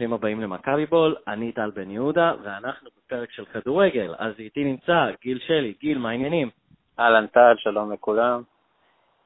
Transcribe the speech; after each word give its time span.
ברוכים 0.00 0.14
הבאים 0.14 0.40
למכבי 0.40 0.86
בול, 0.86 1.16
אני 1.28 1.52
טל 1.52 1.70
בן 1.70 1.90
יהודה, 1.90 2.32
ואנחנו 2.42 2.90
בפרק 2.96 3.30
של 3.30 3.44
כדורגל. 3.44 4.14
אז 4.18 4.34
איתי 4.38 4.64
נמצא 4.64 5.06
גיל 5.22 5.38
שלי. 5.38 5.74
גיל, 5.80 5.98
מה 5.98 6.10
העניינים? 6.10 6.50
אהלן 6.98 7.26
טל, 7.26 7.54
שלום 7.56 7.92
לכולם. 7.92 8.42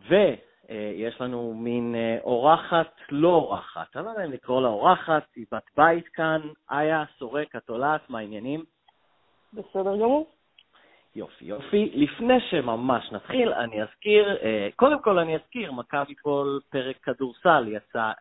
ויש 0.08 1.20
לנו 1.20 1.54
מין 1.54 1.94
אה, 1.94 2.18
אורחת, 2.24 2.94
לא 3.10 3.28
אורחת, 3.28 3.96
אני 3.96 4.04
לא 4.04 4.10
יודע 4.10 4.24
אם 4.24 4.32
לקרוא 4.32 4.62
לה 4.62 4.68
אורחת, 4.68 5.22
היא 5.36 5.46
בת 5.52 5.70
בית 5.76 6.08
כאן, 6.08 6.40
איה 6.70 7.04
סורק, 7.18 7.56
התולעת, 7.56 8.10
מה 8.10 8.18
העניינים? 8.18 8.64
בסדר 9.52 9.96
גמור. 9.96 10.26
יופי, 11.16 11.44
יופי. 11.44 11.90
לפני 11.94 12.40
שממש 12.50 13.12
נתחיל, 13.12 13.52
אני 13.52 13.82
אזכיר, 13.82 14.36
אה, 14.42 14.68
קודם 14.76 15.02
כל 15.02 15.18
אני 15.18 15.36
אזכיר, 15.36 15.72
מכבי 15.72 16.14
כל 16.22 16.58
פרק 16.70 16.96
כדורסל 17.02 17.64
יצא 17.68 17.98
אה, 17.98 18.12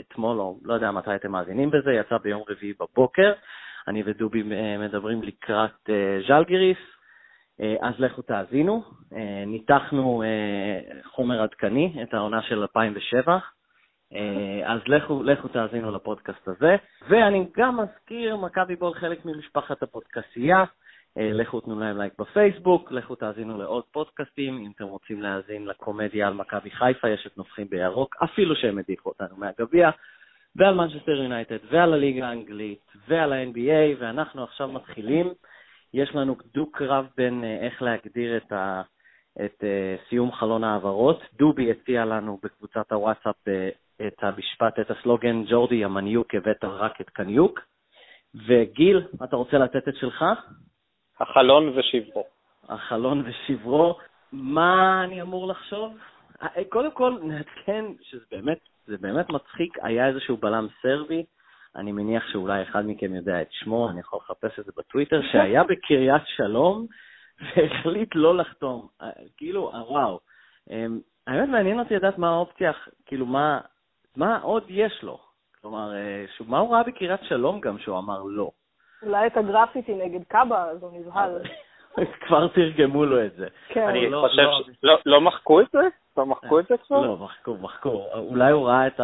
אתמול, 0.00 0.40
או 0.40 0.58
לא 0.64 0.74
יודע 0.74 0.90
מתי 0.90 1.14
אתם 1.14 1.32
מאזינים 1.32 1.70
בזה, 1.70 1.92
יצא 1.92 2.18
ביום 2.18 2.42
רביעי 2.48 2.72
בבוקר. 2.80 3.32
אני 3.88 4.02
ודובי 4.06 4.42
אה, 4.52 4.78
מדברים 4.78 5.22
לקראת 5.22 5.90
ז'לגיריס, 6.28 6.78
אז 7.80 7.94
לכו 7.98 8.22
תאזינו. 8.22 8.82
ניתחנו 9.46 10.22
חומר 11.04 11.42
עדכני, 11.42 12.02
את 12.02 12.14
העונה 12.14 12.42
של 12.42 12.60
2007. 12.60 13.38
אז 14.64 14.80
לכו, 14.86 15.22
לכו 15.22 15.48
תאזינו 15.48 15.90
לפודקאסט 15.90 16.48
הזה. 16.48 16.76
ואני 17.08 17.46
גם 17.56 17.80
מזכיר, 17.80 18.36
מכבי 18.36 18.76
בול 18.76 18.94
חלק 18.94 19.24
ממשפחת 19.24 19.82
הפודקסייה. 19.82 20.64
אה, 21.18 21.32
לכו 21.32 21.60
תנו 21.60 21.80
להם 21.80 21.98
לייק 21.98 22.12
בפייסבוק, 22.18 22.92
לכו 22.92 23.14
תאזינו 23.14 23.58
לעוד 23.58 23.84
פודקאסטים, 23.92 24.58
אם 24.58 24.70
אתם 24.76 24.84
רוצים 24.84 25.22
להאזין 25.22 25.66
לקומדיה 25.66 26.28
על 26.28 26.34
מכבי 26.34 26.70
חיפה, 26.70 27.08
יש 27.08 27.26
את 27.26 27.38
נופחים 27.38 27.66
בירוק, 27.70 28.16
אפילו 28.24 28.56
שהם 28.56 28.78
הדיחו 28.78 29.08
אותנו 29.08 29.36
מהגביע, 29.36 29.90
ועל 30.56 30.74
מנצ'סטר 30.74 31.22
יונייטד, 31.22 31.58
ועל 31.70 31.92
הליגה 31.92 32.28
האנגלית, 32.28 32.92
ועל 33.08 33.32
ה-NBA, 33.32 33.96
ואנחנו 33.98 34.44
עכשיו 34.44 34.72
מתחילים. 34.72 35.32
יש 35.94 36.14
לנו 36.14 36.36
דו-קרב 36.54 37.06
בין 37.16 37.42
uh, 37.42 37.64
איך 37.64 37.82
להגדיר 37.82 38.36
את, 38.36 38.52
ה, 38.52 38.82
את 39.44 39.60
uh, 39.60 40.08
סיום 40.08 40.32
חלון 40.32 40.64
העברות. 40.64 41.22
דובי 41.38 41.70
הציע 41.70 42.04
לנו 42.04 42.38
בקבוצת 42.42 42.92
הוואטסאפ 42.92 43.36
uh, 43.48 44.06
את 44.06 44.16
המשפט, 44.22 44.78
את 44.80 44.90
הסלוגן, 44.90 45.44
ג'ורדי 45.50 45.84
המניוק 45.84 46.34
הבאת 46.34 46.64
רק 46.64 47.00
את 47.00 47.10
קניוק. 47.10 47.60
וגיל, 48.46 49.02
אתה 49.24 49.36
רוצה 49.36 49.58
לתת 49.58 49.88
את 49.88 49.94
שלך? 49.96 50.24
החלון 51.22 51.78
ושברו. 51.78 52.24
החלון 52.68 53.24
ושברו. 53.26 53.98
מה 54.32 55.00
אני 55.04 55.22
אמור 55.22 55.48
לחשוב? 55.48 55.96
אה, 56.42 56.64
קודם 56.68 56.90
כל, 56.90 57.18
נעדכן 57.22 57.84
שזה 58.00 58.24
באמת, 58.30 58.58
זה 58.86 58.96
באמת 59.00 59.30
מצחיק, 59.30 59.78
היה 59.82 60.08
איזשהו 60.08 60.36
בלם 60.36 60.66
סרבי, 60.82 61.24
אני 61.76 61.92
מניח 61.92 62.24
שאולי 62.32 62.62
אחד 62.62 62.86
מכם 62.86 63.14
יודע 63.14 63.42
את 63.42 63.48
שמו, 63.50 63.90
אני 63.90 64.00
יכול 64.00 64.18
לחפש 64.24 64.58
את 64.58 64.64
זה 64.64 64.72
בטוויטר, 64.76 65.20
שהיה 65.32 65.62
בקריית 65.64 66.22
שלום 66.36 66.86
והחליט 67.40 68.08
לא 68.14 68.36
לחתום. 68.36 68.86
אה, 69.02 69.10
כאילו, 69.36 69.72
אה, 69.74 69.92
וואו. 69.92 70.20
אמ, 70.70 71.00
האמת 71.26 71.48
מעניין 71.48 71.78
אותי 71.78 71.94
לדעת 71.94 72.18
מה 72.18 72.28
האופציה, 72.28 72.72
כאילו, 73.06 73.26
מה, 73.26 73.60
מה 74.16 74.38
עוד 74.38 74.64
יש 74.68 75.02
לו? 75.02 75.18
כלומר, 75.60 75.92
מה 76.46 76.58
הוא 76.58 76.74
ראה 76.74 76.82
בקריית 76.82 77.20
שלום 77.28 77.60
גם 77.60 77.78
שהוא 77.78 77.98
אמר 77.98 78.22
לא? 78.22 78.50
אולי 79.02 79.26
את 79.26 79.36
הגרפיטי 79.36 79.94
נגד 79.94 80.24
קאבה, 80.28 80.64
אז 80.64 80.82
הוא 80.82 80.90
נבהל. 81.00 81.38
כבר 82.20 82.48
תרגמו 82.48 83.04
לו 83.04 83.26
את 83.26 83.34
זה. 83.34 83.46
כן. 83.68 83.88
אני 83.88 84.10
לא, 84.10 84.24
חושב 84.28 84.42
לא, 84.42 84.62
ש... 84.66 84.78
לא, 84.82 84.98
לא 85.06 85.20
מחקו 85.20 85.60
את 85.60 85.66
זה? 85.72 85.80
לא 86.16 86.26
מחקו 86.26 86.60
את 86.60 86.66
זה 86.68 86.74
כבר? 86.86 87.00
לא, 87.00 87.16
מחקו, 87.16 87.56
מחקו. 87.60 88.04
אולי 88.14 88.52
הוא 88.52 88.68
ראה 88.68 88.86
את 88.86 89.00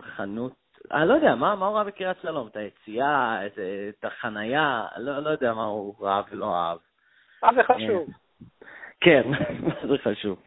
החנות, 0.00 0.52
אני 0.92 1.08
לא 1.08 1.14
יודע, 1.14 1.34
מה, 1.34 1.54
מה 1.54 1.66
הוא 1.66 1.76
ראה 1.76 1.84
בקריית 1.84 2.16
שלום? 2.22 2.46
את 2.46 2.56
היציאה, 2.56 3.46
את, 3.46 4.04
החנייה, 4.04 4.86
לא, 4.96 5.18
לא 5.18 5.30
יודע 5.30 5.54
מה 5.54 5.64
הוא 5.64 5.94
ראה 6.00 6.22
ולא 6.30 6.54
אהב. 6.54 6.78
מה 7.42 7.48
זה 7.54 7.62
חשוב? 7.62 8.08
כן, 9.00 9.22
זה 9.88 9.98
חשוב. 10.02 10.42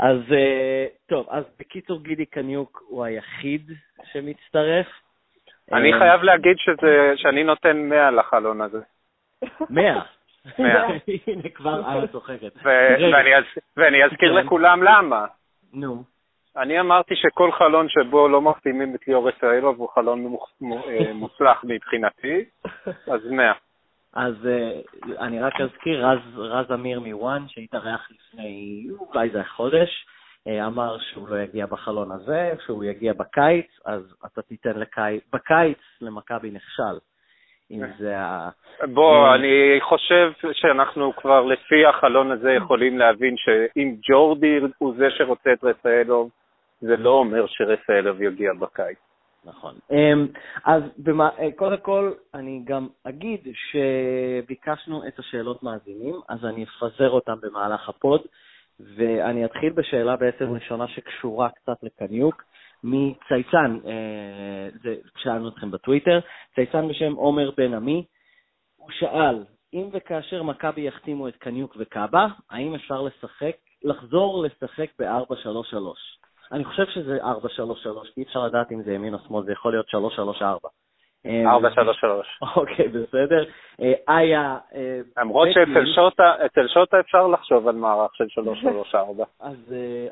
אז 0.00 0.16
אה, 0.32 0.86
טוב, 1.08 1.26
אז 1.30 1.44
בקיצור 1.58 2.02
גידי 2.02 2.26
קניוק 2.26 2.82
הוא 2.88 3.04
היחיד 3.04 3.70
שמצטרף. 4.12 4.86
אני 5.72 5.92
אה, 5.92 5.98
חייב 5.98 6.22
להגיד 6.22 6.56
שזה, 6.58 7.12
שאני 7.16 7.44
נותן 7.44 7.76
100 7.76 8.10
לחלון 8.10 8.60
הזה. 8.60 8.80
100? 9.70 10.02
100. 10.58 10.84
הנה, 11.26 11.48
כבר 11.54 11.92
איה 11.92 12.06
צוחקת. 12.06 12.52
ואני 13.76 14.04
אזכיר 14.04 14.40
כן. 14.40 14.46
לכולם 14.46 14.82
למה. 14.82 15.26
נו. 15.74 16.02
אני 16.56 16.80
אמרתי 16.80 17.16
שכל 17.16 17.52
חלון 17.52 17.88
שבו 17.88 18.28
לא 18.28 18.40
מחתימים 18.40 18.94
את 18.94 19.08
ליאור 19.08 19.30
ישראלוב 19.30 19.78
הוא 19.78 19.88
חלון 19.88 20.36
אה, 20.62 21.12
מוצלח 21.22 21.64
מבחינתי, 21.64 22.44
אז 22.86 23.30
100. 23.30 23.52
אז 24.14 24.34
אני 25.18 25.40
רק 25.40 25.60
אזכיר, 25.60 26.06
רז 26.36 26.72
אמיר 26.72 27.00
מוואן, 27.00 27.44
שהתארח 27.48 28.08
לפני 28.10 28.86
אולי 28.98 29.30
זה 29.30 29.44
חודש, 29.44 29.88
אה, 29.88 30.12
אמר 30.48 30.98
שהוא 30.98 31.28
לא 31.28 31.40
יגיע 31.40 31.66
בחלון 31.66 32.12
הזה, 32.12 32.52
שהוא 32.64 32.84
יגיע 32.84 33.12
בקיץ, 33.12 33.66
אז 33.84 34.14
אתה 34.26 34.42
תיתן 34.42 34.78
לקיץ, 34.78 35.22
בקיץ 35.32 35.78
למכבי 36.00 36.50
נכשל. 36.50 36.98
אם 37.70 37.82
זה 37.98 38.18
ה... 38.18 38.50
בוא, 38.94 39.34
אני 39.34 39.80
חושב 39.80 40.32
שאנחנו 40.52 41.12
כבר 41.16 41.40
לפי 41.40 41.86
החלון 41.86 42.30
הזה 42.30 42.52
יכולים 42.52 42.98
להבין 42.98 43.34
שאם 43.36 43.94
ג'ורדי 44.10 44.60
הוא 44.78 44.94
זה 44.96 45.06
שרוצה 45.10 45.52
את 45.52 45.64
רפאלוב, 45.64 46.30
זה 46.80 46.96
לא 46.96 47.10
אומר 47.10 47.46
שרפאלוב 47.46 48.22
יגיע 48.22 48.52
בקיץ. 48.52 48.98
נכון. 49.44 49.74
אמ, 49.90 50.26
אז 50.64 50.82
במה, 50.98 51.28
אה, 51.38 51.52
קודם 51.56 51.76
כל, 51.76 52.12
אני 52.34 52.62
גם 52.64 52.88
אגיד 53.04 53.40
שביקשנו 53.54 55.06
את 55.08 55.18
השאלות 55.18 55.62
מאזינים, 55.62 56.14
אז 56.28 56.44
אני 56.44 56.64
אפזר 56.64 57.10
אותם 57.10 57.36
במהלך 57.42 57.88
הפוד. 57.88 58.20
ואני 58.80 59.44
אתחיל 59.44 59.72
בשאלה 59.72 60.16
בעצם 60.16 60.44
ראשונה 60.44 60.88
שקשורה 60.88 61.48
קצת 61.50 61.76
לקניוק, 61.82 62.44
מצייצן, 62.84 63.78
אה, 63.86 64.68
זה, 64.82 64.96
שאלנו 65.16 65.48
אתכם 65.48 65.70
בטוויטר, 65.70 66.20
צייצן 66.54 66.88
בשם 66.88 67.12
עומר 67.12 67.50
בן 67.56 67.74
עמי, 67.74 68.04
הוא 68.76 68.90
שאל, 68.90 69.44
אם 69.74 69.88
וכאשר 69.92 70.42
מכבי 70.42 70.80
יחתימו 70.80 71.28
את 71.28 71.36
קניוק 71.36 71.76
וקאבה, 71.78 72.26
האם 72.50 72.74
אפשר 72.74 73.02
לשחק, 73.02 73.56
לחזור 73.84 74.44
לשחק 74.44 74.90
ב-4-3-3? 74.98 75.76
אני 76.52 76.64
חושב 76.64 76.86
שזה 76.86 77.18
4-3-3, 77.22 77.26
אי 78.16 78.22
אפשר 78.22 78.46
לדעת 78.46 78.72
אם 78.72 78.82
זה 78.82 78.92
ימין 78.92 79.14
או 79.14 79.18
שמאל, 79.28 79.44
זה 79.44 79.52
יכול 79.52 79.72
להיות 79.72 79.86
3-3-4. 80.40 80.42
4-3-3. 81.26 81.28
אמ, 81.28 82.48
אוקיי, 82.56 82.88
בסדר. 82.88 83.44
אה, 83.80 83.92
איה... 84.08 84.58
אה, 84.74 85.00
למרות 85.16 85.48
שאצל 85.52 86.68
שוטה 86.68 87.00
אפשר 87.00 87.26
לחשוב 87.26 87.68
על 87.68 87.74
מערך 87.74 88.10
של 88.14 88.24
3-3-4. 88.92 88.96
אה, 89.42 89.48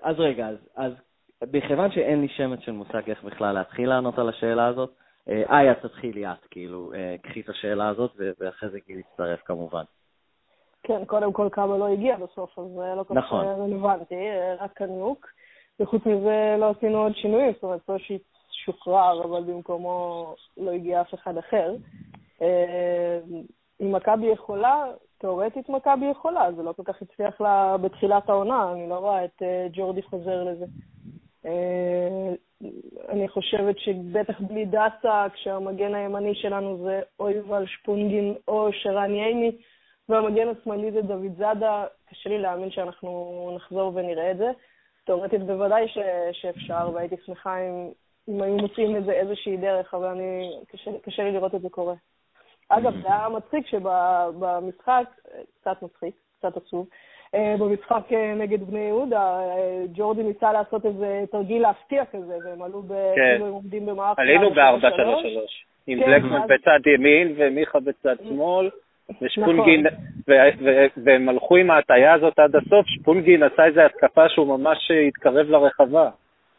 אז 0.03 0.21
רגע, 0.21 0.49
אז 0.77 0.93
מכיוון 1.53 1.91
שאין 1.91 2.21
לי 2.21 2.29
שמץ 2.29 2.61
של 2.61 2.73
מושג 2.73 3.11
איך 3.11 3.23
בכלל 3.23 3.55
להתחיל 3.55 3.89
לענות 3.89 4.19
על 4.19 4.29
השאלה 4.29 4.67
הזאת, 4.67 4.91
איה, 5.29 5.75
תתחילי 5.75 6.27
את, 6.27 6.47
כאילו, 6.51 6.93
קחי 7.23 7.41
את 7.41 7.49
השאלה 7.49 7.89
הזאת, 7.89 8.11
ואחרי 8.41 8.69
זה 8.69 8.79
גיל 8.87 8.99
יצטרף 8.99 9.41
כמובן. 9.45 9.83
כן, 10.83 11.05
קודם 11.05 11.33
כל 11.33 11.49
כמה 11.53 11.79
לא 11.79 11.89
הגיע 11.89 12.17
בסוף, 12.17 12.59
אז 12.59 12.65
זה 12.65 12.95
לא 12.97 13.03
כל 13.03 13.15
כך 13.15 13.25
נכון. 13.25 13.45
רלוונטי, 13.45 14.15
רק 14.61 14.73
קניוק. 14.73 15.27
וחוץ 15.81 16.07
מזה 16.07 16.57
לא 16.59 16.71
עשינו 16.71 16.99
עוד 16.99 17.17
שינויים, 17.17 17.53
זאת 17.53 17.63
אומרת, 17.63 17.81
שוחרר, 18.65 19.25
אבל 19.25 19.43
במקומו 19.45 20.35
לא 20.57 20.71
הגיע 20.71 21.01
אף 21.01 21.15
אחד 21.15 21.37
אחר. 21.39 21.75
אה, 22.43 23.19
אם 23.81 23.93
מכבי 23.93 24.27
יכולה, 24.27 24.85
תאורטית 25.19 25.69
מכבי 25.69 26.07
יכולה, 26.07 26.53
זה 26.57 26.63
לא 26.63 26.73
כל 26.73 26.83
כך 26.85 27.03
הצליח 27.03 27.41
לה 27.41 27.77
בתחילת 27.77 28.29
העונה, 28.29 28.73
אני 28.73 28.89
לא 28.89 28.95
רואה 28.95 29.25
את 29.25 29.43
אה, 29.43 29.67
ג'ורדי 29.73 30.03
חוזר 30.03 30.45
לזה. 30.45 30.65
אה, 31.47 32.35
אני 33.09 33.29
חושבת 33.29 33.79
שבטח 33.79 34.41
בלי 34.41 34.65
דסה, 34.65 35.27
כשהמגן 35.35 35.95
הימני 35.95 36.35
שלנו 36.35 36.79
זה 36.85 37.01
או 37.21 37.31
יובל 37.31 37.67
שפונגין 37.67 38.35
או 38.49 38.69
שרן 38.73 39.15
ייני, 39.15 39.53
והמגן 40.09 40.49
השמאלי 40.49 40.93
זה 40.93 41.03
דוד 41.03 41.37
זאדה, 41.39 41.85
קשה 42.11 42.31
לי 42.31 42.39
להאמין 42.39 42.71
שאנחנו 42.71 43.51
נחזור 43.57 43.93
ונראה 43.95 44.31
את 44.31 44.37
זה. 44.37 44.51
תאורטית 45.05 45.43
בוודאי 45.43 45.89
ש, 45.89 45.99
שאפשר, 46.33 46.91
והייתי 46.95 47.17
שמחה 47.27 47.59
אם, 47.59 47.89
אם 48.31 48.43
היו 48.43 48.57
מוצאים 48.57 48.97
לזה 48.97 49.13
איזושהי 49.13 49.57
דרך, 49.57 49.95
אבל 49.95 50.07
אני, 50.07 50.51
קשה, 50.73 50.91
קשה 51.03 51.23
לי 51.23 51.33
לראות 51.33 51.55
את 51.55 51.61
זה 51.61 51.69
קורה. 51.69 51.95
אגב, 52.69 52.93
זה 53.03 53.09
היה 53.09 53.29
מצחיק 53.29 53.67
שבמשחק, 53.67 55.05
קצת 55.61 55.83
מצחיק, 55.83 56.15
קצת 56.39 56.57
עצוב, 56.57 56.87
אה, 57.35 57.55
במשחק 57.59 58.13
אה, 58.13 58.35
נגד 58.35 58.63
בני 58.63 58.79
יהודה, 58.79 59.41
אה, 59.41 59.83
ג'ורדי 59.95 60.23
ניסה 60.23 60.53
לעשות 60.53 60.87
איזה 60.87 61.25
תרגיל 61.31 61.63
להפתיע 61.63 62.05
כזה, 62.05 62.35
והם 62.45 62.63
עלו, 62.63 62.83
ב... 62.83 62.89
כן. 62.89 63.33
כאילו 63.33 63.47
הם 63.47 63.53
עומדים 63.53 63.87
במערכת... 63.87 64.19
עלינו 64.19 64.51
ב-4-3-3, 64.51 64.57
עם 65.87 66.01
כן, 66.01 66.07
בלקמן 66.07 66.47
בצד 66.47 66.87
ימין 66.95 67.35
ומיכה 67.37 67.81
בצד 67.81 68.17
שמאל. 68.29 68.71
ושפונגין, 69.23 69.87
נכון. 69.87 71.05
והם 71.05 71.29
הלכו 71.29 71.57
עם 71.57 71.71
ההטייה 71.71 72.15
הזאת 72.15 72.39
עד 72.39 72.57
הסוף, 72.57 72.87
שפונגין 72.87 73.43
עשה 73.43 73.65
איזו 73.65 73.81
התקפה 73.81 74.29
שהוא 74.29 74.59
ממש 74.59 74.91
התקרב 75.09 75.51
לרחבה. 75.51 76.11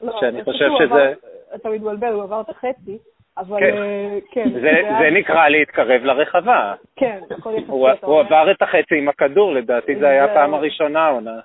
לא, 0.01 0.17
שאני 0.19 0.43
חושב 0.43 0.69
שזה... 0.79 1.13
אתה 1.55 1.69
מתבלבל, 1.69 2.13
הוא 2.13 2.23
עבר 2.23 2.41
את 2.41 2.49
החצי, 2.49 2.97
אבל 3.37 3.59
כן, 3.59 3.77
אה, 3.77 4.19
כן 4.31 4.49
זה, 4.53 4.59
זה, 4.59 4.71
זה 4.99 5.09
נקרא 5.11 5.47
להתקרב 5.47 6.03
לרחבה. 6.03 6.73
כן, 6.95 7.19
הכל 7.31 7.53
יחסי. 7.57 7.71
הוא, 7.71 7.89
הוא 8.01 8.19
עבר 8.19 8.51
את 8.51 8.61
החצי 8.61 8.97
עם 8.97 9.09
הכדור, 9.09 9.53
לדעתי 9.53 9.95
זה 9.95 10.07
היה 10.07 10.25
הפעם 10.25 10.53
הראשונה 10.53 11.07
עונה. 11.07 11.39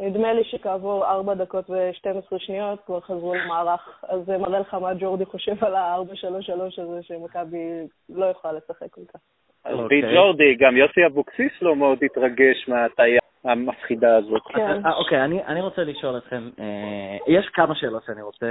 נדמה 0.00 0.32
לי 0.32 0.44
שכעבור 0.44 1.06
4 1.06 1.34
דקות 1.34 1.70
ו-12 1.70 2.38
שניות 2.38 2.80
כבר 2.86 3.00
חזרו 3.00 3.34
למערך, 3.34 4.04
אז 4.08 4.24
זה 4.24 4.38
מראה 4.38 4.58
לך 4.58 4.74
מה 4.74 4.94
ג'ורדי 4.94 5.24
חושב 5.24 5.64
על 5.64 5.74
ה-4-3-3 5.74 6.82
הזה, 6.82 7.02
שמכבי 7.02 7.86
לא 8.08 8.26
יכולה 8.26 8.54
לשחק 8.54 8.90
כל 8.90 9.00
כך. 9.14 9.20
אז 9.64 9.74
אוקיי. 9.74 10.14
ג'ורדי, 10.14 10.54
גם 10.54 10.76
יוסי 10.76 11.06
אבוקסיס 11.06 11.52
לא 11.62 11.76
מאוד 11.76 11.98
התרגש 12.04 12.68
מההטייה 12.68 13.20
המפחידה 13.44 14.16
הזאת. 14.16 14.42
כן. 14.48 14.86
אה, 14.86 14.92
אוקיי, 14.92 15.24
אני 15.24 15.60
רוצה 15.60 15.84
לשאול 15.84 16.18
אתכם, 16.18 16.48
אה, 16.60 17.16
יש 17.26 17.48
כמה 17.48 17.74
שאלות 17.74 18.04
שאני 18.06 18.22
רוצה, 18.22 18.46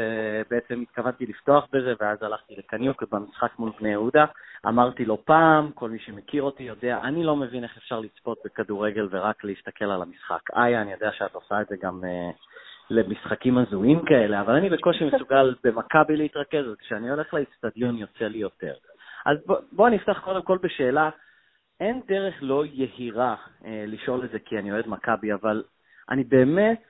בעצם 0.50 0.82
התכוונתי 0.82 1.26
לפתוח 1.26 1.68
בזה, 1.74 1.94
ואז 2.00 2.24
הלכתי 2.24 2.56
לקניוק 2.58 3.04
במשחק 3.12 3.60
מול 3.60 3.72
בני 3.80 3.90
יהודה. 3.90 4.26
אמרתי 4.68 5.06
לו 5.06 5.26
פעם, 5.26 5.72
כל 5.72 5.90
מי 5.90 6.00
שמכיר 6.00 6.44
אותי 6.44 6.64
יודע, 6.64 7.00
אני 7.04 7.24
לא 7.24 7.36
מבין 7.36 7.64
איך 7.64 7.78
אפשר 7.78 8.00
לצפות 8.00 8.38
בכדורגל 8.46 9.08
ורק 9.12 9.44
להסתכל 9.44 9.86
על 9.86 10.02
המשחק. 10.02 10.42
איה, 10.56 10.82
אני 10.82 10.92
יודע 10.92 11.12
שאת 11.12 11.36
עושה 11.36 11.62
את 11.62 11.68
זה 11.68 11.76
גם 11.82 12.02
אה, 12.04 12.30
למשחקים 12.90 13.58
הזויים 13.58 14.06
כאלה, 14.06 14.42
אבל 14.42 14.54
אני 14.54 14.70
בקושי 14.70 15.06
מסוגל 15.06 15.56
במכבי 15.64 16.18
להתרכז, 16.18 16.66
אז 16.70 16.76
כשאני 16.80 17.10
הולך 17.10 17.34
לאצטדיון 17.34 17.98
יוצא 17.98 18.26
לי 18.26 18.38
יותר. 18.38 18.74
אז 19.26 19.38
בואו 19.46 19.60
בוא 19.72 19.90
נפתח 19.90 20.20
קודם 20.24 20.42
כל 20.42 20.58
בשאלה, 20.62 21.10
אין 21.84 22.02
דרך 22.08 22.36
לא 22.42 22.66
יהירה 22.66 23.36
אה, 23.66 23.84
לשאול 23.88 24.26
את 24.26 24.32
זה 24.32 24.40
כי 24.40 24.58
אני 24.58 24.72
אוהד 24.72 24.88
מכבי, 24.88 25.34
אבל 25.34 25.64
אני 26.10 26.24
באמת 26.24 26.84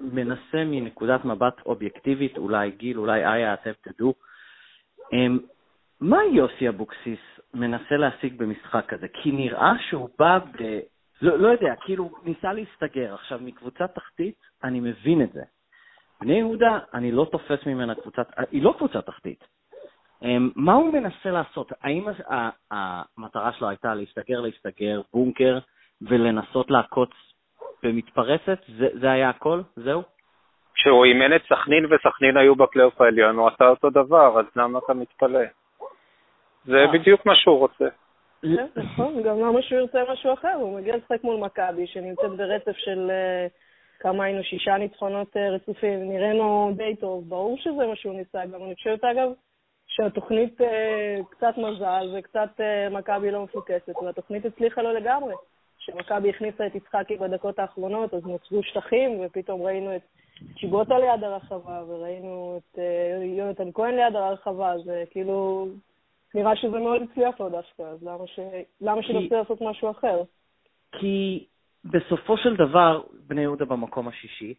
מנסה 0.00 0.64
מנקודת 0.66 1.24
מבט 1.24 1.60
אובייקטיבית, 1.66 2.38
אולי 2.38 2.70
גיל, 2.70 2.98
אולי 2.98 3.26
איה, 3.26 3.54
אתם 3.54 3.70
תדעו, 3.80 4.14
אה, 5.12 5.26
מה 6.00 6.18
יוסי 6.32 6.68
אבוקסיס 6.68 7.18
מנסה 7.54 7.96
להשיג 7.96 8.38
במשחק 8.38 8.84
כזה? 8.88 9.06
כי 9.08 9.32
נראה 9.32 9.72
שהוא 9.88 10.08
בא 10.18 10.38
ב... 10.38 10.80
לא, 11.22 11.38
לא 11.38 11.48
יודע, 11.48 11.74
כאילו 11.80 12.10
ניסה 12.24 12.52
להסתגר. 12.52 13.14
עכשיו, 13.14 13.38
מקבוצה 13.42 13.86
תחתית, 13.86 14.34
אני 14.64 14.80
מבין 14.80 15.22
את 15.22 15.32
זה. 15.32 15.42
בני 16.20 16.38
יהודה, 16.38 16.78
אני 16.94 17.12
לא 17.12 17.26
תופס 17.32 17.66
ממנה 17.66 17.94
קבוצת... 17.94 18.28
היא 18.50 18.62
לא 18.62 18.74
קבוצה 18.78 19.02
תחתית. 19.02 19.44
אמ, 20.22 20.50
מה 20.56 20.74
הוא 20.74 20.92
מנסה 20.92 21.30
לעשות? 21.30 21.72
האם 21.82 22.04
המטרה 22.70 23.52
שלו 23.52 23.68
הייתה 23.68 23.94
להסתגר, 23.94 24.40
להסתגר, 24.40 25.00
בונקר, 25.12 25.58
ולנסות 26.02 26.70
לעקוץ 26.70 27.10
במתפרצת? 27.82 28.58
זה, 28.78 28.88
זה 29.00 29.10
היה 29.10 29.30
הכל? 29.30 29.60
זהו? 29.76 30.02
כשהוא 30.74 31.04
אימן 31.04 31.36
את 31.36 31.42
סכנין 31.42 31.84
וסכנין 31.84 32.36
היו 32.36 32.54
בפלייאוף 32.54 33.00
העליון, 33.00 33.36
הוא 33.36 33.48
עשה 33.48 33.68
אותו 33.68 33.90
דבר, 33.90 34.40
אז 34.40 34.46
למה 34.56 34.78
אתה 34.78 34.94
מתפלא? 34.94 35.44
זה 36.64 36.76
אה. 36.76 36.92
בדיוק 36.92 37.26
מה 37.26 37.36
שהוא 37.36 37.58
רוצה. 37.58 37.88
כן, 38.42 38.66
נכון, 38.76 39.22
גם 39.22 39.40
למה 39.40 39.62
שהוא 39.62 39.78
ירצה 39.78 39.98
משהו 40.12 40.32
אחר? 40.32 40.54
הוא 40.54 40.78
מגיע 40.78 40.96
לשחק 40.96 41.24
מול 41.24 41.36
מכבי, 41.36 41.86
שנמצאת 41.86 42.30
ברצף 42.36 42.76
של 42.76 43.10
אה, 43.10 43.46
כמה 44.00 44.24
היינו, 44.24 44.44
שישה 44.44 44.76
ניצחונות 44.76 45.36
אה, 45.36 45.50
רצופים, 45.50 46.08
נראינו 46.08 46.72
די 46.76 46.96
טוב, 46.96 47.28
ברור 47.28 47.58
שזה 47.58 47.86
מה 47.86 47.96
שהוא 47.96 48.14
ניסה. 48.14 48.46
גם 48.46 48.64
אני 48.64 48.74
חושבת, 48.74 49.04
אגב, 49.04 49.28
שהתוכנית 49.98 50.60
אה, 50.60 51.18
קצת 51.30 51.54
מזל 51.56 52.14
וקצת 52.18 52.60
אה, 52.60 52.88
מכבי 52.90 53.30
לא 53.30 53.44
מפוקסת, 53.44 53.96
והתוכנית 54.02 54.44
הצליחה 54.44 54.82
לו 54.82 54.92
לגמרי. 54.92 55.34
כשמכבי 55.78 56.30
הכניסה 56.30 56.66
את 56.66 56.74
יצחקי 56.74 57.16
בדקות 57.16 57.58
האחרונות, 57.58 58.14
אז 58.14 58.26
נוצרו 58.26 58.62
שטחים, 58.62 59.20
ופתאום 59.20 59.62
ראינו 59.62 59.96
את 59.96 60.02
צ'יבוטה 60.60 60.98
ליד 60.98 61.24
הרחבה, 61.24 61.82
וראינו 61.88 62.58
את 62.58 62.78
אה, 62.78 63.24
יונתן 63.24 63.72
כהן 63.74 63.94
ליד 63.94 64.16
הרחבה, 64.16 64.72
אז 64.72 64.90
כאילו, 65.10 65.68
נראה 66.34 66.56
שזה 66.56 66.78
מאוד 66.78 67.02
הצליח 67.02 67.40
לו 67.40 67.48
דווקא, 67.48 67.82
אז 67.82 68.02
למה, 68.02 68.26
ש... 68.26 68.40
למה 68.80 69.02
כי... 69.02 69.08
שנרצה 69.08 69.36
לעשות 69.36 69.60
משהו 69.60 69.90
אחר? 69.90 70.22
כי 70.92 71.44
בסופו 71.84 72.36
של 72.36 72.56
דבר, 72.56 73.02
בני 73.26 73.40
יהודה 73.40 73.64
במקום 73.64 74.08
השישי, 74.08 74.54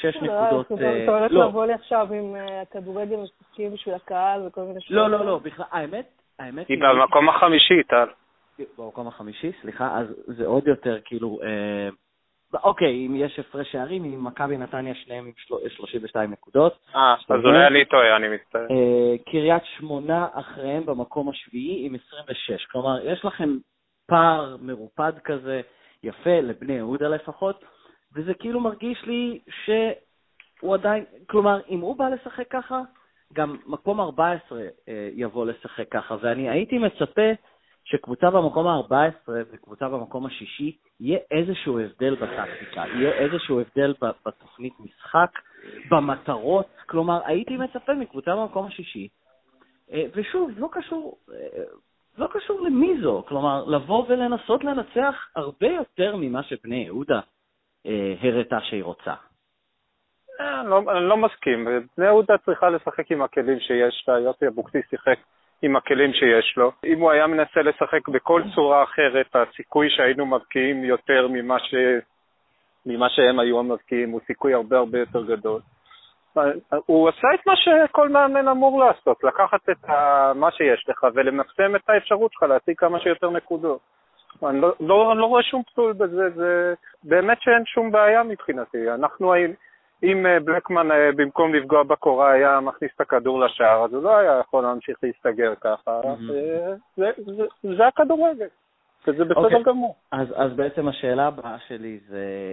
שש 0.00 0.16
לא, 0.16 0.22
נקודות... 0.22 0.66
אתה 0.72 1.18
הולך 1.18 1.32
לא. 1.32 1.44
לבוא 1.44 1.66
לי 1.66 1.72
עכשיו 1.72 2.08
עם 2.12 2.36
כדורגל 2.70 3.16
משחקים 3.16 3.72
בשביל 3.72 3.94
הקהל 3.94 4.46
וכל 4.46 4.60
מיני 4.60 4.80
שאלות. 4.80 5.10
לא, 5.10 5.18
לא, 5.18 5.26
לא, 5.26 5.38
בכלל, 5.38 5.64
האמת, 5.70 6.08
האמת 6.38 6.68
היא... 6.68 6.78
במקום 6.80 7.28
החמישי, 7.28 7.82
טל. 7.82 8.06
במקום 8.78 9.08
החמישי, 9.08 9.52
סליחה, 9.60 9.98
אז 9.98 10.06
זה 10.26 10.46
עוד 10.46 10.68
יותר 10.68 10.98
כאילו... 11.04 11.38
אה, 11.42 11.88
אוקיי, 12.64 13.06
אם 13.06 13.14
יש 13.16 13.38
הפרש 13.38 13.72
שערים, 13.72 14.04
עם 14.04 14.24
מכבי 14.24 14.56
נתניה 14.56 14.94
שניהם 14.94 15.24
עם 15.26 15.32
32 15.68 16.30
נקודות. 16.30 16.78
אה, 16.96 17.14
אז 17.28 17.44
אולי 17.44 17.66
אני 17.66 17.84
טועה, 17.84 18.16
אני 18.16 18.28
מצטער. 18.28 18.66
קריית 19.30 19.62
שמונה 19.76 20.26
אחריהם 20.32 20.86
במקום 20.86 21.28
השביעי 21.28 21.86
עם 21.86 21.96
26. 22.08 22.64
כלומר, 22.64 23.06
יש 23.06 23.24
לכם 23.24 23.56
פער 24.06 24.56
מרופד 24.60 25.12
כזה, 25.24 25.60
יפה, 26.02 26.40
לבני 26.40 26.72
יהודה 26.72 27.08
לפחות. 27.08 27.64
וזה 28.14 28.34
כאילו 28.34 28.60
מרגיש 28.60 29.02
לי 29.02 29.40
שהוא 29.64 30.74
עדיין, 30.74 31.04
כלומר, 31.26 31.60
אם 31.68 31.80
הוא 31.80 31.96
בא 31.96 32.08
לשחק 32.08 32.48
ככה, 32.50 32.80
גם 33.32 33.56
מקום 33.66 34.00
14 34.00 34.60
אה, 34.88 35.08
יבוא 35.12 35.46
לשחק 35.46 35.88
ככה, 35.90 36.16
ואני 36.20 36.50
הייתי 36.50 36.78
מצפה 36.78 37.30
שקבוצה 37.84 38.30
במקום 38.30 38.66
ה-14 38.66 39.30
וקבוצה 39.52 39.88
במקום 39.88 40.26
השישי, 40.26 40.76
יהיה 41.00 41.18
איזשהו 41.30 41.80
הבדל 41.80 42.14
בטקטיקה, 42.14 42.84
יהיה 42.86 43.12
איזשהו 43.12 43.60
הבדל 43.60 43.94
בתוכנית 44.26 44.72
משחק, 44.80 45.30
במטרות, 45.90 46.66
כלומר, 46.88 47.20
הייתי 47.24 47.56
מצפה 47.56 47.94
מקבוצה 47.94 48.36
במקום 48.36 48.66
השישי, 48.66 49.08
אה, 49.92 50.04
ושוב, 50.14 50.50
לא 50.56 50.68
קשור, 50.72 51.18
אה, 51.32 51.62
לא 52.18 52.26
קשור 52.32 52.60
למי 52.60 53.00
זו, 53.02 53.24
כלומר, 53.28 53.64
לבוא 53.64 54.04
ולנסות 54.08 54.64
לנצח 54.64 55.14
הרבה 55.36 55.68
יותר 55.68 56.16
ממה 56.16 56.42
שבני 56.42 56.84
יהודה 56.84 57.20
הראתה 58.20 58.60
שהיא 58.60 58.84
רוצה. 58.84 59.14
אה, 60.40 60.60
אני 60.60 60.70
לא, 60.70 61.08
לא 61.08 61.16
מסכים. 61.16 61.68
בני 61.96 62.06
יהודה 62.06 62.38
צריכה 62.38 62.70
לשחק 62.70 63.10
עם 63.10 63.22
הכלים 63.22 63.60
שיש 63.60 64.04
לה, 64.08 64.18
יוסי 64.18 64.46
אבוקסיס 64.46 64.90
שיחק 64.90 65.18
עם 65.62 65.76
הכלים 65.76 66.12
שיש 66.12 66.54
לו. 66.56 66.72
אם 66.84 67.00
הוא 67.00 67.10
היה 67.10 67.26
מנסה 67.26 67.62
לשחק 67.62 68.08
בכל 68.08 68.42
צורה 68.54 68.82
אחרת, 68.82 69.36
הסיכוי 69.36 69.90
שהיינו 69.90 70.26
מבקיעים 70.26 70.84
יותר 70.84 71.28
ממה, 71.30 71.58
ש... 71.58 71.74
ממה 72.86 73.08
שהם 73.10 73.38
היו 73.38 73.58
המבקיעים 73.58 74.10
הוא 74.10 74.20
סיכוי 74.26 74.54
הרבה 74.54 74.78
הרבה 74.78 74.98
יותר 74.98 75.24
גדול. 75.24 75.60
הוא 76.86 77.08
עשה 77.08 77.28
את 77.34 77.46
מה 77.46 77.52
שכל 77.56 78.08
מאמן 78.08 78.48
אמור 78.48 78.84
לעשות, 78.84 79.24
לקחת 79.24 79.68
את 79.70 79.88
מה 80.34 80.50
שיש 80.50 80.88
לך 80.88 81.06
ולמקסם 81.14 81.76
את 81.76 81.88
האפשרות 81.88 82.32
שלך 82.32 82.42
להשיג 82.42 82.78
כמה 82.78 83.00
שיותר 83.00 83.30
נקודות. 83.30 83.80
אני 84.42 84.60
לא, 84.60 84.74
לא, 84.80 85.12
אני 85.12 85.20
לא 85.20 85.26
רואה 85.26 85.42
שום 85.42 85.62
פסול 85.62 85.92
בזה, 85.92 86.30
זה 86.30 86.74
באמת 87.04 87.38
שאין 87.40 87.64
שום 87.66 87.90
בעיה 87.90 88.22
מבחינתי. 88.22 88.90
אנחנו, 88.90 89.34
אם 90.02 90.26
אה, 90.26 90.40
בלקמן 90.40 90.90
אה, 90.90 91.10
במקום 91.16 91.54
לפגוע 91.54 91.82
בקורה 91.82 92.32
היה 92.32 92.60
מכניס 92.60 92.90
את 92.96 93.00
הכדור 93.00 93.40
לשער, 93.40 93.84
אז 93.84 93.94
הוא 93.94 94.02
לא 94.02 94.16
היה 94.16 94.40
יכול 94.40 94.62
להמשיך 94.62 94.98
להסתגר 95.02 95.54
ככה. 95.60 96.00
אה, 96.04 96.14
זה, 96.96 97.10
זה, 97.16 97.44
זה 97.76 97.86
הכדורגל, 97.86 98.48
וזה 99.06 99.24
בסדר 99.24 99.40
okay. 99.40 99.44
אוקיי. 99.44 99.62
גמור. 99.62 99.94
אז, 100.12 100.28
אז 100.34 100.52
בעצם 100.52 100.88
השאלה 100.88 101.26
הבאה 101.26 101.56
שלי 101.68 101.98
זה, 102.08 102.52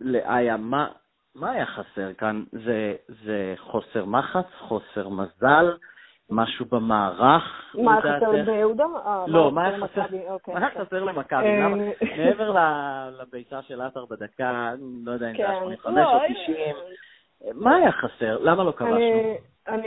לאיה, 0.00 0.56
מה, 0.56 0.88
מה 1.34 1.50
היה 1.50 1.66
חסר 1.66 2.12
כאן? 2.12 2.42
זה, 2.52 2.94
זה 3.24 3.54
חוסר 3.58 4.04
מחץ, 4.04 4.46
חוסר 4.58 5.08
מזל? 5.08 5.72
משהו 6.30 6.66
במערך? 6.70 7.74
מה 7.74 8.00
חסר 8.00 8.44
ביהודה? 8.46 8.84
אה, 9.06 9.24
לא, 9.26 9.52
מה 9.52 9.70
חסר 9.80 10.02
אוקיי, 10.28 10.54
חסר 10.78 11.04
למכבי? 11.04 11.46
אה, 11.46 11.68
מעבר 12.16 12.56
לביצה 13.20 13.62
של 13.62 13.80
עטר 13.80 14.04
בדקה, 14.04 14.72
לא 15.04 15.12
יודע 15.12 15.30
אם 15.30 15.36
זה 15.36 15.50
היה 15.50 15.60
85 15.60 15.94
כן. 15.94 16.02
או 16.04 16.18
90, 16.44 16.56
לא, 16.76 17.52
מה 17.54 17.76
היה 17.76 17.92
חסר? 17.92 18.38
למה 18.38 18.64
לא 18.64 18.72
כבשנו? 18.72 19.36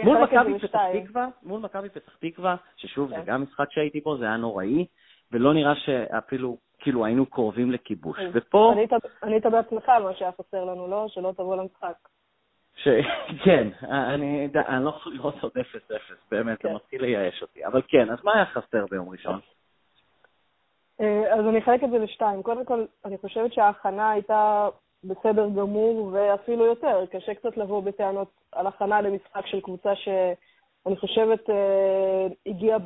מול 0.04 0.18
מכבי 0.24 0.60
פתח 0.60 0.80
תקווה, 1.04 1.28
מול 1.44 1.60
מכבי 1.60 1.90
פתח 1.90 2.16
תקווה, 2.20 2.56
ששוב, 2.76 3.10
זה 3.10 3.16
כן. 3.16 3.22
גם 3.26 3.44
משחק 3.44 3.72
שהייתי 3.72 4.02
בו, 4.02 4.18
זה 4.18 4.26
היה 4.26 4.38
נוראי, 4.38 4.86
ולא 5.32 5.54
נראה 5.54 5.76
שאפילו, 5.76 6.58
כאילו, 6.80 7.06
היינו 7.06 7.26
קרובים 7.26 7.72
לכיבוש. 7.72 8.18
ופה... 8.34 8.74
ענית 9.24 9.46
בעצמך 9.46 9.90
על 9.90 10.04
מה 10.04 10.14
שהיה 10.14 10.32
חסר 10.32 10.64
לנו, 10.64 10.88
לא? 10.88 11.06
שלא 11.10 11.34
תבוא 11.38 11.56
למשחק. 11.56 11.96
ש... 12.76 12.88
כן, 13.46 13.68
אני, 13.82 14.48
אני 14.56 14.86
לא 14.86 14.90
יכול 14.90 15.14
לראות 15.14 15.44
עוד 15.44 15.52
0-0, 15.52 15.94
באמת, 16.32 16.58
זה 16.64 16.70
כן. 16.70 16.76
מתחיל 16.76 17.02
לייאש 17.02 17.42
אותי. 17.42 17.66
אבל 17.66 17.82
כן, 17.88 18.10
אז 18.10 18.24
מה 18.24 18.36
היה 18.36 18.46
חסר 18.46 18.86
ביום 18.90 19.10
ראשון? 19.10 19.40
אה, 21.02 21.34
אז 21.34 21.46
אני 21.46 21.60
אחלק 21.60 21.84
את 21.84 21.90
זה 21.90 21.98
לשתיים. 21.98 22.44
קודם 22.44 22.66
כל, 22.66 22.86
אני 23.06 23.18
חושבת 23.18 23.54
שההכנה 23.54 24.12
הייתה 24.12 24.70
בסדר 25.04 25.50
גמור, 25.50 26.10
ואפילו 26.14 26.66
יותר. 26.66 27.06
קשה 27.12 27.34
קצת 27.34 27.58
לבוא 27.58 27.84
בטענות 27.84 28.28
על 28.52 28.68
הכנה 28.68 29.02
למשחק 29.02 29.46
של 29.46 29.62
קבוצה 29.62 29.96
שאני 29.96 30.98
חושבת 30.98 31.50
אה, 31.50 32.28
הגיעה 32.46 32.78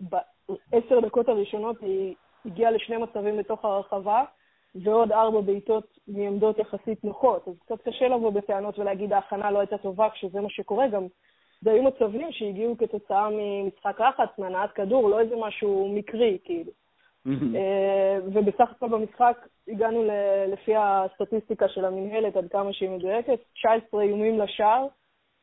בעשר 0.00 1.00
דקות 1.00 1.28
הראשונות, 1.28 1.80
היא 1.80 2.14
הגיעה 2.46 2.70
לשני 2.70 2.96
מצבים 2.96 3.36
בתוך 3.36 3.64
הרחבה, 3.64 4.24
ועוד 4.84 5.12
ארבע 5.12 5.40
בעיטות 5.40 5.98
מעמדות 6.08 6.58
יחסית 6.58 7.04
נוחות. 7.04 7.48
אז 7.48 7.54
קצת 7.60 7.88
קשה 7.88 8.08
לבוא 8.08 8.30
בטענות 8.30 8.78
ולהגיד 8.78 9.12
ההכנה 9.12 9.50
לא 9.50 9.58
הייתה 9.58 9.78
טובה, 9.78 10.10
כשזה 10.10 10.40
מה 10.40 10.50
שקורה. 10.50 10.88
גם 10.88 11.06
זה 11.60 11.70
היו 11.70 11.82
מצבים 11.82 12.32
שהגיעו 12.32 12.78
כתוצאה 12.78 13.28
ממשחק 13.30 14.00
לחץ, 14.00 14.38
מהנעת 14.38 14.72
כדור, 14.72 15.08
לא 15.08 15.20
איזה 15.20 15.34
משהו 15.36 15.92
מקרי, 15.94 16.38
כאילו. 16.44 16.70
אה, 17.56 18.18
ובסך 18.24 18.70
הכל 18.70 18.88
במשחק 18.88 19.48
הגענו 19.68 20.04
לפי 20.48 20.72
הסטטיסטיקה 20.76 21.68
של 21.68 21.84
המנהלת, 21.84 22.36
עד 22.36 22.48
כמה 22.50 22.72
שהיא 22.72 22.90
מדויקת, 22.90 23.38
19 23.54 24.02
איומים 24.02 24.38
לשער, 24.38 24.86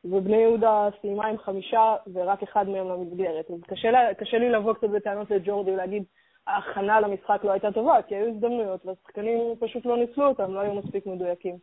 ובני 0.05 0.37
יהודה 0.37 0.89
סיימה 1.01 1.27
עם 1.27 1.37
חמישה 1.37 1.95
ורק 2.13 2.43
אחד 2.43 2.69
מהם 2.69 2.89
למסגרת. 2.89 3.51
אז 3.51 3.61
קשה, 3.67 3.91
לה, 3.91 4.13
קשה 4.13 4.37
לי 4.37 4.49
לבוא 4.49 4.73
קצת 4.73 4.89
בטענות 4.89 5.31
לג'ורדי 5.31 5.71
ולהגיד, 5.71 6.03
ההכנה 6.47 6.99
למשחק 6.99 7.43
לא 7.43 7.51
הייתה 7.51 7.71
טובה, 7.71 8.01
כי 8.01 8.15
היו 8.15 8.29
הזדמנויות, 8.29 8.85
והשחקנים 8.85 9.55
פשוט 9.59 9.85
לא 9.85 9.97
ניצלו 9.97 10.27
אותם, 10.27 10.53
לא 10.53 10.59
היו 10.59 10.73
מספיק 10.73 11.05
מדויקים. 11.05 11.55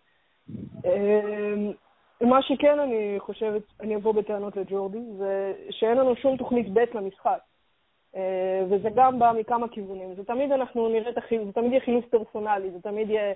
אמ, 0.84 1.72
מה 2.20 2.42
שכן 2.42 2.78
אני 2.78 3.14
חושבת, 3.18 3.62
אני 3.80 3.96
אבוא 3.96 4.12
בטענות 4.12 4.56
לג'ורדי, 4.56 5.02
זה 5.18 5.52
שאין 5.70 5.98
לנו 5.98 6.16
שום 6.16 6.36
תוכנית 6.36 6.66
ב' 6.72 6.84
למשחק. 6.94 7.38
אה, 8.16 8.64
וזה 8.70 8.88
גם 8.94 9.18
בא 9.18 9.32
מכמה 9.38 9.68
כיוונים. 9.68 10.14
זה 10.14 10.24
תמיד 10.24 10.52
אנחנו 10.52 10.88
נראה 10.88 11.10
את 11.10 11.18
החילוף, 11.18 11.46
זה 11.46 11.52
תמיד 11.52 11.70
יהיה 11.70 11.80
חילוף 11.80 12.04
פרסונלי, 12.04 12.70
זה 12.70 12.80
תמיד 12.82 13.10
יהיה 13.10 13.34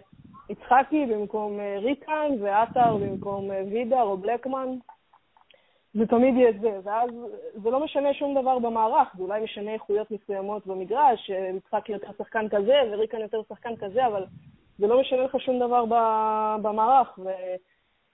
יצחקי 0.50 1.06
במקום 1.06 1.60
אה, 1.60 1.78
ריקן, 1.78 2.32
ועטר 2.40 2.96
במקום 2.96 3.50
אה, 3.50 3.62
וידר 3.70 4.02
או 4.02 4.16
בלקמן. 4.16 4.68
זה 5.94 6.06
תמיד 6.06 6.36
יהיה 6.36 6.52
זה, 6.60 6.80
ואז 6.84 7.10
זה 7.62 7.70
לא 7.70 7.84
משנה 7.84 8.14
שום 8.14 8.40
דבר 8.40 8.58
במערך, 8.58 9.08
זה 9.16 9.22
אולי 9.22 9.44
משנה 9.44 9.72
איכויות 9.72 10.10
מסוימות 10.10 10.66
במגרש, 10.66 11.30
יצחקי 11.56 11.92
יותר 11.92 12.08
שחקן 12.18 12.48
כזה 12.48 12.74
וריקן 12.92 13.20
יותר 13.20 13.40
שחקן 13.48 13.76
כזה, 13.76 14.06
אבל 14.06 14.24
זה 14.78 14.86
לא 14.86 15.00
משנה 15.00 15.22
לך 15.22 15.40
שום 15.40 15.58
דבר 15.58 15.84
במערך. 16.62 17.18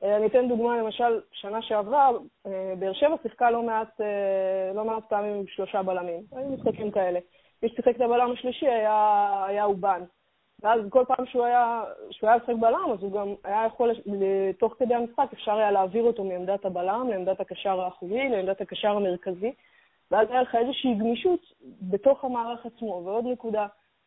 ואני 0.03 0.27
אתן 0.27 0.49
דוגמה, 0.49 0.79
למשל, 0.79 1.21
שנה 1.33 1.63
שעברה, 1.63 2.11
באר 2.79 2.93
שבע 2.93 3.15
שיחקה 3.23 3.51
לא 3.51 3.63
מעט, 3.63 4.01
לא 4.75 4.85
מעט 4.85 5.05
פעמים 5.09 5.35
עם 5.35 5.47
שלושה 5.47 5.83
בלמים. 5.83 6.23
היו 6.33 6.49
משחקים 6.49 6.91
כאלה. 6.91 7.19
מי 7.63 7.69
ששיחק 7.69 7.97
את 7.97 8.01
הבלם 8.01 8.33
השלישי 8.33 8.69
היה, 8.69 9.45
היה 9.47 9.65
אובן. 9.65 10.01
ואז 10.63 10.81
כל 10.89 11.05
פעם 11.09 11.27
שהוא 11.27 11.45
היה, 11.45 11.83
שהוא 12.11 12.31
היה 12.31 12.39
משחק 12.39 12.55
בלם, 12.61 12.91
אז 12.93 13.03
הוא 13.03 13.13
גם 13.13 13.35
היה 13.45 13.67
יכול, 13.67 13.91
תוך 14.59 14.75
כדי 14.79 14.95
המשחק 14.95 15.29
אפשר 15.33 15.53
היה 15.53 15.71
להעביר 15.71 16.03
אותו 16.03 16.25
מעמדת 16.25 16.65
הבלם 16.65 17.09
לעמדת 17.11 17.41
הקשר 17.41 17.81
האחורי, 17.81 18.29
לעמדת 18.29 18.61
הקשר 18.61 18.89
המרכזי, 18.89 19.53
ואז 20.11 20.31
היה 20.31 20.43
לך 20.43 20.55
איזושהי 20.55 20.95
גמישות 20.95 21.41
בתוך 21.83 22.25
המערך 22.25 22.67
עצמו. 22.67 23.03
ועוד 23.05 23.25
נקודה 23.27 23.67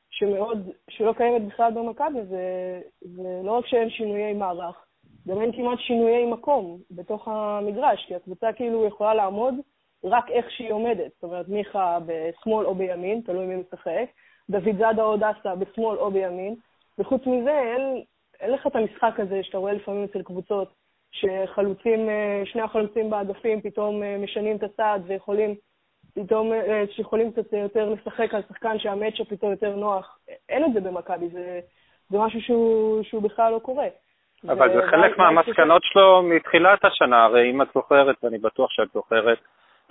שמאוד, 0.09 0.69
שלא 0.89 1.13
קיימת 1.13 1.47
בכלל 1.47 1.71
במכבי, 1.73 2.25
זה, 2.29 2.81
זה 3.01 3.41
לא 3.43 3.51
רק 3.51 3.67
שאין 3.67 3.89
שינויי 3.89 4.33
מערך, 4.33 4.85
גם 5.27 5.41
אין 5.41 5.51
כמעט 5.51 5.79
שינויי 5.79 6.25
מקום 6.25 6.77
בתוך 6.91 7.27
המגרש, 7.27 8.05
כי 8.07 8.15
הקבוצה 8.15 8.53
כאילו 8.53 8.85
יכולה 8.85 9.13
לעמוד 9.13 9.53
רק 10.03 10.29
איך 10.29 10.51
שהיא 10.51 10.71
עומדת. 10.71 11.11
זאת 11.13 11.23
אומרת, 11.23 11.47
מיכה 11.47 11.97
בשמאל 12.05 12.65
או 12.65 12.75
בימין, 12.75 13.21
תלוי 13.21 13.45
מי 13.45 13.55
משחק, 13.55 14.05
דוד 14.49 14.77
זאדה 14.77 15.03
או 15.03 15.17
דסה 15.17 15.55
בשמאל 15.55 15.97
או 15.97 16.11
בימין, 16.11 16.55
וחוץ 16.99 17.21
מזה 17.25 17.59
אין, 17.59 18.03
אין 18.39 18.51
לך 18.51 18.67
את 18.67 18.75
המשחק 18.75 19.19
הזה 19.19 19.43
שאתה 19.43 19.57
רואה 19.57 19.73
לפעמים 19.73 20.03
אצל 20.03 20.21
קבוצות, 20.21 20.73
שחלוצים, 21.11 22.09
אה, 22.09 22.41
שני 22.45 22.61
החלוצים 22.61 23.09
באגפים 23.09 23.61
פתאום 23.61 24.03
אה, 24.03 24.17
משנים 24.23 24.55
את 24.55 24.63
הצעד 24.63 25.01
ויכולים 25.07 25.55
פתאום, 26.15 26.53
אה, 26.53 26.83
שיכולים 26.91 27.31
קצת 27.31 27.53
יותר 27.53 27.89
לשחק 27.89 28.33
על 28.33 28.41
שחקן 28.49 28.79
שהמצ'אפ 28.79 29.31
איתו 29.31 29.47
יותר 29.47 29.75
נוח. 29.75 30.17
אין 30.49 30.65
את 30.65 30.73
זה 30.73 30.79
במכבי, 30.79 31.29
זה, 31.29 31.59
זה 32.09 32.17
משהו 32.17 32.41
שהוא, 32.41 33.03
שהוא 33.03 33.23
בכלל 33.23 33.51
לא 33.51 33.59
קורה. 33.59 33.87
אבל. 34.49 34.73
זה 34.73 34.81
חלק 34.91 35.17
מהמסקנות 35.17 35.81
שלו 35.83 36.23
מתחילת 36.23 36.85
השנה, 36.85 37.23
הרי 37.23 37.51
אם 37.51 37.61
את 37.61 37.67
זוכרת, 37.73 38.15
ואני 38.23 38.37
בטוח 38.37 38.71
שאת 38.71 38.87
זוכרת, 38.93 39.37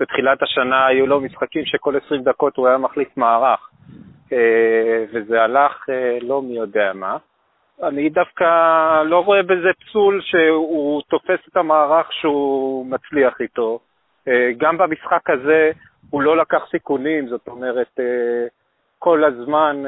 בתחילת 0.01 0.43
השנה 0.43 0.87
היו 0.87 1.07
לו 1.07 1.21
משחקים 1.21 1.65
שכל 1.65 1.95
20 2.07 2.23
דקות 2.23 2.57
הוא 2.57 2.69
היה 2.69 2.79
מחליף 2.79 3.17
מערך. 3.17 3.71
אה, 4.33 5.05
וזה 5.13 5.43
הלך 5.43 5.87
אה, 5.91 6.19
לא 6.23 6.43
מי 6.43 6.55
יודע 6.55 6.93
מה. 6.95 7.17
אני 7.83 8.09
דווקא 8.09 8.45
לא 9.03 9.25
רואה 9.25 9.43
בזה 9.43 9.69
פסול 9.81 10.21
שהוא 10.23 11.03
תופס 11.09 11.49
את 11.49 11.57
המערך 11.57 12.13
שהוא 12.13 12.87
מצליח 12.87 13.41
איתו. 13.41 13.79
אה, 14.29 14.51
גם 14.59 14.79
במשחק 14.79 15.31
הזה 15.31 15.71
הוא 16.11 16.23
לא 16.23 16.37
לקח 16.37 16.63
סיכונים, 16.71 17.29
זאת 17.29 17.49
אומרת, 17.49 18.01
כל 18.99 19.25
הזמן 19.25 19.83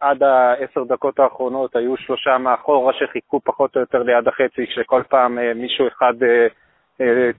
עד 0.00 0.22
העשר 0.22 0.84
דקות 0.84 1.18
האחרונות 1.18 1.76
היו 1.76 1.96
שלושה 1.96 2.38
מאחורה 2.38 2.92
שחיכו 2.92 3.40
פחות 3.44 3.76
או 3.76 3.80
יותר 3.80 4.02
ליד 4.02 4.28
החצי, 4.28 4.66
כשכל 4.66 5.02
פעם 5.08 5.38
מישהו 5.54 5.88
אחד, 5.88 6.14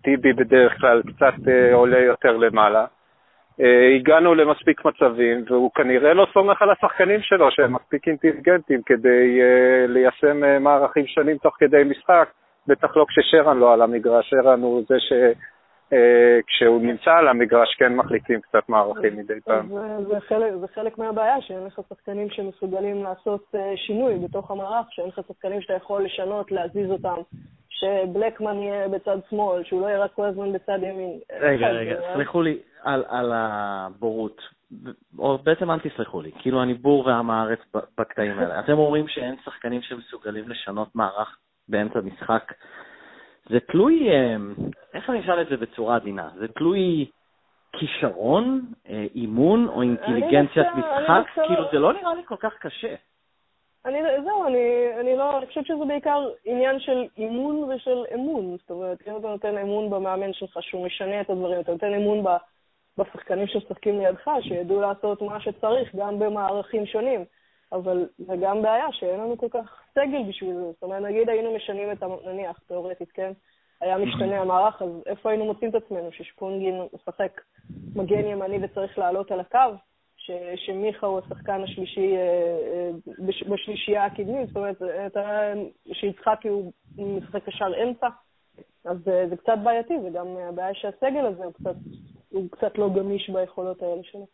טיבי 0.03 0.33
בדרך 0.33 0.77
כלל, 0.79 1.01
קצת 1.01 1.33
עולה 1.73 1.99
יותר 1.99 2.37
למעלה. 2.37 2.85
אה, 3.61 3.95
הגענו 3.95 4.35
למספיק 4.35 4.85
מצבים, 4.85 5.43
והוא 5.47 5.71
כנראה 5.75 6.13
לא 6.13 6.27
סומך 6.33 6.61
על 6.61 6.69
השחקנים 6.69 7.21
שלו, 7.21 7.51
שהם 7.51 7.73
מספיק 7.73 8.07
אינטליגנטים 8.07 8.81
כדי 8.85 9.39
uh, 9.41 9.91
ליישם 9.91 10.43
uh, 10.43 10.59
מערכים 10.59 11.07
שונים 11.07 11.37
תוך 11.37 11.55
כדי 11.59 11.83
משחק, 11.83 12.29
בטח 12.67 12.97
לא 12.97 13.05
כששרן 13.09 13.57
לא 13.57 13.73
על 13.73 13.81
המגרש, 13.81 14.29
שרן 14.29 14.61
הוא 14.61 14.83
זה 14.89 14.95
שכשהוא 14.99 16.81
uh, 16.81 16.83
נמצא 16.83 17.11
על 17.11 17.27
המגרש 17.27 17.75
כן 17.79 17.95
מחליטים 17.95 18.41
קצת 18.41 18.69
מערכים 18.69 19.17
מדי 19.17 19.41
פעם. 19.45 19.67
זה, 19.69 20.05
זה, 20.07 20.19
חלק, 20.19 20.53
זה 20.59 20.67
חלק 20.67 20.97
מהבעיה, 20.97 21.41
שאין 21.41 21.65
לך 21.65 21.79
שחקנים 21.89 22.29
שמסוגלים 22.29 23.03
לעשות 23.03 23.55
שינוי 23.75 24.15
בתוך 24.27 24.51
המערך, 24.51 24.85
שאין 24.89 25.07
לך 25.07 25.19
שחקנים 25.27 25.61
שאתה 25.61 25.73
יכול 25.73 26.03
לשנות, 26.03 26.51
להזיז 26.51 26.91
אותם. 26.91 27.21
שבלקמן 27.79 28.59
יהיה 28.59 28.87
בצד 28.87 29.17
שמאל, 29.29 29.63
שהוא 29.63 29.81
לא 29.81 29.87
יהיה 29.87 30.03
רק 30.03 30.13
כל 30.13 30.25
הזמן 30.25 30.53
בצד 30.53 30.79
ימין. 30.83 31.19
רגע, 31.39 31.67
רגע, 31.67 31.95
סלחו 32.13 32.41
לי 32.41 32.59
על, 32.83 33.03
על 33.07 33.31
הבורות, 33.35 34.41
או 35.19 35.37
בעצם 35.37 35.71
אל 35.71 35.79
תסלחו 35.79 36.21
לי, 36.21 36.31
כאילו 36.39 36.63
אני 36.63 36.73
בור 36.73 37.05
ועם 37.05 37.29
הארץ 37.29 37.59
בקטעים 37.97 38.39
האלה. 38.39 38.59
אתם 38.59 38.73
אומרים 38.73 39.07
שאין 39.07 39.35
שחקנים 39.45 39.81
שמסוגלים 39.81 40.49
לשנות 40.49 40.95
מערך 40.95 41.37
באמצע 41.67 41.99
משחק. 42.01 42.53
זה 43.49 43.59
תלוי, 43.59 44.09
אה, 44.09 44.35
איך 44.93 45.09
אני 45.09 45.19
אשאל 45.19 45.41
את 45.41 45.47
זה 45.49 45.57
בצורה 45.57 45.95
עדינה? 45.95 46.29
זה 46.39 46.47
תלוי 46.47 47.05
כישרון, 47.73 48.61
אה, 48.89 49.05
אימון 49.15 49.67
או 49.67 49.81
אינטליגנציית 49.81 50.67
משחק? 50.75 51.23
כאילו 51.33 51.63
זה 51.71 51.79
לא 51.79 51.93
נראה 51.93 52.15
לי 52.15 52.21
כל 52.25 52.35
כך 52.39 52.53
קשה. 52.59 52.95
אני, 53.87 53.99
זהו, 54.23 54.47
אני, 54.47 54.87
אני 54.99 55.15
לא, 55.15 55.37
אני 55.37 55.47
חושבת 55.47 55.65
שזה 55.65 55.85
בעיקר 55.87 56.29
עניין 56.45 56.79
של 56.79 57.05
אימון 57.17 57.55
ושל 57.55 58.05
אמון. 58.13 58.57
זאת 58.57 58.71
אומרת, 58.71 59.07
אם 59.07 59.17
אתה 59.17 59.27
נותן 59.27 59.57
אמון 59.57 59.89
במאמן 59.89 60.33
שלך 60.33 60.57
שהוא 60.61 60.85
משנה 60.85 61.21
את 61.21 61.29
הדברים, 61.29 61.59
אתה 61.59 61.71
נותן 61.71 61.93
אמון 61.93 62.23
בשחקנים 62.97 63.47
שמשחקים 63.47 63.99
לידך, 63.99 64.29
שידעו 64.41 64.81
לעשות 64.81 65.21
מה 65.21 65.39
שצריך, 65.39 65.95
גם 65.95 66.19
במערכים 66.19 66.85
שונים. 66.85 67.25
אבל 67.71 68.07
זה 68.17 68.33
גם 68.41 68.61
בעיה 68.61 68.85
שאין 68.91 69.19
לנו 69.19 69.37
כל 69.37 69.49
כך 69.49 69.81
סגל 69.91 70.23
בשביל 70.29 70.55
זה. 70.55 70.71
זאת 70.71 70.83
אומרת, 70.83 71.01
נגיד 71.01 71.29
היינו 71.29 71.55
משנים 71.55 71.91
את, 71.91 72.03
נניח, 72.25 72.59
תיאורטית, 72.67 73.11
כן? 73.11 73.31
היה 73.81 73.97
משתנה 73.97 74.41
המערך, 74.41 74.81
אז 74.81 74.89
איפה 75.05 75.29
היינו 75.29 75.45
מוצאים 75.45 75.69
את 75.69 75.75
עצמנו? 75.75 76.11
ששפונגין 76.11 76.81
משחק 76.93 77.41
מגן 77.95 78.25
ימני 78.25 78.59
וצריך 78.61 78.97
לעלות 78.97 79.31
על 79.31 79.39
הקו? 79.39 79.59
שמיכה 80.55 81.07
הוא 81.07 81.19
השחקן 81.19 81.63
השלישי 81.63 82.15
אה, 82.15 82.21
אה, 82.21 83.49
בשלישייה 83.49 84.05
הקדמית, 84.05 84.47
זאת 84.47 84.57
אומרת, 84.57 84.77
שיצחקי 85.93 86.47
הוא 86.47 86.71
משחק 86.97 87.45
קשר 87.45 87.83
אמצע, 87.83 88.07
אז 88.85 89.07
אה, 89.07 89.27
זה 89.29 89.37
קצת 89.37 89.57
בעייתי, 89.63 89.93
וגם 89.93 90.27
הבעיה 90.49 90.73
שהסגל 90.73 91.25
הזה 91.25 91.43
הוא 91.43 91.53
קצת, 91.53 91.75
הוא 92.29 92.51
קצת 92.51 92.77
לא 92.77 92.89
גמיש 92.95 93.29
ביכולות 93.29 93.81
האלה 93.81 94.03
שלו. 94.03 94.27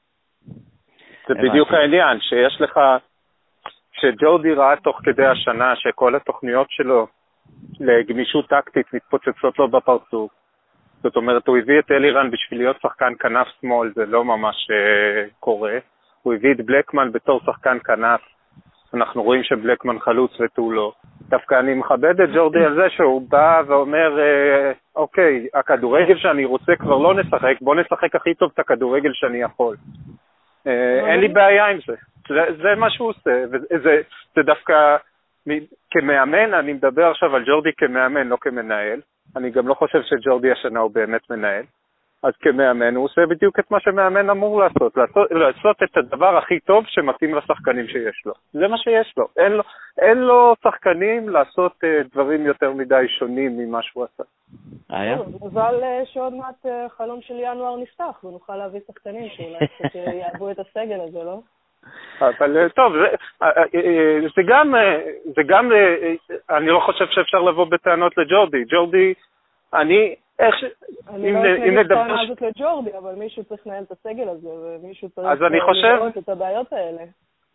זה 1.28 1.34
בדיוק 1.34 1.72
העניין, 1.72 2.20
שיש 2.20 2.62
לך, 2.62 2.80
שג'ורדי 3.92 4.54
ראה 4.54 4.76
תוך 4.76 5.00
כדי 5.04 5.26
השנה 5.26 5.74
שכל 5.76 6.16
התוכניות 6.16 6.68
שלו 6.70 7.08
לגמישות 7.80 8.50
טקטית 8.50 8.94
מתפוצצות 8.94 9.60
לו 9.60 9.68
בפרצוף, 9.68 10.32
זאת 11.04 11.16
אומרת, 11.16 11.48
הוא 11.48 11.58
הביא 11.58 11.80
את 11.80 11.92
אלירן 11.92 12.32
בשביל 12.32 12.60
להיות 12.60 12.82
שחקן 12.82 13.14
כנף 13.20 13.48
שמאל, 13.62 13.92
זה 13.96 14.06
לא 14.06 14.26
ממש 14.26 14.56
uh, 14.70 15.32
קורה. 15.40 15.78
הוא 16.22 16.34
הביא 16.34 16.52
את 16.52 16.66
בלקמן 16.66 17.12
בתור 17.12 17.42
שחקן 17.46 17.78
כנף, 17.84 18.22
אנחנו 18.94 19.24
רואים 19.24 19.44
שבלקמן 19.44 20.00
חלוץ 20.00 20.40
ותו 20.40 20.72
לא. 20.72 20.92
דווקא 21.30 21.60
אני 21.60 21.74
מכבד 21.74 22.22
את 22.22 22.30
ג'ורדי 22.36 22.66
על 22.66 22.76
זה 22.76 22.90
שהוא 22.90 23.22
בא 23.30 23.62
ואומר, 23.68 24.20
אה, 24.20 24.72
אוקיי, 24.96 25.48
הכדורגל 25.54 26.18
שאני 26.18 26.46
רוצה 26.46 26.76
כבר 26.76 26.98
לא 26.98 27.14
נשחק, 27.16 27.56
בוא 27.62 27.76
נשחק 27.76 28.16
הכי 28.16 28.34
טוב 28.34 28.52
את 28.54 28.60
הכדורגל 28.60 29.10
שאני 29.14 29.42
יכול. 29.42 29.76
אה, 30.68 31.12
אין 31.12 31.20
לי 31.20 31.28
בעיה 31.28 31.66
עם 31.68 31.78
זה. 31.88 31.96
זה, 32.28 32.64
זה 32.64 32.76
מה 32.78 32.90
שהוא 32.90 33.10
עושה, 33.10 33.44
וזה 33.52 34.02
זה 34.36 34.42
דווקא, 34.44 34.96
כמאמן, 35.92 36.54
אני 36.54 36.74
מדבר 36.74 37.12
עכשיו 37.12 37.36
על 37.36 37.44
ג'ורדי 37.46 37.74
כמאמן, 37.78 38.28
לא 38.28 38.38
כמנהל. 38.42 39.00
אני 39.36 39.50
גם 39.50 39.68
לא 39.68 39.74
חושב 39.74 40.02
שג'ורדי 40.04 40.52
השנה 40.52 40.80
הוא 40.80 40.92
באמת 40.92 41.30
מנהל. 41.30 41.64
אז 42.24 42.34
כמאמן 42.40 42.96
הוא 42.96 43.06
עושה 43.06 43.22
בדיוק 43.30 43.60
את 43.60 43.72
מה 43.72 43.80
שמאמן 43.80 44.30
אמור 44.30 44.60
לעשות, 44.60 44.98
לעשות, 44.98 45.32
לעשות 45.32 45.78
את 45.84 45.98
הדבר 45.98 46.38
הכי 46.38 46.60
טוב 46.60 46.84
שמתאים 46.88 47.36
לשחקנים 47.36 47.88
שיש 47.88 48.26
לו. 48.26 48.34
זה 48.54 48.68
מה 48.68 48.78
שיש 48.78 49.14
לו. 49.18 49.28
אין 49.38 49.52
לו, 49.52 49.64
אין 49.98 50.18
לו 50.18 50.56
שחקנים 50.64 51.30
לעשות 51.30 51.72
uh, 51.72 52.08
דברים 52.14 52.46
יותר 52.46 52.72
מדי 52.72 53.06
שונים 53.20 53.58
ממה 53.58 53.82
שהוא 53.82 54.04
עשה. 54.04 54.24
היה? 54.90 55.18
מזל 55.42 55.82
uh, 55.82 56.06
שעוד 56.06 56.34
מעט 56.34 56.66
uh, 56.66 56.90
חלום 56.90 57.22
של 57.22 57.34
ינואר 57.38 57.78
נפתח 57.78 58.24
ונוכל 58.24 58.56
להביא 58.56 58.80
שחקנים 58.88 59.30
שאולי 59.30 59.68
קצת 59.68 59.96
יעבו 59.96 60.52
את 60.52 60.60
הסגל 60.60 61.02
הזה, 61.02 61.24
לא? 61.24 61.40
אבל 62.22 62.70
טוב, 62.70 62.94
זה, 62.94 63.08
זה 64.36 64.42
גם, 64.48 64.76
זה 65.36 65.42
גם, 65.46 65.72
אני 66.50 66.68
לא 66.68 66.80
חושב 66.80 67.06
שאפשר 67.10 67.42
לבוא 67.42 67.66
בטענות 67.66 68.18
לג'ורדי. 68.18 68.64
ג'ורדי, 68.70 69.14
אני, 69.74 70.16
איך 70.40 70.56
ש... 70.58 70.64
אני 71.10 71.34
לא 71.34 71.40
אתן 71.40 71.80
את 71.80 71.86
הטענה 71.86 72.22
הזאת 72.22 72.42
לג'ורדי, 72.42 72.98
אבל 72.98 73.16
מישהו 73.16 73.44
צריך 73.44 73.68
לנהל 73.68 73.84
את 73.84 73.92
הסגל 73.92 74.30
הזה, 74.30 74.50
ומישהו 74.50 75.10
צריך 75.10 75.42
לראות 75.42 76.18
את 76.18 76.30
הבעיות 76.30 76.74
האלה. 76.74 77.02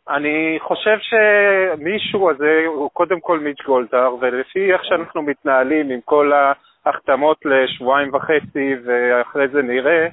אני 0.09 0.59
חושב 0.61 0.99
שמישהו 1.01 2.31
הזה 2.31 2.65
הוא 2.67 2.91
קודם 2.93 3.21
כל 3.21 3.39
מיץ' 3.39 3.63
גולדהר, 3.67 4.15
ולפי 4.21 4.73
איך 4.73 4.85
שאנחנו 4.85 5.23
מתנהלים 5.23 5.91
עם 5.91 6.01
כל 6.05 6.33
ההחתמות 6.33 7.39
לשבועיים 7.45 8.15
וחצי 8.15 8.75
ואחרי 8.85 9.49
זה 9.49 9.63
נראה, 9.63 10.09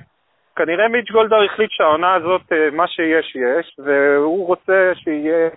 כנראה 0.56 0.88
מיץ' 0.88 1.12
גולדהר 1.12 1.44
החליט 1.44 1.72
שהעונה 1.72 2.14
הזאת, 2.14 2.42
אה, 2.52 2.70
מה 2.72 2.88
שיש 2.88 3.36
יש, 3.36 3.80
והוא 3.80 4.48
רוצה 4.48 4.92
שיהיה 4.96 5.50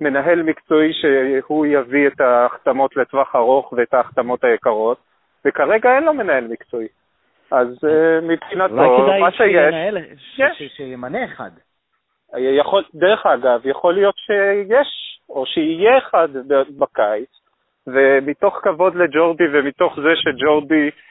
מנהל 0.00 0.42
מקצועי 0.42 0.92
שהוא 0.92 1.66
יביא 1.66 2.06
את 2.06 2.20
ההחתמות 2.20 2.96
לטווח 2.96 3.36
ארוך 3.36 3.72
ואת 3.72 3.94
ההחתמות 3.94 4.44
היקרות, 4.44 4.98
וכרגע 5.44 5.96
אין 5.96 6.04
לו 6.04 6.14
מנהל 6.14 6.46
מקצועי. 6.46 6.88
אז 7.50 7.68
uh, 7.84 8.24
מבחינתו, 8.24 8.74
מה 9.20 9.30
שיש... 9.30 9.40
אולי 9.40 10.02
כדאי 10.36 10.68
שימנה 10.68 11.24
אחד. 11.24 11.50
יכול, 12.36 12.84
דרך 12.94 13.26
אגב, 13.26 13.60
יכול 13.64 13.94
להיות 13.94 14.14
שיש, 14.16 15.20
או 15.28 15.46
שיהיה 15.46 15.98
אחד 15.98 16.28
בקיץ, 16.78 17.28
ומתוך 17.86 18.60
כבוד 18.62 18.94
לג'ורדי 18.94 19.44
ומתוך 19.52 19.96
זה 20.00 20.16
שג'ורדי 20.16 20.84
אה, 20.84 21.07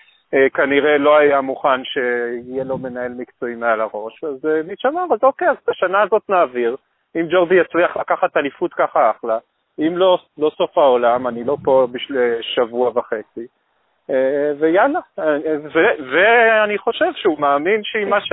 כנראה 0.53 0.97
לא 0.97 1.17
היה 1.17 1.41
מוכן 1.41 1.83
שיהיה 1.83 2.63
לו 2.63 2.77
מנהל 2.77 3.13
מקצועי 3.17 3.55
מעל 3.55 3.81
הראש, 3.81 4.23
אז 4.23 4.45
אה, 4.45 4.61
מיץ' 4.67 4.85
אמר, 4.85 5.03
אז 5.13 5.23
אוקיי, 5.23 5.49
אז 5.49 5.57
את 5.63 5.69
השנה 5.69 6.01
הזאת 6.01 6.21
נעביר, 6.29 6.75
אם 7.15 7.27
ג'ורדי 7.31 7.55
יצליח 7.55 7.97
לקחת 7.97 8.37
אליפות 8.37 8.73
ככה 8.73 9.11
אחלה, 9.11 9.37
אם 9.79 9.97
לא, 9.97 10.19
לא 10.37 10.51
סוף 10.57 10.77
העולם, 10.77 11.27
אני 11.27 11.43
לא 11.43 11.57
פה 11.63 11.87
בשביל 11.91 12.17
שבוע 12.41 12.91
וחצי. 12.95 13.47
אה, 14.09 14.51
ויאללה, 14.59 14.99
ואני 16.11 16.77
חושב 16.77 17.11
שהוא 17.15 17.39
מאמין 17.39 17.81
שעם 17.83 18.09
מה 18.09 18.21
ש... 18.21 18.31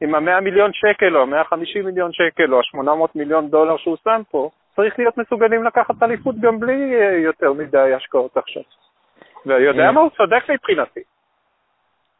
עם 0.00 0.14
ה-100 0.14 0.40
מיליון 0.40 0.70
שקל 0.72 1.16
או 1.16 1.22
ה-150 1.22 1.82
מיליון 1.84 2.12
שקל 2.12 2.54
או 2.54 2.58
ה-800 2.58 3.08
מיליון 3.14 3.48
דולר 3.50 3.76
שהוא 3.76 3.96
שם 4.04 4.22
פה, 4.30 4.50
צריך 4.76 4.98
להיות 4.98 5.18
מסוגלים 5.18 5.64
לקחת 5.64 6.02
אליפות 6.02 6.34
גם 6.40 6.60
בלי 6.60 6.94
יותר 7.24 7.52
מדי 7.52 7.92
השקעות 7.96 8.36
עכשיו. 8.36 8.62
ויודע 9.46 9.90
מה, 9.90 10.00
הוא 10.00 10.10
צודק 10.10 10.42
מבחינתי. 10.50 11.00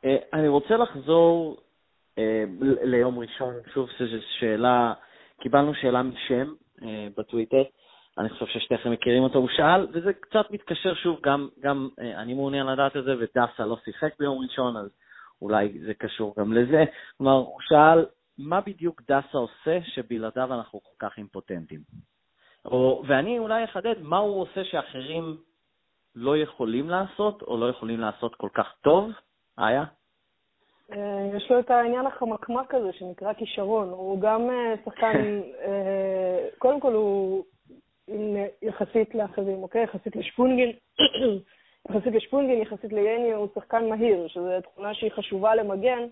אה, 0.05 0.17
אני 0.33 0.49
רוצה 0.49 0.77
לחזור 0.77 1.57
אה, 2.19 2.45
ליום 2.83 3.19
ראשון, 3.19 3.55
שוב, 3.75 3.89
זו 3.99 4.05
שאלה, 4.39 4.93
קיבלנו 5.41 5.75
שאלה 5.75 6.03
משם 6.03 6.53
אה, 6.83 7.09
בטוויטר, 7.17 7.63
אני 8.19 8.29
חושב 8.29 8.47
ששתיכם 8.47 8.91
מכירים 8.91 9.23
אותו, 9.23 9.39
הוא 9.39 9.49
שאל, 9.57 9.87
וזה 9.93 10.13
קצת 10.13 10.51
מתקשר 10.51 10.95
שוב, 10.95 11.19
גם, 11.23 11.49
גם 11.61 11.89
אני 11.99 12.35
מעוניין 12.35 12.67
לדעת 12.67 12.97
את 12.97 13.05
זה, 13.05 13.15
ודסה 13.19 13.67
לא 13.67 13.77
שיחק 13.85 14.13
ביום 14.19 14.39
ראשון, 14.39 14.77
אז 14.77 14.91
אולי 15.43 15.79
זה 15.87 15.95
קשור 15.95 16.35
גם 16.39 16.53
לזה. 16.53 16.85
כלומר, 17.19 17.33
הוא 17.33 17.61
שאל, 17.61 18.07
מה 18.39 18.61
בדיוק 18.61 19.03
דסה 19.03 19.39
עושה 19.39 19.79
שבלעדיו 19.85 20.55
אנחנו 20.55 20.81
כל 20.81 21.07
כך 21.07 21.19
אימפוטנטים? 21.19 21.81
או, 22.65 23.03
ואני 23.09 23.39
אולי 23.39 23.65
אחדד, 23.65 23.95
מה 24.03 24.19
הוא 24.19 24.43
עושה 24.43 24.65
שאחרים 24.65 25.37
לא 26.15 26.37
יכולים 26.37 26.91
לעשות, 26.91 27.43
או 27.43 27.57
לא 27.57 27.67
יכולים 27.71 28.01
לעשות 28.01 28.35
כל 28.35 28.49
כך 28.55 28.67
טוב, 28.83 29.11
איה? 29.59 29.85
אה, 30.93 31.37
יש 31.37 31.51
לו 31.51 31.61
את 31.61 31.71
העניין 31.71 32.07
החמקמק 32.07 32.75
הזה 32.75 32.93
שנקרא 32.93 33.33
כישרון. 33.33 33.89
הוא 33.89 34.21
גם 34.21 34.51
אה, 34.51 34.75
שחקן, 34.85 35.41
אה, 35.65 36.49
קודם 36.59 36.81
כל 36.81 36.93
הוא 36.93 37.45
יחסית 38.63 39.15
לאחרים, 39.15 39.63
אוקיי? 39.63 39.83
יחסית 39.83 40.17
לשפונגין, 40.17 40.73
יחסית 41.91 42.15
לשפונגין, 42.15 42.63
יחסית 42.63 42.93
ליני, 42.93 43.33
הוא 43.33 43.49
שחקן 43.55 43.89
מהיר, 43.89 44.29
שזו 44.29 44.61
תכונה 44.63 44.95
שהיא 44.95 45.11
חשובה 45.11 45.55
למגן, 45.55 46.07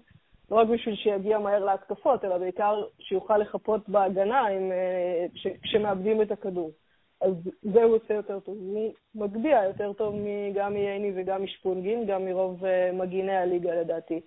לא 0.50 0.56
רק 0.56 0.68
בשביל 0.68 0.96
שיגיע 0.96 1.38
מהר 1.38 1.64
להתקפות, 1.64 2.24
אלא 2.24 2.38
בעיקר 2.38 2.84
שיוכל 2.98 3.38
לחפות 3.38 3.88
בהגנה 3.88 4.40
עם, 4.40 4.72
כשמאבדים 5.62 6.22
את 6.22 6.30
הכדור. 6.30 6.70
אז 7.20 7.32
זה 7.62 7.82
הוא 7.82 7.96
עושה 7.96 8.14
יותר 8.14 8.40
טוב. 8.40 8.56
הוא 8.58 8.92
מגביה 9.14 9.64
יותר 9.64 9.92
טוב 9.92 10.14
גם 10.54 10.72
מייני 10.72 11.12
וגם 11.16 11.44
משפונגין, 11.44 12.06
גם 12.06 12.24
מרוב 12.24 12.62
מגיני 12.92 13.36
הליגה 13.36 13.74
לדעתי. 13.74 14.20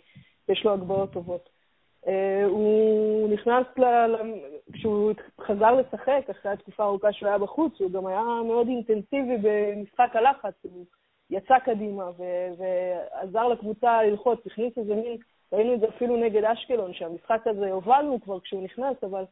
יש 0.52 0.66
לו 0.66 0.74
הגבהות 0.74 1.12
טובות. 1.12 1.50
Uh, 2.06 2.10
הוא 2.46 3.30
נכנס, 3.34 3.66
ל... 3.78 3.84
כשהוא 4.74 5.12
חזר 5.42 5.72
לשחק, 5.72 6.30
אחרי 6.32 6.52
התקופה 6.52 6.84
הארוכה 6.84 7.14
שהוא 7.14 7.30
היה 7.30 7.38
בחוץ, 7.38 7.82
הוא 7.82 7.92
גם 7.92 8.08
היה 8.08 8.22
מאוד 8.48 8.68
אינטנסיבי 8.68 9.38
במשחק 9.42 10.10
הלחץ, 10.14 10.54
הוא 10.62 10.86
יצא 11.30 11.60
קדימה 11.60 12.10
ו... 12.18 12.24
ועזר 12.58 13.48
לקבוצה 13.48 14.04
ללחוץ, 14.04 14.40
הכניס 14.46 14.78
איזה 14.78 14.96
מין, 14.96 15.18
ראינו 15.54 15.74
את 15.74 15.80
זה 15.80 15.88
אפילו 15.88 16.18
נגד 16.18 16.44
אשקלון, 16.44 16.94
שהמשחק 16.94 17.48
הזה 17.48 17.72
הובלנו 17.72 18.22
כבר 18.22 18.40
כשהוא 18.40 18.64
נכנס, 18.64 19.04
אבל 19.04 19.24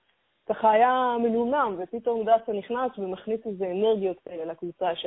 ככה 0.50 0.72
היה 0.72 1.16
מנומנם, 1.24 1.76
ופתאום 1.80 2.24
דסה 2.24 2.54
נכנס 2.54 2.92
ומכניס 2.98 3.40
איזה 3.46 3.72
אנרגיות 3.72 4.18
לקבוצה, 4.46 4.96
ש... 4.96 5.06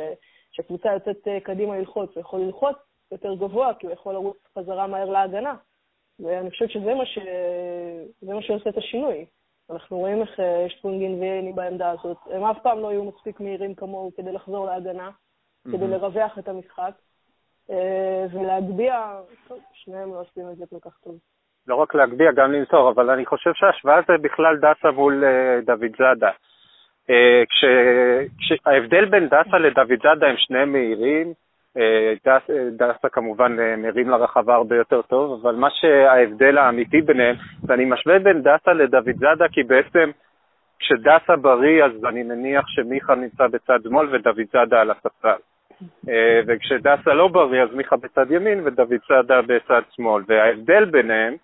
שהקבוצה 0.52 0.92
יוצאת 0.92 1.28
אה, 1.28 1.40
קדימה 1.40 1.78
ללחוץ, 1.78 2.10
הוא 2.14 2.20
יכול 2.20 2.40
ללחוץ 2.40 2.76
יותר 3.12 3.34
גבוה, 3.34 3.74
כי 3.74 3.86
הוא 3.86 3.92
יכול 3.92 4.14
לרוץ 4.14 4.36
חזרה 4.58 4.86
מהר 4.86 5.10
להגנה. 5.10 5.54
ואני 6.20 6.50
חושבת 6.50 6.70
שזה 6.70 6.94
מה, 6.94 7.06
ש... 7.06 7.18
מה 8.22 8.42
שעושה 8.42 8.70
את 8.70 8.76
השינוי. 8.76 9.26
אנחנו 9.70 9.98
רואים 9.98 10.20
איך 10.20 10.40
אה, 10.40 10.64
יש 10.66 10.80
טרונגין 10.80 11.20
וייני 11.20 11.52
בעמדה 11.52 11.90
הזאת. 11.90 12.16
הם 12.30 12.44
אף 12.44 12.58
פעם 12.62 12.78
לא 12.78 12.88
היו 12.88 13.04
מספיק 13.04 13.40
מהירים 13.40 13.74
כמוהו 13.74 14.10
כדי 14.16 14.32
לחזור 14.32 14.66
להגנה, 14.66 15.08
mm-hmm. 15.08 15.72
כדי 15.72 15.88
לרווח 15.88 16.38
את 16.38 16.48
המשחק, 16.48 16.92
אה, 17.70 18.26
ולהגביה, 18.32 19.20
טוב, 19.48 19.58
שניהם 19.72 20.10
לא 20.10 20.20
עושים 20.20 20.50
את 20.52 20.56
זה 20.56 20.64
כל 20.70 20.90
כך 20.90 20.98
טוב. 21.04 21.14
לא 21.66 21.74
רק 21.74 21.94
להגביה, 21.94 22.32
גם 22.32 22.52
למסור, 22.52 22.90
אבל 22.90 23.10
אני 23.10 23.26
חושב 23.26 23.50
שההשוואה 23.54 24.00
זה 24.08 24.18
בכלל 24.22 24.56
דסה 24.56 24.90
מול 24.90 25.24
uh, 25.24 25.64
דוד 25.66 25.90
זאדה. 25.98 26.30
כש, 27.48 27.64
כשההבדל 28.38 29.04
בין 29.04 29.26
דסה 29.26 29.58
לדוד 29.58 30.02
זאדה 30.02 30.26
הם 30.26 30.36
שניהם 30.36 30.72
מהירים, 30.72 31.26
אה, 31.26 31.32
אה, 31.32 31.41
דסה 32.76 33.08
כמובן 33.12 33.60
אה, 33.60 33.76
מרים 33.76 34.10
לרחבה 34.10 34.54
הרבה 34.54 34.76
יותר 34.76 35.02
טוב, 35.02 35.40
אבל 35.42 35.54
מה 35.54 35.68
שההבדל 35.70 36.58
האמיתי 36.58 37.00
ביניהם, 37.00 37.36
ואני 37.66 37.84
משווה 37.84 38.18
בין 38.18 38.42
דסה 38.42 38.72
לדוד 38.72 39.16
זאדה, 39.18 39.48
כי 39.52 39.62
בעצם 39.62 40.10
כשדסה 40.78 41.36
בריא 41.36 41.84
אז 41.84 42.04
אני 42.04 42.22
מניח 42.22 42.64
שמיכה 42.66 43.14
נמצא 43.14 43.46
בצד 43.46 43.78
שמאל 43.82 44.14
ודוד 44.14 44.46
זאדה 44.52 44.80
על 44.80 44.90
הספסל. 44.90 45.40
וכשדסה 46.46 47.14
לא 47.14 47.28
בריא 47.28 47.62
אז 47.62 47.74
מיכה 47.74 47.96
בצד 47.96 48.30
ימין 48.30 48.60
ודוד 48.64 49.00
זאדה 49.08 49.42
בצד 49.42 49.82
שמאל. 49.90 50.22
וההבדל 50.26 50.84
ביניהם 50.84 51.34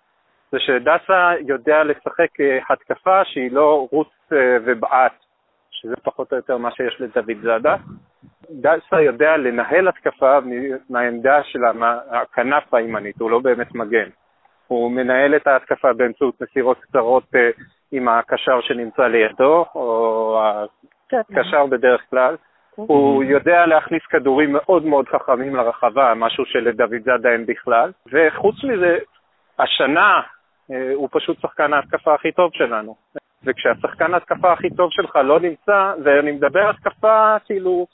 זה 0.51 0.59
שדסה 0.59 1.31
יודע 1.47 1.83
לשחק 1.83 2.29
התקפה 2.69 3.25
שהיא 3.25 3.51
לא 3.51 3.87
רוץ 3.91 4.09
ובעט, 4.65 5.13
שזה 5.71 5.95
פחות 6.03 6.31
או 6.31 6.37
יותר 6.37 6.57
מה 6.57 6.71
שיש 6.71 7.01
לדוד 7.01 7.37
זאדה. 7.41 7.75
דסה 8.51 9.01
יודע 9.01 9.37
לנהל 9.37 9.87
התקפה 9.87 10.39
מהעמדה 10.89 11.43
של 11.43 11.59
הכנף 12.11 12.73
הימנית, 12.73 13.19
הוא 13.19 13.31
לא 13.31 13.39
באמת 13.39 13.75
מגן. 13.75 14.09
הוא 14.67 14.91
מנהל 14.91 15.35
את 15.35 15.47
ההתקפה 15.47 15.93
באמצעות 15.93 16.41
מסירות 16.41 16.77
קצרות 16.79 17.23
אה, 17.35 17.49
עם 17.91 18.07
הקשר 18.07 18.61
שנמצא 18.61 19.07
לידו, 19.07 19.65
או 19.75 20.41
הקשר 21.11 21.65
בדרך 21.65 22.01
כלל. 22.09 22.35
הוא 22.75 23.23
יודע 23.23 23.65
להכניס 23.65 24.01
כדורים 24.09 24.53
מאוד 24.53 24.85
מאוד 24.85 25.07
חכמים 25.07 25.55
לרחבה, 25.55 26.13
משהו 26.15 26.45
שלדוד 26.45 27.01
זאדה 27.05 27.29
אין 27.29 27.45
בכלל. 27.45 27.91
וחוץ 28.13 28.55
מזה, 28.63 28.97
השנה 29.59 30.21
אה, 30.71 30.91
הוא 30.93 31.09
פשוט 31.11 31.41
שחקן 31.41 31.73
ההתקפה 31.73 32.13
הכי 32.13 32.31
טוב 32.31 32.51
שלנו. 32.53 32.95
וכשהשחקן 33.43 34.13
ההתקפה 34.13 34.53
הכי 34.53 34.69
טוב 34.69 34.89
שלך 34.91 35.15
לא 35.15 35.39
נמצא, 35.39 35.93
ואני 36.03 36.31
מדבר 36.31 36.69
התקפה 36.69 37.35
כאילו 37.45 37.87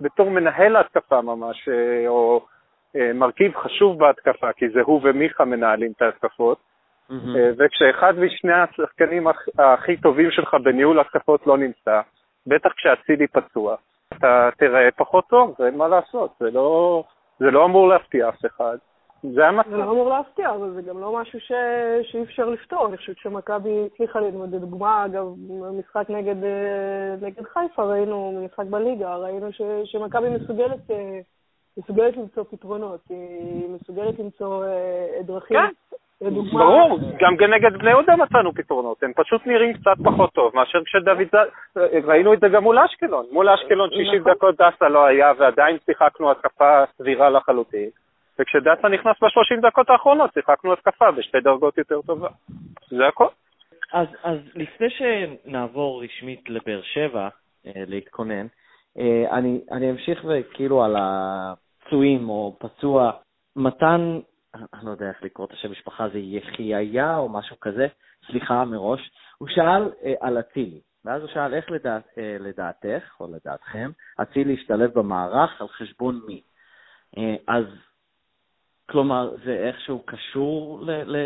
בתור 0.00 0.30
מנהל 0.30 0.76
ההתקפה 0.76 1.20
ממש, 1.20 1.68
אה, 1.68 2.08
או 2.08 2.46
אה, 2.96 3.12
מרכיב 3.12 3.56
חשוב 3.56 3.98
בהתקפה, 3.98 4.52
כי 4.52 4.68
זה 4.68 4.80
הוא 4.80 5.00
ומיכה 5.04 5.44
מנהלים 5.44 5.92
את 5.96 6.02
ההתקפות, 6.02 6.58
mm-hmm. 7.10 7.14
וכשאחד 7.58 8.18
משני 8.18 8.52
השחקנים 8.52 9.26
הכי 9.58 9.96
טובים 9.96 10.30
שלך 10.30 10.54
בניהול 10.54 11.00
התקפות 11.00 11.46
לא 11.46 11.58
נמצא, 11.58 12.00
בטח 12.46 12.70
כשאצילי 12.76 13.26
פצוע, 13.26 13.76
אתה 14.08 14.48
תראה 14.58 14.90
פחות 14.96 15.24
טוב, 15.28 15.54
אין 15.66 15.76
מה 15.76 15.88
לעשות, 15.88 16.30
זה 16.40 16.50
לא, 16.50 17.02
זה 17.38 17.50
לא 17.50 17.64
אמור 17.64 17.88
להפתיע 17.88 18.28
אף 18.28 18.46
אחד. 18.46 18.76
זה 19.34 19.48
המצב. 19.48 19.70
זה 19.70 19.76
לא 19.76 19.82
אמור 19.82 20.08
להפתיע, 20.08 20.50
אבל 20.50 20.70
זה 20.70 20.82
גם 20.82 21.00
לא 21.00 21.20
משהו 21.20 21.40
ש... 21.40 21.52
שאי 22.02 22.22
אפשר 22.22 22.48
לפתור. 22.48 22.86
אני 22.86 22.96
חושבת 22.96 23.18
שמכבי 23.18 23.86
הצליחה 23.86 24.20
ללמוד, 24.20 24.54
לדוגמה, 24.54 25.04
אגב, 25.04 25.26
משחק 25.78 26.10
נגד, 26.10 26.44
אה, 26.44 27.14
נגד 27.20 27.42
חיפה, 27.42 27.82
ראינו, 27.82 28.44
משחק 28.44 28.64
בליגה, 28.70 29.16
ראינו 29.16 29.52
ש... 29.52 29.62
שמכבי 29.84 30.28
מסוגלת, 30.30 30.90
אה, 30.90 31.18
מסוגלת 31.78 32.16
למצוא 32.16 32.44
פתרונות, 32.50 33.00
היא 33.10 33.68
מסוגלת 33.68 34.18
למצוא 34.18 34.64
אה, 34.64 35.22
דרכים. 35.22 35.56
כן. 35.56 35.96
לדוגמה... 36.20 36.60
ברור, 36.60 36.98
גם 37.20 37.50
נגד 37.54 37.78
בני 37.78 37.90
יהודה 37.90 38.16
מצאנו 38.16 38.54
פתרונות, 38.54 39.02
הם 39.02 39.12
פשוט 39.16 39.46
נראים 39.46 39.72
קצת 39.72 39.96
פחות 40.04 40.32
טוב 40.32 40.52
מאשר 40.54 40.78
כשדוד 40.84 41.18
ז... 41.32 41.78
ראינו 42.04 42.34
את 42.34 42.40
זה 42.40 42.48
גם 42.48 42.62
מול 42.62 42.78
אשקלון. 42.78 43.26
מול 43.32 43.48
אשקלון 43.48 43.90
60 43.90 44.20
נכון. 44.20 44.32
דקות 44.32 44.54
דסה 44.54 44.88
לא 44.88 45.06
היה 45.06 45.32
ועדיין 45.38 45.76
שיחקנו 45.84 46.30
התקפה 46.30 46.84
סבירה 46.98 47.30
לחלוטין. 47.30 47.90
וכשדסה 48.38 48.88
נכנס 48.88 49.16
ב-30 49.22 49.60
דקות 49.66 49.90
האחרונות, 49.90 50.30
שיחקנו 50.34 50.72
התקפה 50.72 51.10
בשתי 51.10 51.40
דרגות 51.40 51.78
יותר 51.78 52.00
טובה. 52.02 52.28
זה 52.90 53.06
הכל. 53.08 53.28
אז, 53.92 54.06
אז 54.22 54.38
לפני 54.54 54.86
שנעבור 54.90 56.04
רשמית 56.04 56.50
לבאר 56.50 56.82
שבע, 56.82 57.28
אה, 57.66 57.72
להתכונן, 57.86 58.46
אה, 58.98 59.38
אני, 59.38 59.60
אני 59.72 59.90
אמשיך 59.90 60.24
וכאילו 60.28 60.84
על 60.84 60.96
הפצועים 60.98 62.28
או 62.28 62.56
פצוע, 62.58 63.10
מתן, 63.56 64.20
אני 64.54 64.86
לא 64.86 64.90
יודע 64.90 65.08
איך 65.08 65.22
לקרוא 65.22 65.46
את 65.46 65.52
השם 65.52 65.70
משפחה, 65.70 66.08
זה 66.08 66.18
יחיהיה 66.18 67.16
או 67.16 67.28
משהו 67.28 67.60
כזה, 67.60 67.86
סליחה 68.26 68.64
מראש, 68.64 69.10
הוא 69.38 69.48
שאל 69.48 69.90
אה, 70.04 70.14
על 70.20 70.38
אצילי, 70.40 70.80
ואז 71.04 71.22
הוא 71.22 71.30
שאל 71.30 71.54
איך 71.54 71.70
לדעת, 71.70 72.02
לדעתך 72.40 73.20
או 73.20 73.26
לדעתכם 73.32 73.90
אצילי 74.22 74.52
ישתלב 74.52 74.98
במערך 74.98 75.60
על 75.60 75.68
חשבון 75.68 76.20
מי. 76.26 76.40
אז 77.48 77.64
כלומר, 78.90 79.30
זה 79.44 79.52
איכשהו 79.52 80.02
קשור 80.04 80.80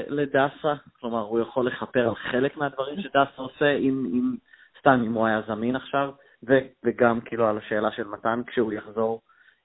לדסה? 0.08 0.74
כלומר, 1.00 1.20
הוא 1.20 1.40
יכול 1.40 1.66
לכפר 1.66 2.08
על 2.08 2.14
חלק 2.14 2.56
מהדברים 2.56 3.00
שדסה 3.00 3.42
עושה, 3.42 3.70
אם, 3.70 4.06
אם 4.12 4.36
סתם 4.80 5.02
אם 5.06 5.12
הוא 5.12 5.26
היה 5.26 5.42
זמין 5.46 5.76
עכשיו, 5.76 6.10
ו, 6.48 6.58
וגם 6.84 7.20
כאילו 7.20 7.46
על 7.46 7.58
השאלה 7.58 7.90
של 7.92 8.04
מתן, 8.04 8.42
כשהוא 8.46 8.72
יחזור, 8.72 9.20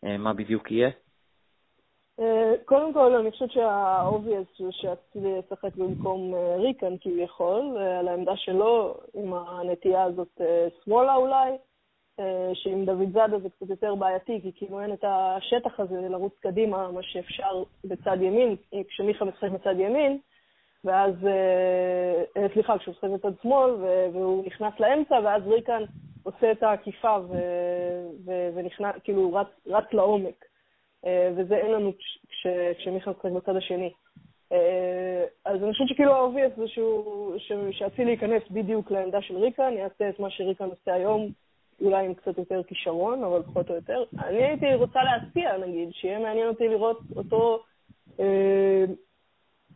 אה, 0.05 0.17
מה 0.17 0.34
בדיוק 0.34 0.71
יהיה? 0.71 0.89
אה, 2.19 2.53
קודם 2.65 2.93
כל, 2.93 3.15
אני 3.15 3.31
חושבת 3.31 3.51
שה 3.52 3.80
obvious 3.80 4.48
זה 4.60 4.71
שאצילי 4.71 5.29
ישחק 5.29 5.75
במקום 5.75 6.34
אה, 6.36 6.55
ריקן 6.55 6.97
כביכול, 7.01 7.77
על 7.99 8.08
העמדה 8.08 8.36
שלו, 8.36 8.97
עם 9.13 9.34
הנטייה 9.34 10.03
הזאת 10.03 10.41
שמאלה 10.84 11.15
אולי. 11.15 11.51
אה, 12.19 12.51
שעם 12.54 12.86
דור 12.86 13.12
דוידזאדה 13.13 13.39
זה 13.39 13.49
קצת 13.49 13.69
יותר 13.69 13.95
בעייתי, 13.95 14.39
כי 14.41 14.51
כאילו 14.56 14.82
אין 14.82 14.93
את 14.93 15.04
השטח 15.08 15.80
הזה 15.80 16.10
לרוץ 16.10 16.34
קדימה, 16.39 16.91
מה 16.91 17.04
שאפשר 17.04 17.63
בצד 17.86 18.17
ימין, 18.21 18.56
כשמיכה 18.88 19.25
משחק 19.25 19.49
בצד 19.51 19.80
ימין, 19.80 20.17
ואז, 20.84 21.13
אה, 21.28 22.23
אה, 22.38 22.47
סליחה, 22.54 22.78
כשהוא 22.78 22.93
משחק 22.93 23.10
בצד 23.10 23.41
שמאל, 23.41 23.71
והוא 24.13 24.45
נכנס 24.45 24.73
לאמצע, 24.80 25.19
ואז 25.23 25.47
ריקן 25.47 25.84
עושה 26.23 26.51
את 26.51 26.63
העקיפה 26.63 27.17
ונכנס, 28.54 28.95
כאילו 29.04 29.34
רץ, 29.34 29.47
רץ 29.67 29.93
לעומק. 29.93 30.45
וזה 31.36 31.58
אין 31.58 31.71
לנו 31.71 31.93
כש, 31.97 32.47
כשמיכה 32.78 33.12
משחק 33.12 33.32
בצד 33.32 33.56
השני. 33.56 33.91
אז 35.45 35.63
אני 35.63 35.71
חושבת 35.71 35.88
שכאילו 35.88 36.13
ה 36.13 36.18
obvious 36.18 36.54
זה 36.58 36.65
שאצילי 37.71 38.12
ייכנס 38.12 38.43
בדיוק 38.51 38.91
לעמדה 38.91 39.21
של 39.21 39.38
ריקן, 39.38 39.73
יעשה 39.73 40.10
את 40.10 40.19
מה 40.19 40.30
שריקן 40.30 40.65
עושה 40.65 40.93
היום, 40.93 41.32
אולי 41.82 42.06
עם 42.06 42.14
קצת 42.14 42.38
יותר 42.38 42.64
כישרון, 42.64 43.24
אבל 43.24 43.44
פחות 43.44 43.70
או 43.70 43.76
יותר. 43.76 44.04
אני 44.24 44.44
הייתי 44.44 44.76
רוצה 44.76 45.00
להציע, 45.04 45.58
נגיד, 45.58 45.90
שיהיה 45.92 46.20
מעניין 46.20 46.48
אותי 46.48 46.68
לראות 46.68 47.00
אותו 47.16 47.64
אה, 48.20 48.86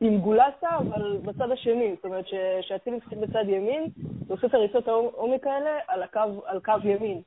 עם 0.02 0.18
גולסה, 0.18 0.78
אבל 0.78 1.18
בצד 1.18 1.52
השני. 1.52 1.96
זאת 1.96 2.06
אומרת, 2.06 2.26
שאצילי 2.62 2.98
משחק 2.98 3.18
בצד 3.18 3.44
ימין, 3.48 3.88
ועושה 4.28 4.48
את 4.48 4.54
הריצות 4.54 4.88
העומק 4.88 5.48
האלה 5.48 5.80
על, 5.88 6.04
הקו, 6.04 6.42
על 6.46 6.60
קו 6.60 6.74
ימין. 6.84 7.22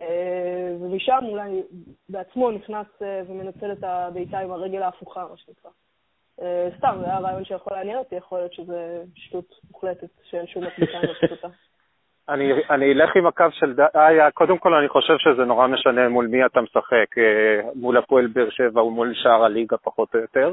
אה, 0.00 0.76
ומשם 0.80 1.18
אולי 1.28 1.62
בעצמו 2.08 2.50
נכנס 2.50 2.86
אה, 3.02 3.22
ומנצל 3.28 3.72
את 3.72 3.84
הבעיטה 3.84 4.38
עם 4.38 4.52
הרגל 4.52 4.82
ההפוכה, 4.82 5.26
מה 5.30 5.36
שנקרא. 5.36 5.70
אה, 6.42 6.68
סתם, 6.78 6.96
זה 7.00 7.06
היה 7.06 7.18
רעיון 7.18 7.44
שיכול 7.44 7.72
לעניין 7.76 7.98
אותי, 7.98 8.14
יכול 8.14 8.38
להיות 8.38 8.52
שזה 8.52 9.04
שטות 9.14 9.54
מוחלטת 9.70 10.08
שאין 10.30 10.46
שום 10.46 10.64
הצדקה 10.64 10.98
לעשות 11.06 11.30
אותה. 11.30 11.48
אני, 12.28 12.52
אני 12.70 12.92
אלך 12.92 13.16
עם 13.16 13.26
הקו 13.26 13.44
של 13.50 13.74
דאיה, 13.74 14.30
קודם 14.30 14.58
כל 14.58 14.74
אני 14.74 14.88
חושב 14.88 15.14
שזה 15.18 15.44
נורא 15.44 15.66
משנה 15.66 16.08
מול 16.08 16.26
מי 16.26 16.46
אתה 16.46 16.60
משחק, 16.60 17.18
אה, 17.18 17.60
מול 17.74 17.96
הפועל 17.96 18.26
באר 18.26 18.50
שבע 18.50 18.80
או 18.80 18.90
מול 18.90 19.14
שאר 19.14 19.44
הליגה 19.44 19.76
פחות 19.76 20.14
או 20.14 20.20
יותר. 20.20 20.52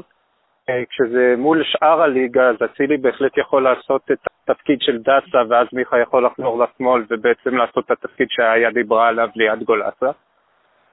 אה, 0.68 0.82
כשזה 0.90 1.34
מול 1.38 1.62
שאר 1.64 2.02
הליגה, 2.02 2.48
אז 2.48 2.56
אצילי 2.64 2.96
בהחלט 2.96 3.38
יכול 3.38 3.62
לעשות 3.62 4.02
את 4.12 4.18
התפקיד 4.48 4.78
של 4.80 4.98
דסה, 4.98 5.38
ואז 5.48 5.66
מיכה 5.72 5.98
יכול 5.98 6.26
לחזור 6.26 6.64
לשמאל 6.64 7.04
ובעצם 7.10 7.56
לעשות 7.56 7.84
את 7.84 7.90
התפקיד 7.90 8.26
שהיה 8.30 8.70
דיברה 8.70 9.08
עליו 9.08 9.28
ליד 9.36 9.62
גולסה. 9.62 10.10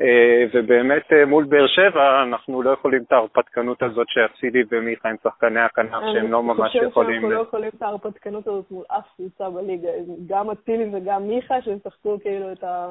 אה, 0.02 0.44
ובאמת 0.54 1.14
אה, 1.14 1.26
מול 1.26 1.44
באר 1.44 1.68
שבע 1.68 2.24
אנחנו 2.24 2.62
לא 2.62 2.70
יכולים 2.70 3.04
את 3.08 3.12
ההרפתקנות 3.12 3.84
הזאת 3.84 4.08
שאצילי 4.10 4.64
ומיכה 4.72 5.10
הם 5.10 5.16
שחקני 5.24 5.60
הכנף 5.60 6.04
שהם 6.14 6.32
לא 6.32 6.44
ממש 6.44 6.76
יכולים... 6.76 6.86
אני 6.86 6.92
חושב 6.92 7.12
שאנחנו 7.12 7.32
לא 7.32 7.42
יכולים 7.42 7.70
את 7.78 7.82
ההרפתקנות 7.82 8.48
הזאת 8.48 8.72
מול 8.72 8.84
אף 8.88 9.06
קבוצה 9.18 9.50
בליגה, 9.50 9.90
גם 10.28 10.50
אצילי 10.50 10.90
וגם 10.94 11.28
מיכה 11.28 11.62
שהם 11.62 11.78
שחקו 11.84 12.18
כאילו 12.22 12.52
את 12.52 12.64
ה... 12.64 12.88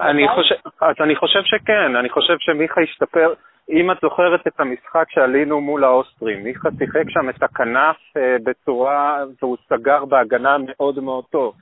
אני 0.00 0.28
חושב, 0.28 0.54
אז 0.80 0.94
אני 1.00 1.16
חושב 1.16 1.40
שכן, 1.44 1.96
אני 1.96 2.08
חושב 2.08 2.34
שמיכה 2.38 2.80
השתפר, 2.80 3.34
אם 3.70 3.90
את 3.90 3.96
זוכרת 4.02 4.46
את 4.46 4.60
המשחק 4.60 5.04
שעלינו 5.10 5.60
מול 5.60 5.84
האוסטרים, 5.84 6.44
מיכה 6.44 6.68
שיחק 6.78 7.04
שם 7.08 7.28
את 7.28 7.42
הכנף 7.42 7.96
אה, 8.16 8.36
בצורה, 8.44 9.24
והוא 9.42 9.56
סגר 9.68 10.04
בהגנה 10.04 10.56
מאוד 10.58 10.98
מאוד 11.00 11.24
טוב. 11.30 11.54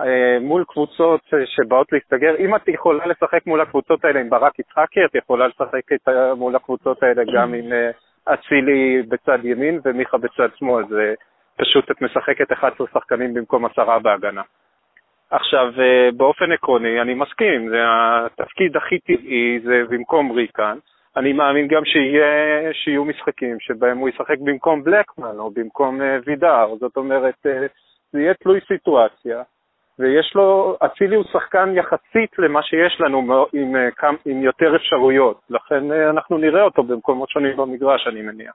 אה, 0.00 0.38
מול 0.40 0.64
קבוצות 0.68 1.20
שבאות 1.44 1.92
להסתגר. 1.92 2.34
אם 2.38 2.56
את 2.56 2.68
יכולה 2.68 3.06
לשחק 3.06 3.46
מול 3.46 3.60
הקבוצות 3.60 4.04
האלה 4.04 4.20
עם 4.20 4.30
ברק 4.30 4.58
יצחקי, 4.58 5.04
את 5.04 5.14
יכולה 5.14 5.46
לשחק 5.46 5.82
מול 6.36 6.56
הקבוצות 6.56 7.02
האלה 7.02 7.22
גם 7.34 7.54
עם 7.54 7.72
אה, 7.72 7.90
אצילי 8.34 9.02
בצד 9.08 9.38
ימין 9.44 9.80
ומיכה 9.84 10.18
בצד 10.18 10.48
שמאל. 10.58 10.84
זה 10.88 11.14
פשוט 11.56 11.90
את 11.90 12.02
משחקת 12.02 12.52
11 12.52 12.86
שחקנים 12.94 13.34
במקום 13.34 13.64
עשרה 13.64 13.98
בהגנה. 13.98 14.42
עכשיו, 15.30 15.66
אה, 15.80 16.08
באופן 16.16 16.52
עקרוני, 16.52 17.00
אני 17.00 17.14
מסכים, 17.14 17.68
זה 17.68 17.78
התפקיד 17.86 18.76
הכי 18.76 18.98
טבעי, 18.98 19.60
זה 19.64 19.82
במקום 19.88 20.32
ריקן. 20.32 20.78
אני 21.16 21.32
מאמין 21.32 21.68
גם 21.68 21.84
שיהיה, 21.84 22.72
שיהיו 22.72 23.04
משחקים 23.04 23.60
שבהם 23.60 23.98
הוא 23.98 24.08
ישחק 24.08 24.38
במקום 24.38 24.84
בלקמן 24.84 25.38
או 25.38 25.50
במקום 25.50 26.00
וידר, 26.26 26.74
זאת 26.80 26.96
אומרת, 26.96 27.34
זה 28.12 28.20
יהיה 28.20 28.34
תלוי 28.34 28.60
סיטואציה. 28.68 29.42
ויש 30.02 30.34
לו, 30.34 30.76
אצילי 30.80 31.16
הוא 31.16 31.24
שחקן 31.32 31.72
יחסית 31.76 32.38
למה 32.38 32.62
שיש 32.62 33.00
לנו 33.00 33.18
עם, 33.52 33.76
אה, 33.76 34.10
עם 34.24 34.42
יותר 34.42 34.76
אפשרויות, 34.76 35.40
לכן 35.50 35.92
אה, 35.92 36.10
אנחנו 36.10 36.38
נראה 36.38 36.62
אותו 36.62 36.82
במקומות 36.82 37.28
שונים 37.28 37.56
במגרש, 37.56 38.06
אני 38.06 38.22
מניח. 38.22 38.54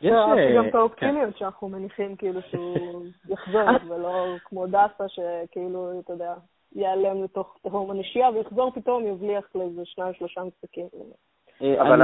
יש 0.00 0.12
אה, 0.12 0.56
גם 0.56 0.68
את 0.68 0.74
האופטימיות 0.74 1.32
כן. 1.32 1.38
שאנחנו 1.38 1.68
מניחים 1.68 2.16
כאילו 2.16 2.40
שהוא 2.50 3.04
יחזור, 3.32 3.68
ולא 3.88 4.26
כמו 4.44 4.66
דסה 4.66 5.04
שכאילו, 5.08 6.00
אתה 6.04 6.12
יודע, 6.12 6.34
ייעלם 6.74 7.24
לתוך 7.24 7.56
תהום 7.62 7.90
הנשייה 7.90 8.30
ויחזור 8.30 8.72
פתאום, 8.74 9.06
יבליח 9.06 9.44
לאיזה 9.54 9.82
שניים 9.84 10.14
שלושה 10.14 10.40
משחקים. 10.40 10.86
אבל 11.80 12.02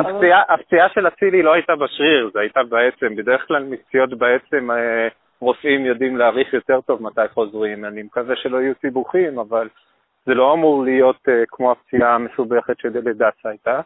הפציעה 0.49 0.89
של 0.89 1.09
אצילי 1.09 1.43
לא 1.43 1.53
הייתה 1.53 1.77
בשריר, 1.77 2.31
זה 2.33 2.41
הייתה 2.41 2.61
בעצם, 2.63 3.17
בדרך 3.17 3.49
כלל 3.49 3.65
מפציעות 3.65 4.19
בעצם 4.19 4.69
רופאים 5.43 5.87
יודעים 5.87 6.17
להעריך 6.17 6.55
יותר 6.55 6.81
טוב 6.81 7.03
מתי 7.03 7.29
חוזרים. 7.35 7.85
אני 7.85 8.03
מקווה 8.03 8.37
שלא 8.37 8.59
יהיו 8.59 8.75
סיבוכים, 8.81 9.39
אבל 9.39 9.69
זה 10.27 10.35
לא 10.35 10.53
אמור 10.53 10.85
להיות 10.85 11.17
uh, 11.17 11.31
כמו 11.49 11.73
הפציעה 11.73 12.15
המסובכת 12.15 12.79
שלדסה 12.79 13.49
הייתה. 13.49 13.81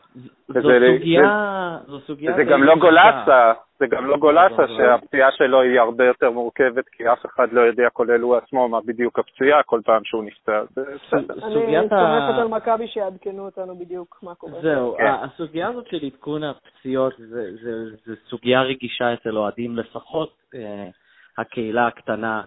זו 0.49 0.61
סוגיה... 0.62 1.79
זו 1.87 2.01
סוגיה... 2.01 2.37
זה 2.37 2.45
גם 2.45 2.62
לא 2.62 2.75
גולסה, 2.77 3.53
זה 3.79 3.87
גם 3.87 4.07
לא 4.07 4.16
גולסה 4.16 4.62
שהפציעה 4.77 5.33
שלו 5.33 5.61
היא 5.61 5.81
הרבה 5.81 6.05
יותר 6.05 6.31
מורכבת, 6.31 6.88
כי 6.88 7.12
אף 7.12 7.27
אחד 7.27 7.53
לא 7.53 7.61
יודע, 7.61 7.88
כולל 7.92 8.21
הוא 8.21 8.37
עצמו, 8.37 8.69
מה 8.69 8.81
בדיוק 8.87 9.19
הפציעה 9.19 9.62
כל 9.62 9.81
פעם 9.85 10.05
שהוא 10.05 10.25
נפצע. 10.25 10.62
אני 10.77 11.88
סומכת 11.88 12.38
על 12.38 12.49
מכבי 12.49 12.88
שיעדכנו 12.88 13.45
אותנו 13.45 13.79
בדיוק 13.79 14.19
מה 14.23 14.35
קורה. 14.35 14.61
זהו, 14.61 14.97
כן. 14.99 15.12
הסוגיה 15.23 15.69
הזאת 15.69 15.87
של 15.87 16.07
עדכון 16.07 16.42
הפציעות 16.45 17.14
זו 18.07 18.12
סוגיה 18.29 18.62
רגישה 18.62 19.14
אצל 19.14 19.37
אוהדים 19.37 19.77
לפחות. 19.77 20.33
הקהילה 21.38 21.87
הקטנה, 21.87 22.42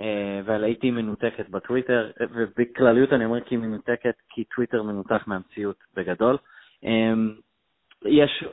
אה, 0.00 0.40
והייתי 0.44 0.90
מנותקת 0.90 1.48
בטוויטר, 1.48 2.10
ובכלליות 2.34 3.12
אני 3.12 3.24
אומר 3.24 3.40
כי 3.40 3.54
היא 3.54 3.60
מנותקת, 3.60 4.14
כי 4.28 4.44
טוויטר 4.44 4.82
מנותק 4.82 5.26
מהמציאות 5.26 5.76
בגדול. 5.94 6.36
אה, 6.84 7.12
יש 8.04 8.44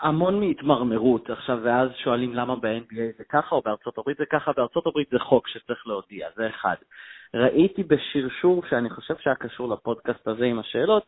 המון 0.00 0.40
מהתמרמרות 0.40 1.30
עכשיו, 1.30 1.58
ואז 1.62 1.90
שואלים 2.04 2.34
למה 2.34 2.56
ב-NBA 2.56 3.18
זה 3.18 3.24
ככה 3.28 3.54
או 3.54 3.62
בארצות 3.62 3.98
הברית 3.98 4.16
זה 4.18 4.24
ככה, 4.26 4.52
בארצות 4.56 4.86
הברית 4.86 5.08
זה 5.10 5.18
חוק 5.18 5.48
שצריך 5.48 5.86
להודיע, 5.86 6.28
זה 6.36 6.48
אחד. 6.48 6.76
ראיתי 7.34 7.82
בשרשור 7.82 8.62
שאני 8.70 8.90
חושב 8.90 9.14
שהיה 9.18 9.36
קשור 9.36 9.68
לפודקאסט 9.68 10.28
הזה 10.28 10.44
עם 10.44 10.58
השאלות, 10.58 11.02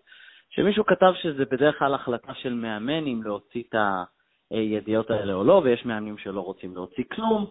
שמישהו 0.50 0.86
כתב 0.86 1.12
שזה 1.22 1.44
בדרך 1.44 1.78
כלל 1.78 1.94
החלטה 1.94 2.34
של 2.34 2.54
מאמן 2.54 3.06
אם 3.06 3.20
להוציא 3.24 3.62
את. 3.68 3.74
הידיעות 4.50 5.10
האלה 5.10 5.34
או 5.34 5.44
לא, 5.44 5.60
ויש 5.64 5.84
מאמנים 5.84 6.18
שלא 6.18 6.40
רוצים 6.40 6.74
להוציא 6.74 7.04
כלום. 7.12 7.46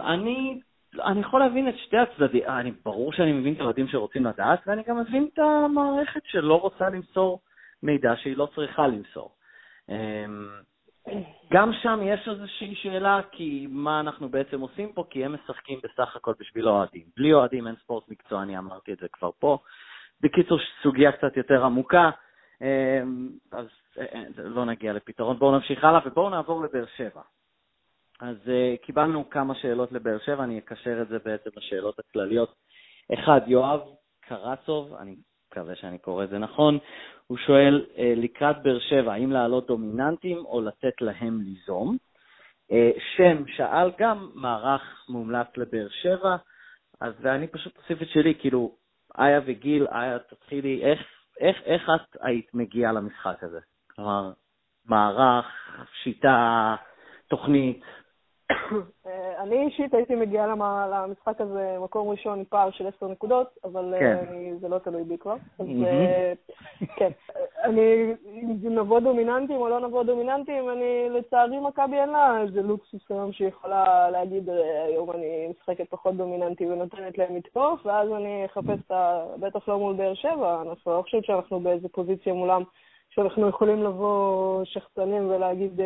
אני 0.00 0.60
אני 1.00 1.20
יכול 1.20 1.40
להבין 1.40 1.68
את 1.68 1.74
שתי 1.78 1.96
הצדדים, 1.98 2.42
אני, 2.46 2.72
ברור 2.84 3.12
שאני 3.12 3.32
מבין 3.32 3.54
את 3.54 3.60
האוהדים 3.60 3.88
שרוצים 3.88 4.26
לדעת, 4.26 4.60
ואני 4.66 4.82
גם 4.88 5.00
מבין 5.00 5.28
את 5.32 5.38
המערכת 5.38 6.20
שלא 6.24 6.60
רוצה 6.60 6.88
למסור 6.88 7.40
מידע 7.82 8.12
שהיא 8.16 8.36
לא 8.36 8.48
צריכה 8.54 8.86
למסור. 8.86 9.30
אמ, 9.88 10.48
גם 11.52 11.72
שם 11.82 12.00
יש 12.02 12.28
איזושהי 12.28 12.74
שאלה, 12.74 13.20
כי 13.32 13.66
מה 13.70 14.00
אנחנו 14.00 14.28
בעצם 14.28 14.60
עושים 14.60 14.92
פה, 14.92 15.04
כי 15.10 15.24
הם 15.24 15.34
משחקים 15.34 15.78
בסך 15.82 16.16
הכל 16.16 16.32
בשביל 16.40 16.68
אוהדים. 16.68 17.02
בלי 17.16 17.32
אוהדים 17.32 17.66
אין 17.66 17.74
ספורט 17.82 18.08
מקצועני, 18.08 18.58
אמרתי 18.58 18.92
את 18.92 18.98
זה 18.98 19.06
כבר 19.12 19.30
פה. 19.38 19.58
בקיצור, 20.20 20.58
סוגיה 20.82 21.12
קצת 21.12 21.36
יותר 21.36 21.64
עמוקה, 21.64 22.10
אמ, 22.60 23.28
אז 23.52 23.66
אה, 23.98 24.04
אה, 24.14 24.24
לא 24.36 24.64
נגיע 24.64 24.92
לפתרון. 24.92 25.38
בואו 25.38 25.52
נמשיך 25.52 25.84
הלאה 25.84 26.00
ובואו 26.06 26.30
נעבור 26.30 26.64
לבאר 26.64 26.84
שבע. 26.96 27.20
אז 28.22 28.36
uh, 28.46 28.86
קיבלנו 28.86 29.30
כמה 29.30 29.54
שאלות 29.54 29.92
לבאר 29.92 30.18
שבע, 30.18 30.44
אני 30.44 30.58
אקשר 30.58 31.02
את 31.02 31.08
זה 31.08 31.18
בעצם 31.24 31.50
לשאלות 31.56 31.98
הכלליות. 31.98 32.54
אחד, 33.14 33.40
יואב 33.46 33.80
קרצוב, 34.20 34.94
אני 34.94 35.16
מקווה 35.50 35.76
שאני 35.76 35.98
קורא 35.98 36.24
את 36.24 36.30
זה 36.30 36.38
נכון, 36.38 36.78
הוא 37.26 37.38
שואל, 37.38 37.86
uh, 37.94 37.98
לקראת 38.16 38.62
באר 38.62 38.78
שבע, 38.78 39.12
האם 39.12 39.32
לעלות 39.32 39.66
דומיננטים 39.66 40.38
או 40.38 40.60
לתת 40.60 41.00
להם 41.00 41.40
ליזום? 41.40 41.96
Uh, 42.70 42.74
שם 43.16 43.44
שאל 43.56 43.90
גם, 43.98 44.30
מערך 44.34 45.04
מומלץ 45.08 45.46
לבאר 45.56 45.88
שבע, 45.88 46.36
אז 47.00 47.26
אני 47.26 47.46
פשוט 47.46 47.78
אוסיף 47.78 48.02
את 48.02 48.08
שלי, 48.08 48.34
כאילו, 48.38 48.76
איה 49.18 49.40
וגיל, 49.46 49.86
איה, 49.86 50.18
תתחילי, 50.18 50.84
איך, 50.84 51.00
איך, 51.40 51.56
איך 51.64 51.90
את 51.94 52.16
היית 52.20 52.54
מגיעה 52.54 52.92
למשחק 52.92 53.42
הזה? 53.42 53.60
כלומר, 53.94 54.32
מערך, 54.86 55.46
שיטה, 56.02 56.76
תוכנית, 57.28 57.80
אני 59.42 59.62
אישית 59.66 59.94
הייתי 59.94 60.14
מגיעה 60.14 60.46
למשחק 60.86 61.40
הזה 61.40 61.76
מקום 61.80 62.08
ראשון 62.08 62.38
עם 62.38 62.44
פער 62.44 62.70
של 62.70 62.86
עשר 62.86 63.08
נקודות, 63.08 63.46
אבל 63.64 63.94
אה, 63.94 64.00
כן. 64.00 64.56
זה 64.60 64.68
לא 64.68 64.78
תלוי 64.78 65.04
בי 65.04 65.18
כבר. 65.18 65.34
אז 65.58 65.66
אה, 65.84 66.32
כן, 66.96 67.10
אני, 67.64 68.14
אם 68.64 68.78
נבוא 68.78 69.00
דומיננטים 69.00 69.56
או 69.56 69.68
לא 69.68 69.80
נבוא 69.80 70.04
דומיננטים, 70.04 70.70
אני, 70.70 71.08
לצערי 71.10 71.60
מכבי 71.60 71.96
אין 71.96 72.08
לה 72.08 72.40
איזה 72.40 72.62
לוקסוס 72.62 73.02
היום 73.10 73.32
שהיא 73.32 73.48
יכולה 73.48 74.10
להגיד, 74.10 74.48
היום 74.86 75.10
אני 75.10 75.48
משחקת 75.50 75.90
פחות 75.90 76.14
דומיננטי 76.16 76.66
ונותנת 76.66 77.18
להם 77.18 77.36
לתקוף, 77.36 77.86
ואז 77.86 78.08
אני 78.12 78.46
אחפש 78.46 78.78
את 78.86 78.90
ה... 78.90 79.24
בטח 79.40 79.68
לא 79.68 79.78
מול 79.78 79.94
באר 79.94 80.14
שבע, 80.14 80.60
אני 80.60 80.68
לא 80.86 81.02
חושבת 81.02 81.24
שאנחנו 81.24 81.60
באיזה 81.60 81.88
פוזיציה 81.88 82.32
מולם, 82.32 82.62
שאנחנו 83.10 83.48
יכולים 83.48 83.82
לבוא 83.82 84.64
שחצנים 84.64 85.30
ולהגיד... 85.30 85.80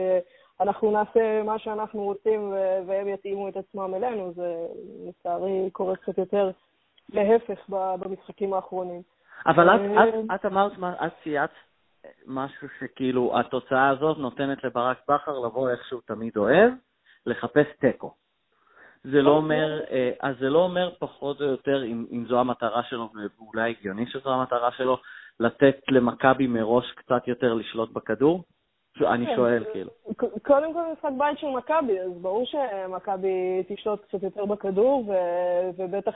אנחנו 0.60 0.90
נעשה 0.90 1.42
מה 1.42 1.58
שאנחנו 1.58 2.02
רוצים 2.02 2.52
והם 2.86 3.08
יתאימו 3.08 3.48
את 3.48 3.56
עצמם 3.56 3.94
אלינו, 3.94 4.32
זה 4.32 4.66
לצערי 5.08 5.70
קורה 5.72 5.96
קצת 5.96 6.18
יותר 6.18 6.50
להפך 7.12 7.68
במשחקים 7.68 8.54
האחרונים. 8.54 9.02
אבל 9.46 9.70
את, 9.70 9.80
אה, 9.80 10.08
את, 10.08 10.14
את 10.34 10.46
אמרת, 10.46 10.72
את 10.82 11.12
צייצת 11.22 11.52
משהו 12.26 12.68
שכאילו 12.80 13.40
התוצאה 13.40 13.88
הזאת 13.88 14.18
נותנת 14.18 14.64
לברק 14.64 14.98
בכר 15.08 15.38
לבוא 15.38 15.70
איך 15.70 15.88
שהוא 15.88 16.00
תמיד 16.06 16.36
אוהב, 16.36 16.72
לחפש 17.26 17.66
תיקו. 17.80 18.14
זה 19.04 19.22
לא 19.22 19.30
אומר, 19.30 19.80
אה, 19.90 20.10
אז 20.20 20.36
זה 20.38 20.50
לא 20.50 20.58
אומר 20.58 20.90
פחות 20.98 21.40
או 21.40 21.46
יותר, 21.46 21.84
אם, 21.84 22.06
אם 22.12 22.24
זו 22.28 22.40
המטרה 22.40 22.82
שלו, 22.82 23.08
ואולי 23.14 23.70
הגיוני 23.70 24.06
שזו 24.06 24.30
המטרה 24.30 24.72
שלו, 24.72 24.98
לתת 25.40 25.76
למכבי 25.90 26.46
מראש 26.46 26.92
קצת 26.92 27.28
יותר 27.28 27.54
לשלוט 27.54 27.90
בכדור? 27.92 28.42
אני 29.00 29.26
כן. 29.26 29.36
שואל, 29.36 29.64
כאילו. 29.72 29.90
קודם 30.42 30.72
כל 30.72 30.82
משחק 30.92 31.10
בית 31.18 31.38
של 31.38 31.46
מכבי, 31.46 32.00
אז 32.00 32.12
ברור 32.12 32.44
שמכבי 32.46 33.62
תשלוט 33.68 34.04
קצת 34.04 34.22
יותר 34.22 34.44
בכדור, 34.44 35.04
ובטח, 35.76 36.14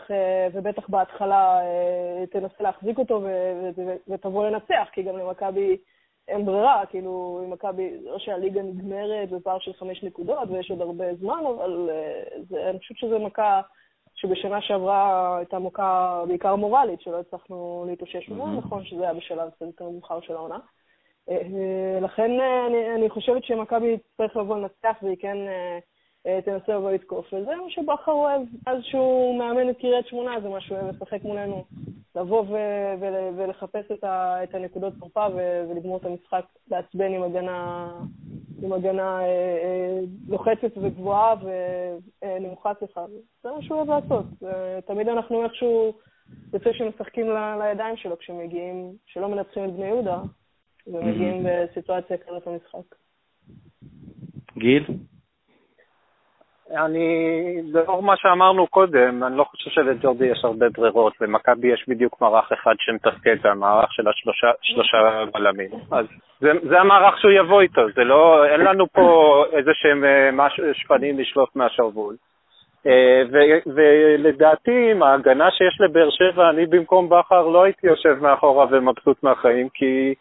ובטח 0.52 0.88
בהתחלה 0.88 1.60
אה, 1.60 2.24
תנסה 2.30 2.54
להחזיק 2.60 2.98
אותו 2.98 3.22
ותבוא 4.08 4.46
לנצח, 4.46 4.88
כי 4.92 5.02
גם 5.02 5.16
למכבי 5.16 5.76
אין 6.28 6.44
ברירה, 6.44 6.82
כאילו, 6.90 7.42
אם 7.44 7.50
מכבי, 7.50 7.90
או 8.10 8.20
שהליגה 8.20 8.62
נגמרת 8.62 9.30
בפער 9.30 9.58
של 9.58 9.72
חמש 9.72 10.04
נקודות 10.04 10.48
ויש 10.50 10.70
עוד 10.70 10.80
הרבה 10.80 11.14
זמן, 11.14 11.42
אבל 11.56 11.90
אה, 11.90 12.22
זה, 12.48 12.70
אני 12.70 12.78
חושבת 12.78 12.98
שזו 12.98 13.18
מכה 13.18 13.60
שבשנה 14.14 14.60
שעברה 14.60 15.36
הייתה 15.36 15.58
מכה 15.58 16.22
בעיקר 16.28 16.56
מורלית, 16.56 17.00
שלא 17.00 17.20
הצלחנו 17.20 17.84
להתאושש 17.88 18.28
ממנה, 18.28 18.58
נכון 18.58 18.84
שזה 18.84 19.02
היה 19.02 19.14
בשלב 19.14 19.50
קצת 19.50 19.66
יותר 19.66 19.88
מאוחר 19.88 20.20
של 20.20 20.32
העונה. 20.32 20.58
אה, 21.30 21.98
לכן 22.00 22.30
אה, 22.40 22.66
אני, 22.66 22.94
אני 22.94 23.10
חושבת 23.10 23.44
שמכבי 23.44 23.98
תצטרך 23.98 24.36
לבוא 24.36 24.56
לנצח 24.56 24.96
והיא 25.02 25.16
כן 25.20 25.36
אה, 26.26 26.40
תנסה 26.44 26.74
לבוא 26.74 26.90
לתקוף. 26.90 27.26
וזה 27.32 27.50
מה 27.56 27.70
שבכר 27.70 28.12
אוהב, 28.12 28.42
אז 28.66 28.78
שהוא 28.82 29.38
מאמן 29.38 29.70
את 29.70 29.78
קריית 29.78 30.06
שמונה, 30.06 30.40
זה 30.40 30.48
מה 30.48 30.60
שהוא 30.60 30.78
אוהב 30.78 30.94
לשחק 30.94 31.24
מולנו. 31.24 31.64
לבוא 32.16 32.40
ו- 32.40 32.94
ו- 33.00 33.28
ולחפש 33.36 33.90
את, 33.92 34.04
ה- 34.04 34.44
את 34.44 34.54
הנקודות 34.54 34.92
תורפה 35.00 35.26
ולגמור 35.34 35.96
את 35.96 36.04
המשחק, 36.04 36.44
לעצבן 36.70 37.12
עם 37.14 37.22
הגנה, 37.22 37.90
עם 38.62 38.72
הגנה 38.72 39.20
אה, 39.20 39.26
אה, 39.26 40.00
לוחצת 40.28 40.72
וגבוהה 40.76 41.34
ונמוכה 42.22 42.72
סליחה. 42.78 43.04
זה 43.42 43.50
מה 43.50 43.62
שהוא 43.62 43.76
אוהב 43.78 43.90
לעשות. 43.90 44.24
תמיד 44.86 45.08
אנחנו 45.08 45.44
איכשהו 45.44 45.92
יוצא 46.54 46.72
שמשחקים 46.72 47.30
ל- 47.30 47.58
לידיים 47.62 47.96
שלו 47.96 48.18
כשמגיעים, 48.18 48.92
שלא 49.06 49.28
מנצחים 49.28 49.64
את 49.64 49.72
בני 49.72 49.86
יהודה, 49.86 50.18
ומגיעים 50.86 51.46
בסיטואציה 51.46 52.16
כזאת 52.16 52.46
למשחק. 52.46 52.94
גיל? 54.58 54.84
אני, 56.76 57.08
לאור 57.72 58.02
מה 58.02 58.16
שאמרנו 58.16 58.66
קודם, 58.66 59.24
אני 59.24 59.36
לא 59.36 59.44
חושב 59.44 59.70
שלג'ורדי 59.70 60.26
יש 60.26 60.44
הרבה 60.44 60.66
ברירות, 60.68 61.12
למכבי 61.20 61.68
יש 61.68 61.84
בדיוק 61.88 62.20
מערך 62.20 62.52
אחד 62.52 62.74
שמתפקד, 62.78 63.36
זה 63.42 63.50
המערך 63.50 63.92
של 63.92 64.08
השלושה 64.08 64.50
שלושה 64.62 65.24
בלמים. 65.32 65.70
אז 65.92 66.06
זה, 66.40 66.52
זה 66.68 66.80
המערך 66.80 67.20
שהוא 67.20 67.32
יבוא 67.32 67.60
איתו, 67.60 67.80
זה 67.94 68.04
לא, 68.04 68.46
אין 68.46 68.60
לנו 68.60 68.86
פה 68.92 69.44
איזה 69.52 69.70
שהם 69.74 70.04
אה, 70.04 70.72
שפנים 70.72 71.18
לשלוט 71.18 71.56
מהשרוול. 71.56 72.16
אה, 72.86 73.22
ולדעתי, 73.66 74.90
עם 74.90 75.02
ההגנה 75.02 75.50
שיש 75.50 75.80
לבאר 75.80 76.10
שבע, 76.10 76.50
אני 76.50 76.66
במקום 76.66 77.08
בכר 77.08 77.48
לא 77.48 77.62
הייתי 77.62 77.86
יושב 77.86 78.18
מאחורה 78.20 78.66
ומבסוט 78.70 79.22
מהחיים, 79.22 79.68
כי 79.68 80.14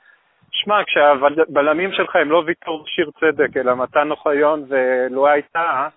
שמע, 0.52 0.84
כשהבלמים 0.84 1.92
שלך 1.94 2.16
הם 2.16 2.32
לא 2.32 2.44
ויטור 2.46 2.84
שיר 2.88 3.12
צדק, 3.20 3.58
אלא 3.58 3.76
מתן 3.76 4.12
אוחיון 4.12 4.66
ולואי 4.68 5.42
טאה, 5.42 5.88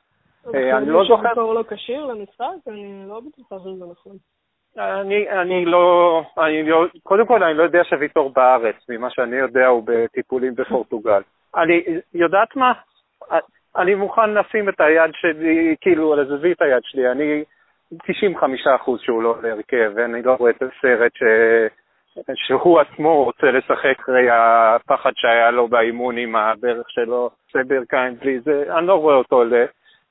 אה, 0.55 0.79
אני 0.79 0.91
לא 0.91 1.05
זוכר... 1.09 1.29
ויטור 1.29 1.55
לא 1.55 1.65
כשיר 1.71 2.07
למשחק? 2.07 2.69
אני 2.69 3.05
לא 3.09 3.21
בטוחה 3.21 3.57
שזה 3.59 3.85
נכון. 3.93 4.17
אני, 4.79 5.31
אני 5.31 5.65
לא, 5.65 6.23
אני 6.39 6.63
לא, 6.63 6.87
קודם 7.03 7.27
כל 7.27 7.43
אני 7.43 7.55
לא 7.55 7.63
יודע 7.63 7.85
שוויטור 7.85 8.31
בארץ, 8.31 8.77
ממה 8.89 9.11
שאני 9.11 9.37
יודע 9.37 9.67
הוא 9.67 9.83
בטיפולים 9.87 10.55
בפורטוגל. 10.55 11.23
אני, 11.57 11.85
יודעת 12.15 12.57
מה? 12.57 12.73
אני 13.77 13.95
מוכן 13.95 14.31
לשים 14.31 14.69
את 14.69 14.81
היד 14.81 15.11
שלי, 15.13 15.77
כאילו, 15.81 16.13
על 16.13 16.29
זווית 16.29 16.63
היד 16.63 16.83
שלי, 16.83 17.11
אני 17.11 17.45
95% 17.95 17.97
שהוא 18.99 19.23
לא 19.23 19.37
להרכב, 19.43 19.93
ואני 19.95 20.23
לא 20.23 20.35
רואה 20.35 20.51
את 20.51 20.63
הסרט 20.63 21.13
ש... 21.15 21.23
שהוא 22.35 22.81
עצמו 22.81 23.25
רוצה 23.25 23.51
לשחק 23.51 24.01
אחרי 24.01 24.27
הפחד 24.31 25.11
שהיה 25.17 25.51
לו 25.51 25.69
באימון 25.69 26.19
עם 26.19 26.37
הברך 26.37 26.91
שלו, 26.91 27.31
עושה 27.47 27.65
ברכיים 27.69 28.15
בלי 28.15 28.41
זה, 28.41 28.65
אני 28.79 28.87
לא 28.87 28.95
רואה 28.95 29.15
אותו 29.15 29.37
עולה. 29.37 29.65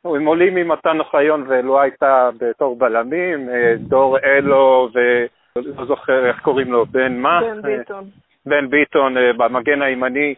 הם 0.05 0.25
עולים 0.25 0.57
עם 0.57 0.67
מתן 0.67 0.99
אוחיון 0.99 1.45
ואלוהי 1.47 1.89
הייתה 1.89 2.29
בתור 2.39 2.75
בלמים, 2.75 3.49
אה, 3.49 3.73
דור 3.77 4.17
אלו 4.19 4.89
ולא 4.93 5.85
זוכר 5.85 6.25
איך 6.25 6.39
קוראים 6.39 6.71
לו, 6.71 6.85
בן 6.85 7.17
מה? 7.17 7.41
בן 7.41 7.61
ביטון. 7.61 8.03
בן 8.45 8.69
ביטון 8.69 9.17
אה, 9.17 9.33
במגן 9.33 9.81
הימני, 9.81 10.35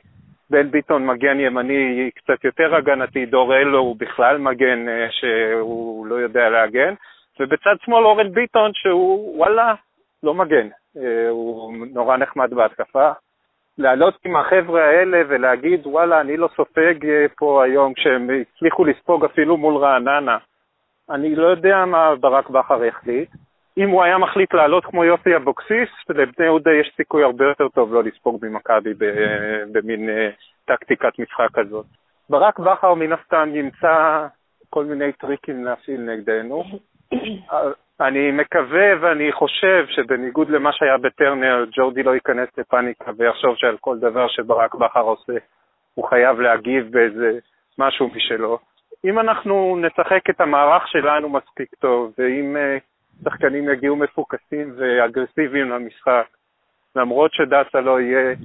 בן 0.49 0.71
ביטון 0.71 1.05
מגן 1.05 1.39
ימני 1.39 2.09
קצת 2.15 2.43
יותר 2.43 2.75
הגנתי, 2.75 3.25
דור 3.25 3.55
אלו 3.55 3.79
הוא 3.79 3.95
בכלל 3.99 4.37
מגן 4.37 4.89
אה, 4.89 5.07
שהוא 5.11 6.05
לא 6.05 6.15
יודע 6.15 6.49
להגן, 6.49 6.93
ובצד 7.39 7.75
שמאל 7.85 8.05
אורן 8.05 8.31
ביטון 8.31 8.71
שהוא 8.73 9.37
וואלה, 9.37 9.73
לא 10.23 10.33
מגן, 10.33 10.67
הוא 11.29 11.73
נורא 11.93 12.17
נחמד 12.17 12.53
בהתקפה. 12.53 13.11
לעלות 13.77 14.17
עם 14.25 14.35
החבר'ה 14.35 14.83
האלה 14.85 15.21
ולהגיד, 15.27 15.87
וואלה, 15.87 16.21
אני 16.21 16.37
לא 16.37 16.49
סופג 16.55 17.05
אה, 17.05 17.25
פה 17.37 17.63
היום 17.63 17.93
כשהם 17.93 18.29
הצליחו 18.41 18.85
לספוג 18.85 19.25
אפילו 19.25 19.57
מול 19.57 19.77
רעננה. 19.77 20.37
אני 21.09 21.35
לא 21.35 21.47
יודע 21.47 21.85
מה 21.85 22.15
ברק 22.15 22.49
בכר 22.49 22.83
החליט. 22.83 23.29
אם 23.77 23.89
הוא 23.89 24.03
היה 24.03 24.17
מחליט 24.17 24.53
לעלות 24.53 24.85
כמו 24.85 25.05
יוסי 25.05 25.35
אבוקסיס, 25.35 25.89
לבני 26.09 26.45
יהודה 26.45 26.71
יש 26.71 26.93
סיכוי 26.97 27.23
הרבה 27.23 27.45
יותר 27.45 27.69
טוב 27.69 27.93
לא 27.93 28.03
לספוג 28.03 28.45
ממכבי 28.45 28.93
במין 29.71 30.09
אה, 30.09 30.29
טקטיקת 30.65 31.19
משחק 31.19 31.47
כזאת. 31.53 31.85
ברק 32.29 32.59
בכר 32.59 32.93
מן 32.93 33.13
הסתם 33.13 33.49
ימצא 33.55 34.27
כל 34.69 34.85
מיני 34.85 35.11
טריקים 35.11 35.65
להפעיל 35.65 36.01
נגדנו, 36.01 36.63
אני 38.01 38.31
מקווה 38.31 38.85
ואני 39.01 39.31
חושב 39.31 39.85
שבניגוד 39.89 40.49
למה 40.49 40.71
שהיה 40.73 40.97
בטרנר, 40.97 41.65
ג'ורדי 41.71 42.03
לא 42.03 42.11
ייכנס 42.11 42.49
לפאניקה 42.57 43.11
ויחשוב 43.17 43.55
שעל 43.55 43.77
כל 43.77 43.99
דבר 43.99 44.27
שברק 44.27 44.75
בכר 44.75 44.99
עושה 44.99 45.33
הוא 45.93 46.07
חייב 46.07 46.39
להגיב 46.39 46.91
באיזה 46.91 47.39
משהו 47.79 48.09
משלו. 48.15 48.59
אם 49.05 49.19
אנחנו 49.19 49.77
נשחק 49.81 50.29
את 50.29 50.41
המערך 50.41 50.87
שלנו 50.87 51.29
מספיק 51.29 51.75
טוב, 51.79 52.13
ואם 52.17 52.55
uh, 52.55 53.23
שחקנים 53.23 53.69
יגיעו 53.69 53.95
מפוקסים 53.95 54.73
ואגרסיביים 54.77 55.69
למשחק, 55.69 56.27
למרות 56.95 57.33
שדסה 57.33 57.81
לא 57.81 58.01
יהיה, 58.01 58.35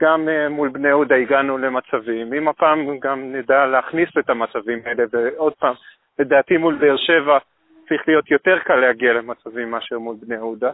גם 0.00 0.28
uh, 0.28 0.48
מול 0.48 0.68
בני 0.68 0.88
יהודה 0.88 1.16
הגענו 1.16 1.58
למצבים. 1.58 2.34
אם 2.34 2.48
הפעם 2.48 2.98
גם 2.98 3.32
נדע 3.32 3.66
להכניס 3.66 4.08
את 4.18 4.30
המצבים 4.30 4.78
האלה, 4.84 5.04
ועוד 5.12 5.52
פעם, 5.52 5.74
לדעתי 6.18 6.56
מול 6.56 6.74
באר 6.74 6.96
שבע 6.96 7.38
צריך 7.88 8.08
להיות 8.08 8.30
יותר 8.30 8.58
קל 8.58 8.76
להגיע 8.76 9.12
למצבים 9.12 9.70
מאשר 9.70 9.98
מול 9.98 10.16
בני 10.20 10.34
יהודה. 10.34 10.70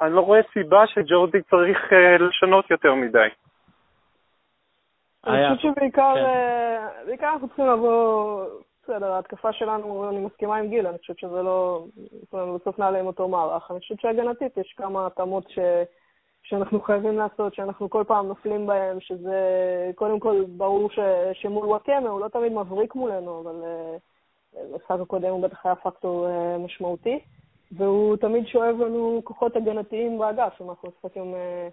אני 0.00 0.12
לא 0.12 0.20
רואה 0.20 0.40
סיבה 0.52 0.86
שג'ורדי 0.86 1.42
צריך 1.42 1.78
uh, 1.92 2.22
לשנות 2.22 2.70
יותר 2.70 2.94
מדי. 2.94 3.28
אני 5.26 5.56
חושבת 5.56 5.74
שבעיקר 5.74 6.12
כן. 6.14 6.24
אה, 6.24 6.88
בעיקר 7.06 7.28
אנחנו 7.32 7.48
צריכים 7.48 7.66
לבוא, 7.66 8.44
בסדר, 8.82 9.12
ההתקפה 9.12 9.52
שלנו, 9.52 10.10
אני 10.10 10.18
מסכימה 10.18 10.56
עם 10.56 10.68
גיל, 10.68 10.86
אני 10.86 10.98
חושבת 10.98 11.18
שזה 11.18 11.42
לא, 11.42 11.84
בסוף 12.32 12.78
נעלה 12.78 13.00
עם 13.00 13.06
אותו 13.06 13.28
מערך. 13.28 13.70
אני 13.70 13.80
חושבת 13.80 14.00
שהגנתית 14.00 14.56
יש 14.56 14.74
כמה 14.76 15.06
התאמות 15.06 15.50
ש... 15.50 15.58
שאנחנו 16.42 16.80
חייבים 16.80 17.18
לעשות, 17.18 17.54
שאנחנו 17.54 17.90
כל 17.90 18.04
פעם 18.06 18.26
נופלים 18.26 18.66
בהם, 18.66 19.00
שזה 19.00 19.40
קודם 19.94 20.20
כל 20.20 20.44
ברור 20.48 20.90
ש, 20.90 20.98
שמול 21.32 21.66
וואקמה 21.66 22.08
הוא 22.08 22.20
לא 22.20 22.28
תמיד 22.28 22.52
מבריק 22.52 22.94
מולנו, 22.94 23.40
אבל 23.40 23.62
במשחק 24.56 25.00
הקודם 25.02 25.30
הוא 25.30 25.42
בטח 25.42 25.66
היה 25.66 25.74
פקטור 25.74 26.26
uh, 26.26 26.58
משמעותי, 26.58 27.18
והוא 27.72 28.16
תמיד 28.16 28.46
שואב 28.46 28.76
לנו 28.80 29.20
כוחות 29.24 29.56
הגנתיים 29.56 30.18
באגף, 30.18 30.60
אם 30.60 30.70
אנחנו 30.70 30.88
משחקים 30.88 31.34
uh, 31.34 31.72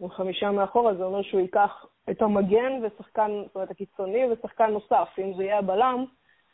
עם 0.00 0.10
חמישה 0.10 0.50
מאחורה, 0.50 0.94
זה 0.94 1.04
אומר 1.04 1.22
שהוא 1.22 1.40
ייקח 1.40 1.86
את 2.10 2.22
המגן 2.22 2.72
ושחקן, 2.82 3.30
זאת 3.46 3.54
אומרת, 3.54 3.70
הקיצוני 3.70 4.24
ושחקן 4.32 4.70
נוסף. 4.70 5.08
אם 5.18 5.34
זה 5.36 5.44
יהיה 5.44 5.58
הבלם, 5.58 6.04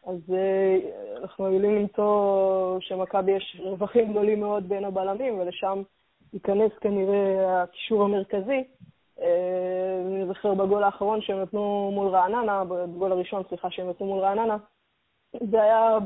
אז 0.07 0.19
uh, 0.29 1.21
אנחנו 1.23 1.47
עלולים 1.47 1.77
למצוא 1.77 2.81
שמכבי 2.81 3.33
יש 3.33 3.61
רווחים 3.65 4.11
גדולים 4.11 4.41
מאוד 4.41 4.69
בין 4.69 4.85
הבלמים, 4.85 5.39
ולשם 5.39 5.83
ייכנס 6.33 6.73
כנראה 6.81 7.63
הקישור 7.63 8.03
המרכזי. 8.05 8.65
אני 10.07 10.27
זוכר 10.27 10.55
בגול 10.55 10.83
האחרון 10.83 11.21
שהם 11.21 11.43
נתנו 11.43 11.91
מול 11.95 12.09
רעננה, 12.09 12.65
בגול 12.65 13.13
הראשון, 13.13 13.43
סליחה, 13.49 13.71
שהם 13.71 13.91
נתנו 13.91 14.07
מול 14.07 14.19
רעננה, 14.19 14.57
זה 15.33 15.63
היה, 15.63 15.99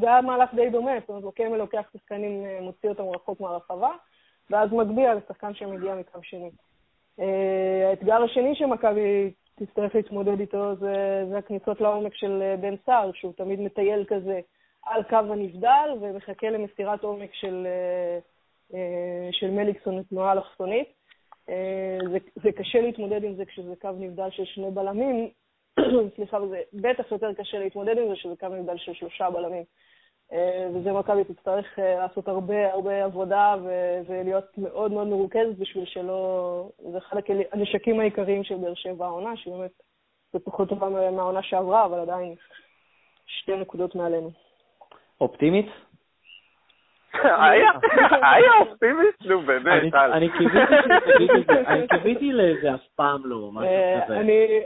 זה 0.00 0.06
היה 0.06 0.20
מהלך 0.20 0.54
די 0.54 0.70
דומה, 0.70 0.92
זאת 1.00 1.08
אומרת, 1.08 1.22
לוקמל 1.22 1.56
לוקח 1.56 1.90
שחקנים, 1.92 2.44
אה, 2.44 2.58
מוציא 2.60 2.88
אותם 2.88 3.02
רחוק 3.02 3.40
מהרחבה, 3.40 3.90
ואז 4.50 4.72
מגביה 4.72 5.14
לשחקן 5.14 5.54
שמגיע 5.54 5.94
מקו 5.94 6.18
שני. 6.22 6.50
אה, 7.20 7.88
האתגר 7.90 8.22
השני 8.22 8.54
שמכבי 8.54 9.32
תצטרך 9.54 9.94
להתמודד 9.94 10.40
איתו 10.40 10.76
זה, 10.76 11.24
זה 11.30 11.38
הכניסות 11.38 11.80
לעומק 11.80 12.14
של 12.14 12.42
אה, 12.42 12.56
בן 12.56 12.74
סער, 12.86 13.10
שהוא 13.14 13.32
תמיד 13.36 13.60
מטייל 13.60 14.04
כזה 14.04 14.40
על 14.82 15.02
קו 15.02 15.16
הנבדל 15.16 15.88
ומחכה 16.00 16.50
למסירת 16.50 17.02
עומק 17.02 17.34
של, 17.34 17.66
של 19.30 19.50
מליקסון 19.50 19.98
לתנועה 19.98 20.32
אלכסונית. 20.32 20.88
זה, 22.10 22.18
זה 22.42 22.52
קשה 22.52 22.80
להתמודד 22.80 23.24
עם 23.24 23.34
זה 23.34 23.44
כשזה 23.44 23.74
קו 23.80 23.88
נבדל 23.98 24.30
של 24.30 24.44
שני 24.44 24.70
בלמים, 24.70 25.28
סליחה, 26.16 26.42
וזה 26.42 26.60
בטח 26.72 27.12
יותר 27.12 27.34
קשה 27.34 27.58
להתמודד 27.58 27.98
עם 27.98 28.08
זה 28.08 28.16
שזה 28.16 28.34
קו 28.40 28.48
נבדל 28.48 28.76
של 28.76 28.94
שלושה 28.94 29.30
בלמים. 29.30 29.64
אה, 30.32 30.68
וזה 30.74 30.92
מכבי 30.92 31.24
תצטרך 31.24 31.78
אה, 31.78 31.98
לעשות 31.98 32.28
הרבה 32.28 32.72
הרבה 32.72 33.04
עבודה 33.04 33.54
ולהיות 34.06 34.58
מאוד 34.58 34.92
מאוד 34.92 35.06
מרוכזת 35.06 35.58
בשביל 35.58 35.84
שלא... 35.86 36.68
זה 36.92 36.98
אחד 36.98 37.16
הנשקים 37.52 38.00
העיקריים 38.00 38.44
של 38.44 38.56
באר 38.56 38.74
שבע 38.74 39.06
העונה, 39.06 39.36
שבאמת 39.36 39.70
זה 40.32 40.38
פחות 40.38 40.68
טובה 40.68 40.88
מהעונה 40.88 41.42
שעברה, 41.42 41.84
אבל 41.84 41.98
עדיין 41.98 42.34
שתי 43.26 43.56
נקודות 43.56 43.94
מעלינו. 43.94 44.30
אופטימית? 45.20 45.66
היה 48.22 48.50
אופטימית? 48.60 49.14
נו 49.24 49.40
באמת, 49.40 49.94
אני 49.94 50.28
קיוויתי 51.88 52.32
לזה 52.32 52.74
אף 52.74 52.86
פעם 52.96 53.22
לא, 53.24 53.50
משהו 53.52 53.68
אה, 53.68 54.00
כזה. 54.04 54.20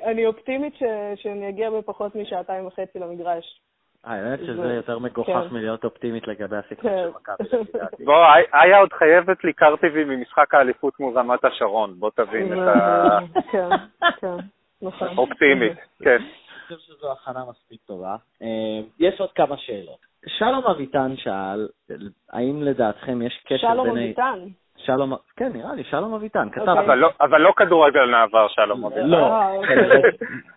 אני 0.05 0.27
אופטימית 0.27 0.75
שאני 1.17 1.49
אגיע 1.49 1.71
בפחות 1.71 2.15
משעתיים 2.15 2.67
וחצי 2.67 2.99
למגרש. 2.99 3.61
האמת 4.05 4.39
שזה 4.39 4.75
יותר 4.75 4.99
מגוחך 4.99 5.31
כן. 5.49 5.55
מלהיות 5.55 5.85
אופטימית 5.85 6.29
לגבי 6.29 6.57
הסיכוי 6.57 6.91
כן. 6.91 6.97
של 7.03 7.09
מכבי. 7.09 8.05
בוא, 8.07 8.25
איה 8.55 8.79
עוד 8.79 8.93
חייבת 8.93 9.45
לי 9.45 9.53
קרטיבי 9.53 10.05
ממשחק 10.05 10.55
האליפות 10.55 11.01
מול 11.01 11.19
רמת 11.19 11.45
השרון, 11.45 11.95
בוא 11.99 12.11
תבין 12.15 12.53
את 12.53 12.69
ה... 12.69 13.19
כן, 13.53 13.69
כן, 14.21 14.37
נכון. 14.83 15.09
אופטימית, 15.19 15.79
כן. 16.03 16.17
אני 16.17 16.77
חושב 16.77 16.95
שזו 16.95 17.13
הכנה 17.13 17.45
מספיק 17.51 17.81
טובה. 17.87 18.17
אה, 18.43 18.81
יש 18.99 19.21
עוד 19.21 19.33
כמה 19.33 19.57
שאלות. 19.57 20.08
שלום 20.39 20.65
אביטן 20.67 21.17
שאל, 21.17 21.69
האם 22.33 22.63
לדעתכם 22.63 23.23
יש 23.23 23.43
קשר 23.47 23.67
בין... 23.67 23.75
שלום 23.75 23.89
אביטן? 23.89 24.39
שלום, 24.77 25.13
כן, 25.37 25.53
נראה 25.53 25.75
לי, 25.75 25.85
שלום 25.85 26.15
אביטן, 26.15 26.51
כתב. 26.51 26.69
אוקיי. 26.69 26.85
אבל 26.85 26.95
לא, 26.95 27.11
אבל 27.21 27.41
לא 27.41 27.53
כדורגל 27.57 28.07
נעבר 28.11 28.49
שלום 28.49 28.85
אביטן. 28.85 29.07
לא, 29.07 29.17
אה, 29.17 29.55
אוקיי. 29.55 29.77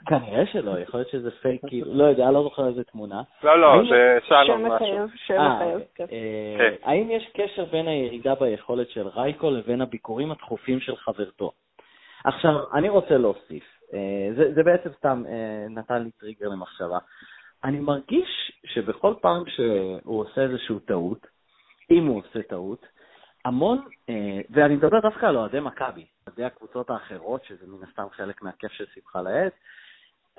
כנראה 0.09 0.45
שלא, 0.45 0.79
יכול 0.79 0.99
להיות 0.99 1.09
שזה 1.09 1.31
פייק, 1.31 1.61
כאילו, 1.67 1.93
לא 1.93 2.03
יודע, 2.03 2.31
לא 2.31 2.43
זוכר 2.43 2.67
איזה 2.67 2.83
תמונה. 2.83 3.21
לא, 3.43 3.59
לא, 3.59 3.81
זה 3.89 4.17
שלום 4.27 4.65
משהו. 4.65 4.77
שם 4.77 4.85
מחייב, 4.85 5.09
שם 5.15 5.33
אה, 5.33 5.55
מחייב, 5.55 5.79
כן. 5.95 6.05
אה, 6.11 6.55
כן. 6.57 6.73
האם 6.83 7.11
יש 7.11 7.31
קשר 7.33 7.65
בין 7.65 7.87
הירידה 7.87 8.35
ביכולת 8.35 8.89
של 8.89 9.07
רייקו 9.07 9.51
לבין 9.51 9.81
הביקורים 9.81 10.31
התכופים 10.31 10.79
של 10.79 10.95
חברתו? 10.95 11.51
עכשיו, 12.25 12.55
אני 12.73 12.89
רוצה 12.89 13.17
להוסיף, 13.17 13.63
זה 14.55 14.63
בעצם 14.63 14.89
סתם 14.97 15.23
נתן 15.69 16.03
לי 16.03 16.11
טריגר 16.11 16.47
למחשבה. 16.49 16.97
אני 17.63 17.79
מרגיש 17.79 18.51
שבכל 18.65 19.13
פעם 19.21 19.43
שהוא 19.47 20.19
עושה 20.19 20.41
איזושהי 20.41 20.79
טעות, 20.85 21.27
אם 21.91 22.05
הוא 22.05 22.21
עושה 22.21 22.43
טעות, 22.43 22.85
המון, 23.45 23.85
אה, 24.09 24.39
ואני 24.49 24.75
מדבר 24.75 24.99
דווקא 24.99 25.25
על 25.25 25.37
אוהדי 25.37 25.59
מכבי, 25.59 26.05
אוהדי 26.27 26.43
הקבוצות 26.43 26.89
האחרות, 26.89 27.45
שזה 27.45 27.67
מן 27.67 27.83
הסתם 27.89 28.03
חלק 28.11 28.41
מהכיף 28.41 28.71
של 28.71 28.85
שמחה 28.93 29.21
לאיד, 29.21 29.51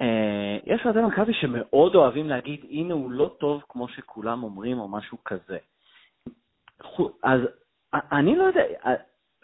אה, 0.00 0.58
יש 0.64 0.80
אוהדי 0.84 1.00
מכבי 1.00 1.34
שמאוד 1.34 1.94
אוהבים 1.94 2.28
להגיד, 2.28 2.66
הנה 2.70 2.94
הוא 2.94 3.10
לא 3.10 3.36
טוב 3.40 3.62
כמו 3.68 3.88
שכולם 3.88 4.42
אומרים, 4.42 4.78
או 4.78 4.88
משהו 4.88 5.18
כזה. 5.24 5.58
אז 7.22 7.40
אני 7.92 8.36
לא 8.36 8.44
יודע, 8.44 8.62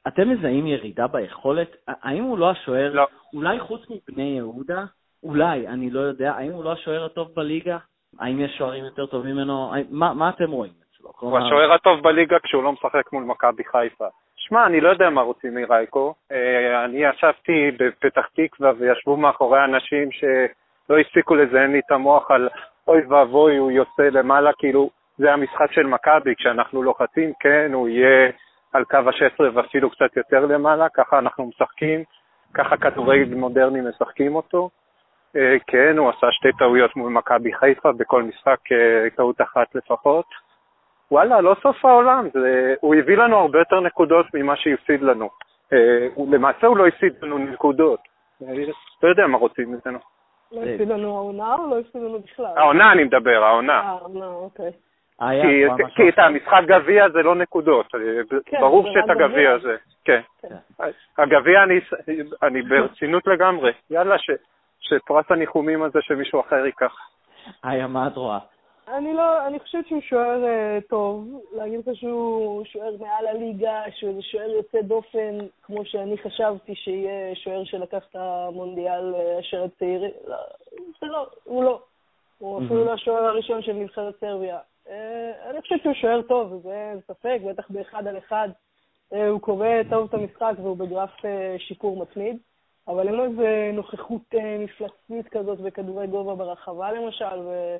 אתם 0.08 0.30
מזהים 0.30 0.66
ירידה 0.66 1.06
ביכולת? 1.06 1.76
האם 1.86 2.22
הוא 2.22 2.38
לא 2.38 2.50
השוער, 2.50 2.92
לא. 2.92 3.06
אולי 3.34 3.60
חוץ 3.60 3.80
מבני 3.90 4.36
יהודה, 4.36 4.84
אולי, 5.22 5.68
אני 5.68 5.90
לא 5.90 6.00
יודע, 6.00 6.32
האם 6.32 6.52
הוא 6.52 6.64
לא 6.64 6.72
השוער 6.72 7.04
הטוב 7.04 7.28
בליגה? 7.34 7.78
האם 8.18 8.40
יש 8.40 8.56
שוערים 8.58 8.84
יותר 8.84 9.06
טובים 9.06 9.36
ממנו? 9.36 9.72
מה, 9.90 10.14
מה 10.14 10.28
אתם 10.28 10.50
רואים? 10.50 10.72
שלו. 10.98 11.10
הוא 11.18 11.38
השוער 11.38 11.72
הטוב 11.72 12.02
בליגה 12.02 12.36
כשהוא 12.42 12.62
לא 12.62 12.72
משחק 12.72 13.12
מול 13.12 13.24
מכבי 13.24 13.64
חיפה. 13.64 14.06
שמע, 14.36 14.66
אני 14.66 14.80
לא 14.80 14.88
יודע 14.88 15.10
מה 15.10 15.20
רוצים 15.20 15.54
מרייקו. 15.54 16.14
אה, 16.32 16.84
אני 16.84 16.98
ישבתי 17.04 17.70
בפתח 17.78 18.26
תקווה 18.34 18.72
וישבו 18.78 19.16
מאחורי 19.16 19.64
אנשים 19.64 20.08
שלא 20.12 20.98
הפסיקו 20.98 21.34
לזיין 21.34 21.72
לי 21.72 21.78
את 21.86 21.92
המוח 21.92 22.30
על 22.30 22.48
אוי 22.88 23.06
ואבוי, 23.06 23.56
הוא 23.56 23.70
יוצא 23.70 24.02
למעלה, 24.02 24.50
כאילו, 24.58 24.90
זה 25.18 25.32
המשחק 25.32 25.72
של 25.72 25.86
מכבי, 25.86 26.34
כשאנחנו 26.34 26.82
לוחצים, 26.82 27.32
כן, 27.40 27.70
הוא 27.74 27.88
יהיה 27.88 28.30
על 28.72 28.84
קו 28.84 28.96
ה-16 28.96 29.54
ואפילו 29.54 29.90
קצת 29.90 30.16
יותר 30.16 30.46
למעלה, 30.46 30.88
ככה 30.88 31.18
אנחנו 31.18 31.46
משחקים, 31.46 32.02
ככה 32.54 32.76
כדורגל 32.76 33.34
מודרני 33.34 33.80
משחקים 33.80 34.36
אותו. 34.36 34.70
אה, 35.38 35.56
כן, 35.66 35.98
הוא 35.98 36.10
עשה 36.10 36.26
שתי 36.30 36.48
טעויות 36.58 36.96
מול 36.96 37.12
מכבי 37.12 37.52
חיפה, 37.52 37.92
בכל 37.92 38.22
משחק 38.22 38.72
אה, 38.72 39.10
טעות 39.16 39.40
אחת 39.40 39.74
לפחות. 39.74 40.26
וואלה, 41.10 41.40
לא 41.40 41.56
סוף 41.62 41.84
העולם, 41.84 42.28
זה, 42.32 42.74
הוא 42.80 42.94
הביא 42.94 43.16
לנו 43.16 43.36
הרבה 43.36 43.58
יותר 43.58 43.80
נקודות 43.80 44.26
ממה 44.34 44.56
שהפסיד 44.56 45.02
לנו. 45.02 45.30
אה, 45.72 46.08
למעשה 46.30 46.66
הוא 46.66 46.76
לא 46.76 46.86
הפסיד 46.86 47.12
לנו 47.22 47.38
נקודות. 47.38 48.00
לא 49.02 49.08
יודע 49.08 49.26
מה 49.26 49.38
רוצים 49.38 49.68
ממנו. 49.68 49.98
לא 50.52 50.60
הפסיד 50.60 50.88
לנו 50.88 51.16
העונה 51.16 51.54
או 51.54 51.70
לא 51.70 51.78
הפסיד 51.78 52.02
לנו 52.02 52.20
בכלל? 52.20 52.52
העונה 52.56 52.92
אני 52.92 53.04
מדבר, 53.04 53.44
העונה. 53.44 53.80
העונה, 53.80 54.26
אוקיי. 54.26 54.72
כי 55.96 56.08
את 56.08 56.18
המשחק 56.18 56.62
גביע 56.66 57.08
זה 57.08 57.22
לא 57.22 57.34
נקודות, 57.34 57.86
כן, 58.46 58.60
ברור 58.60 58.92
שאת 58.92 59.10
הגביע 59.10 59.58
זה, 59.58 59.76
כן. 60.04 60.20
כן. 60.42 60.54
הגביע 61.18 61.60
אני 62.42 62.62
ברצינות 62.68 63.26
לגמרי, 63.26 63.72
יאללה, 63.90 64.16
שפרס 64.80 65.24
הניחומים 65.30 65.82
הזה 65.82 65.98
שמישהו 66.02 66.40
אחר 66.40 66.66
ייקח. 66.66 66.92
איה, 67.64 67.86
מה 67.86 68.06
את 68.06 68.16
רואה? 68.16 68.38
אני 68.96 69.14
לא, 69.14 69.46
אני 69.46 69.58
חושבת 69.58 69.86
שהוא 69.86 70.00
שוער 70.00 70.44
uh, 70.44 70.88
טוב. 70.88 71.40
להגיד 71.52 71.80
לך 71.88 71.96
שהוא 71.96 72.64
שוער 72.64 72.94
מעל 73.00 73.26
הליגה, 73.26 73.82
שהוא 73.96 74.10
איזה 74.10 74.22
שוער 74.22 74.50
יוצא 74.50 74.80
דופן, 74.80 75.38
כמו 75.62 75.84
שאני 75.84 76.18
חשבתי 76.18 76.74
שיהיה 76.74 77.34
שוער 77.34 77.64
שלקח 77.64 78.02
את 78.10 78.16
המונדיאל 78.16 79.14
uh, 79.14 79.40
אשר 79.40 79.64
הצעירי. 79.64 80.10
לא, 80.26 80.36
זה 81.00 81.06
לא, 81.06 81.26
הוא 81.44 81.64
לא. 81.64 81.80
הוא 82.38 82.64
אפילו 82.64 82.84
לא 82.84 82.92
השוער 82.92 83.24
הראשון 83.24 83.62
של 83.62 83.72
נבחרת 83.72 84.14
סרביה. 84.20 84.58
Uh, 84.86 84.90
אני 85.50 85.60
חושבת 85.60 85.82
שהוא 85.82 85.94
שוער 85.94 86.22
טוב, 86.22 86.52
וזה 86.52 86.90
אין 86.90 87.00
ספק, 87.00 87.38
בטח 87.48 87.70
באחד 87.70 88.06
על 88.06 88.18
אחד. 88.18 88.48
Uh, 89.12 89.16
הוא 89.16 89.40
קורא 89.40 89.68
טוב 89.90 90.08
את 90.08 90.14
המשחק 90.14 90.52
והוא 90.62 90.76
בגרף 90.76 91.10
uh, 91.18 91.24
שיפור 91.58 92.02
מתמיד. 92.02 92.36
אבל 92.88 93.08
אין 93.08 93.14
לו 93.14 93.24
איזה 93.24 93.70
נוכחות 93.72 94.22
אה, 94.34 94.58
מפלצתית 94.58 95.28
כזאת 95.28 95.60
בכדורי 95.60 96.06
גובה 96.06 96.34
ברחבה 96.34 96.92
למשל, 96.92 97.38
ו... 97.38 97.76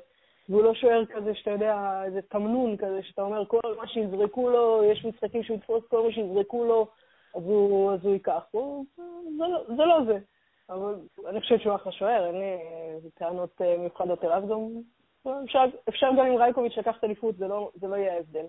והוא 0.49 0.63
לא 0.63 0.73
שוער 0.73 1.05
כזה 1.05 1.35
שאתה 1.35 1.51
יודע, 1.51 2.01
איזה 2.05 2.21
תמנון 2.21 2.77
כזה, 2.77 3.03
שאתה 3.03 3.21
אומר 3.21 3.45
כל 3.45 3.75
מה 3.77 3.87
שיזרקו 3.87 4.49
לו, 4.49 4.83
יש 4.83 5.05
משחקים 5.05 5.43
שהוא 5.43 5.57
יתפוס 5.57 5.83
כל 5.87 6.03
מה 6.03 6.11
שיזרקו 6.11 6.65
לו, 6.65 6.87
אז 7.35 7.43
הוא, 7.43 7.93
אז 7.93 8.05
הוא 8.05 8.13
ייקח. 8.13 8.43
הוא, 8.51 8.85
זה, 9.37 9.43
לא, 9.47 9.63
זה 9.67 9.85
לא 9.85 9.99
זה. 10.05 10.17
אבל 10.69 10.95
אני 11.29 11.41
חושבת 11.41 11.61
שהוא 11.61 11.75
אחלה 11.75 11.91
שוער, 11.91 12.25
אין 12.25 12.35
לי 12.35 13.09
טענות 13.13 13.61
מיוחדות 13.79 14.25
אליו 14.25 14.43
גם. 14.49 14.59
אפשר, 15.43 15.63
אפשר 15.89 16.07
גם 16.17 16.25
עם 16.25 16.35
רייקוביץ' 16.35 16.77
לקחת 16.77 17.03
אליפות, 17.03 17.35
זה 17.35 17.47
לא, 17.47 17.71
זה 17.75 17.87
לא 17.87 17.95
יהיה 17.95 18.13
ההבדל. 18.13 18.45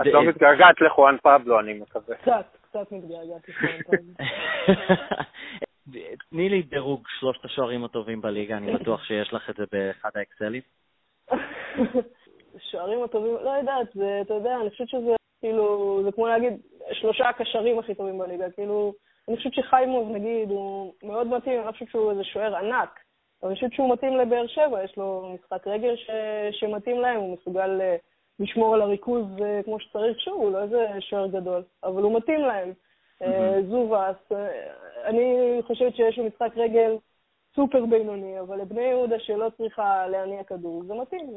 את 0.00 0.06
לא 0.06 0.24
מתגעגעת 0.24 0.80
לחואן 0.80 1.16
פבלו, 1.22 1.60
אני 1.60 1.72
מקווה. 1.72 2.16
קצת, 2.16 2.46
קצת 2.60 2.92
מתגעגעת 2.92 3.48
לחואן 3.48 3.82
פבלו. 3.82 4.26
תני 6.30 6.48
לי 6.48 6.62
דירוג 6.62 7.02
שלושת 7.20 7.44
השוערים 7.44 7.84
הטובים 7.84 8.20
בליגה, 8.20 8.56
אני 8.56 8.72
בטוח 8.74 9.04
שיש 9.04 9.32
לך 9.32 9.50
את 9.50 9.56
זה 9.56 9.64
באחד 9.72 10.10
האקסלים. 10.14 10.62
שוערים 12.70 13.02
הטובים, 13.02 13.34
לא 13.34 13.50
יודעת, 13.50 13.86
זה, 13.94 14.20
אתה 14.20 14.34
יודע, 14.34 14.56
אני 14.60 14.70
חושבת 14.70 14.88
שזה 14.88 15.14
כאילו, 15.40 16.00
זה 16.04 16.12
כמו 16.12 16.26
להגיד, 16.26 16.52
שלושה 16.92 17.28
הקשרים 17.28 17.78
הכי 17.78 17.94
טובים 17.94 18.18
בליגה, 18.18 18.50
כאילו, 18.50 18.94
אני 19.28 19.36
חושבת 19.36 19.52
שחיימוב, 19.54 20.10
נגיד, 20.10 20.50
הוא 20.50 20.92
מאוד 21.02 21.26
מתאים, 21.26 21.58
אני 21.58 21.66
לא 21.66 21.72
חושבת 21.72 21.88
שהוא 21.88 22.10
איזה 22.10 22.24
שוער 22.24 22.56
ענק, 22.56 23.00
אבל 23.42 23.50
אני 23.50 23.54
חושבת 23.54 23.72
שהוא 23.72 23.92
מתאים 23.92 24.16
לבאר 24.16 24.46
שבע, 24.46 24.84
יש 24.84 24.96
לו 24.96 25.34
משחק 25.34 25.66
רגל 25.66 25.96
ש... 25.96 26.10
שמתאים 26.50 27.00
להם, 27.00 27.16
הוא 27.16 27.36
מסוגל 27.36 27.80
אה, 27.80 27.96
לשמור 28.38 28.74
על 28.74 28.82
הריכוז 28.82 29.24
אה, 29.42 29.60
כמו 29.64 29.80
שצריך, 29.80 30.20
שוב, 30.20 30.42
הוא 30.42 30.52
לא 30.52 30.62
איזה 30.62 30.86
שוער 31.00 31.26
גדול, 31.26 31.62
אבל 31.84 32.02
הוא 32.02 32.16
מתאים 32.16 32.40
להם. 32.40 32.72
Mm-hmm. 33.22 33.26
זובס, 33.70 34.32
אני 35.04 35.58
חושבת 35.66 35.96
שיש 35.96 36.18
לו 36.18 36.24
משחק 36.24 36.50
רגל 36.56 36.96
סופר 37.54 37.86
בינוני, 37.86 38.40
אבל 38.40 38.60
לבני 38.60 38.82
יהודה 38.82 39.18
שלא 39.18 39.50
צריכה 39.56 40.06
להניע 40.06 40.44
כדור, 40.44 40.82
זה 40.84 40.94
מתאים. 40.94 41.30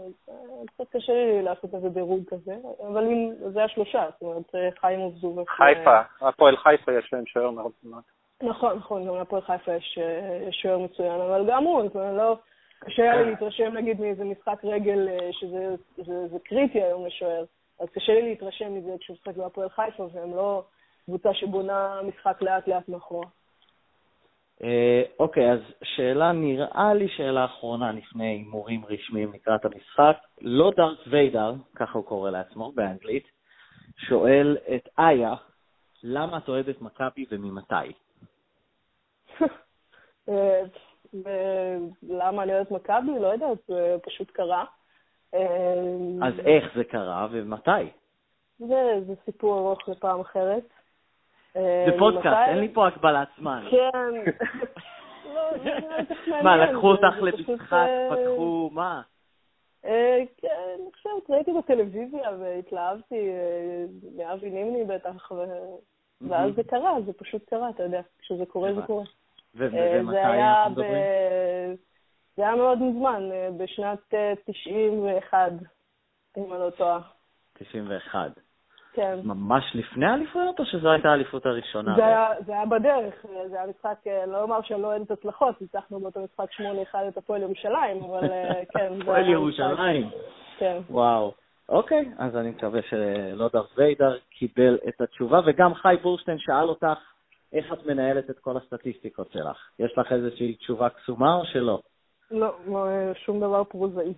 קצת 0.66 0.90
קשה 0.90 1.14
לי 1.14 1.42
לעשות 1.42 1.76
איזה 1.76 1.90
דירוג 1.90 2.24
כזה, 2.28 2.56
אבל 2.88 3.06
אם 3.06 3.32
זה 3.54 3.64
השלושה, 3.64 4.06
זאת 4.14 4.22
אומרת, 4.22 4.78
חיים 4.80 5.02
ובזובס. 5.02 5.48
חיפה, 5.48 6.00
הפועל 6.22 6.58
חיפה 6.58 6.92
יש 6.92 7.14
להם 7.14 7.26
שוער 7.26 7.52
מאוד 7.52 7.72
זמן. 7.84 8.00
נכון, 8.42 8.78
נכון, 8.78 9.08
גם 9.08 9.16
להפועל 9.16 9.42
חיפה 9.42 9.76
יש 9.76 10.00
שוער 10.52 10.78
מצוין, 10.78 11.22
אבל 11.22 11.46
גם 11.48 11.64
הוא, 11.64 11.84
זאת 11.84 11.96
אומרת, 11.96 12.18
לא... 12.18 12.38
קשה 12.80 13.04
היה 13.04 13.16
לי 13.16 13.30
להתרשם 13.30 13.74
נגיד 13.74 14.02
מאיזה 14.02 14.24
משחק 14.24 14.60
רגל 14.64 15.08
שזה 15.32 15.76
זה, 15.98 16.28
זה 16.28 16.40
קריטי 16.40 16.84
היום 16.84 17.06
לשוער, 17.06 17.46
אז 17.80 17.90
קשה 17.90 18.14
לי 18.14 18.22
להתרשם 18.22 18.74
מזה 18.74 18.92
כשהוא 19.00 19.16
משחק 19.16 19.38
בהפועל 19.38 19.70
חיפה, 19.70 20.08
והם 20.14 20.36
לא 20.36 20.64
קבוצה 21.06 21.34
שבונה 21.34 22.02
משחק 22.04 22.42
לאט-לאט 22.42 22.90
מאחורה. 22.90 23.28
אה, 24.64 25.04
אוקיי, 25.20 25.52
אז 25.52 25.60
שאלה, 25.84 26.32
נראה 26.32 26.94
לי 26.94 27.08
שאלה 27.08 27.46
אחרונה 27.46 27.92
לפני 27.92 28.28
הימורים 28.28 28.86
רשמיים 28.86 29.34
לקראת 29.34 29.66
המשחק. 29.66 30.18
לא 30.42 30.72
דארט 30.76 31.00
ויידר, 31.08 31.54
ככה 31.76 31.98
הוא 31.98 32.06
קורא 32.06 32.30
לעצמו 32.30 32.72
באנגלית, 32.72 33.28
שואל 33.98 34.58
את 34.76 34.90
איה, 35.00 35.34
למה 36.04 36.38
את 36.38 36.50
אוהבת 36.50 36.82
מכבי 36.82 37.26
וממתי? 37.32 37.94
אה, 40.30 40.64
למה 42.04 42.44
אני 42.44 42.54
אוהבת 42.54 42.72
מכבי? 42.72 43.20
לא 43.20 43.28
יודעת, 43.28 43.58
זה 43.68 43.96
פשוט 44.04 44.32
קרה. 44.32 44.66
אה, 45.34 46.28
אז 46.28 46.40
איך 46.40 46.76
זה 46.76 46.84
קרה 46.84 47.28
ומתי? 47.32 47.90
זה, 48.60 49.00
זה 49.08 49.14
סיפור 49.26 49.60
ארוך 49.60 49.90
לפעם 49.90 50.20
אחרת. 50.20 50.64
זה 51.54 51.92
פודקאסט, 52.00 52.38
אין 52.48 52.58
לי 52.58 52.74
פה 52.74 52.88
הגבלת 52.88 53.28
זמן. 53.38 53.68
כן. 53.72 54.32
לא, 55.36 56.44
מה, 56.44 56.58
לקחו 56.58 56.92
אותך 56.92 57.18
למשחק, 57.22 57.74
אה, 57.74 58.10
פתחו, 58.10 58.70
מה? 58.74 59.02
אה, 59.86 60.24
כן, 60.38 60.48
אני 60.76 60.92
חושבת, 60.94 61.30
ראיתי 61.30 61.52
בטלוויזיה 61.54 62.30
והתלהבתי, 62.40 63.30
אה, 63.30 63.86
מאבי 64.18 64.50
נימני 64.50 64.86
בטח, 64.86 65.32
ואז 66.22 66.52
זה 66.56 66.64
קרה, 66.64 67.02
זה 67.06 67.14
פשוט 67.14 67.50
קרה, 67.50 67.70
אתה 67.70 67.84
יודע, 67.84 68.02
כשזה 68.20 68.46
קורה 68.46 68.74
זה 68.74 68.82
קורה. 68.82 69.04
ומתי 69.56 70.18
אנחנו 70.18 70.72
מדברים? 70.72 70.92
זה 72.38 72.44
היה 72.44 72.56
מאוד 72.56 72.82
מזמן, 72.82 73.30
בשנת 73.58 74.14
91, 74.46 75.52
אם 76.38 76.54
אני 76.54 76.60
לא 76.60 76.70
טועה. 76.70 77.00
91. 77.54 78.47
כן. 78.98 79.20
ממש 79.24 79.64
לפני 79.76 80.06
האליפויות, 80.06 80.60
או 80.60 80.66
שזו 80.66 80.92
הייתה 80.92 81.10
האליפות 81.10 81.46
הראשונה? 81.46 81.96
זה 81.96 82.06
היה, 82.06 82.28
זה 82.46 82.54
היה 82.54 82.66
בדרך, 82.66 83.26
זה 83.50 83.56
היה 83.58 83.68
משחק, 83.68 83.98
אה, 84.08 84.26
לא 84.26 84.42
אומר 84.42 84.62
שאני 84.62 84.82
לא 84.82 84.88
אוהדת 84.88 85.12
הצלחות, 85.12 85.62
ניצחנו 85.62 86.00
באותו 86.00 86.20
משחק 86.20 86.52
8-1 86.94 86.96
את 87.08 87.18
הפועל 87.18 87.42
ירושלים, 87.42 88.04
אבל 88.04 88.32
אה, 88.32 88.62
כן. 88.74 88.94
הפועל 89.02 89.30
ירושלים? 89.30 90.10
כן. 90.58 90.78
וואו. 90.90 91.34
אוקיי, 91.70 92.12
אז 92.18 92.36
אני 92.36 92.50
מקווה 92.50 92.82
שלא 92.82 93.50
דארט 93.54 93.70
ויידר 93.78 94.18
קיבל 94.30 94.78
את 94.88 95.02
התשובה, 95.02 95.40
וגם 95.46 95.74
חי 95.74 95.96
בורשטיין 96.02 96.38
שאל 96.40 96.70
אותך 96.70 97.00
איך 97.54 97.74
את 97.74 97.86
מנהלת 97.86 98.30
את 98.30 98.40
כל 98.40 98.58
הסטטיסטיקות 98.58 99.32
שלך. 99.32 99.70
יש 99.80 99.98
לך 99.98 100.12
איזושהי 100.12 100.56
תשובה 100.56 100.90
קסומה 100.90 101.36
או 101.36 101.46
שלא? 101.46 101.80
לא, 102.32 102.56
לא 102.68 102.88
שום 103.14 103.40
דבר 103.40 103.64
פרוזאי. 103.64 104.14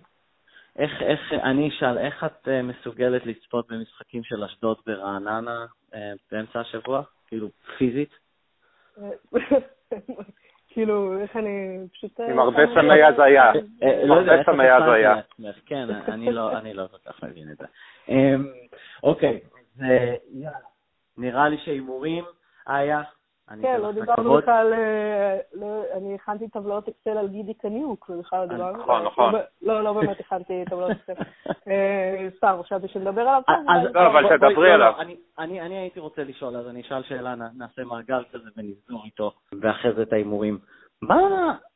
איך, 0.80 1.02
איך, 1.02 1.32
אני 1.32 1.68
אשאל, 1.68 1.98
איך 1.98 2.24
את 2.24 2.48
uh, 2.48 2.50
מסוגלת 2.62 3.26
לצפות 3.26 3.72
במשחקים 3.72 4.24
של 4.24 4.44
אשדוד 4.44 4.76
ברעננה 4.86 5.66
uh, 5.92 5.96
באמצע 6.32 6.60
השבוע? 6.60 7.02
כאילו, 7.26 7.48
פיזית? 7.78 8.10
כאילו, 10.72 11.20
איך 11.22 11.36
אני 11.36 11.78
פשוט... 11.92 12.20
עם 12.20 12.38
הרבה 12.38 12.62
סמי 12.74 13.02
הזיה. 13.02 13.52
לא 14.04 14.14
יודע, 14.14 14.34
איך 14.34 14.48
את 14.48 14.54
הזיה. 14.82 15.14
כן, 15.66 15.88
לא, 16.32 16.58
אני 16.58 16.74
לא 16.74 16.86
כל 16.86 17.10
כך 17.12 17.24
מבין 17.24 17.50
את 17.52 17.56
זה. 17.56 17.66
אמ, 18.08 18.46
אוקיי, 19.02 19.40
נראה 21.18 21.48
לי 21.48 21.58
שהימורים, 21.64 22.24
איה, 22.68 23.02
כן, 23.62 23.80
לא 23.80 23.92
דיברנו 23.92 24.34
בכלל, 24.34 24.72
אה, 24.72 25.38
לא, 25.54 25.82
אני 25.96 26.14
הכנתי 26.14 26.48
טבלאות 26.48 26.88
אקסל 26.88 27.18
על 27.18 27.28
גידי 27.28 27.54
קניוק, 27.54 28.10
ובכלל 28.10 28.40
לא 28.40 28.46
דיברנו. 28.46 28.78
נכון, 28.78 29.04
נכון. 29.04 29.34
לא, 29.62 29.84
לא 29.84 29.92
באמת 29.92 30.20
הכנתי 30.20 30.64
טבלאות 30.70 30.90
אקסל. 30.90 31.12
אה, 31.68 32.28
סתם, 32.36 32.56
חשבתי 32.62 32.88
שנדבר 32.88 33.20
עליו. 33.20 33.42
לא, 33.94 34.06
אבל 34.06 34.36
תדברי 34.36 34.68
לא, 34.68 34.74
עליו. 34.74 34.92
אני 35.38 35.78
הייתי 35.78 36.00
רוצה 36.00 36.24
לשאול, 36.24 36.56
אז 36.56 36.68
אני 36.68 36.80
אשאל 36.80 37.02
שאלה, 37.02 37.34
נעשה 37.34 37.84
מעגל 37.84 38.22
כזה 38.32 38.48
ונסגור 38.56 39.04
איתו, 39.04 39.32
ואחרי 39.60 39.92
זה 39.92 40.02
את 40.02 40.12
ההימורים. 40.12 40.58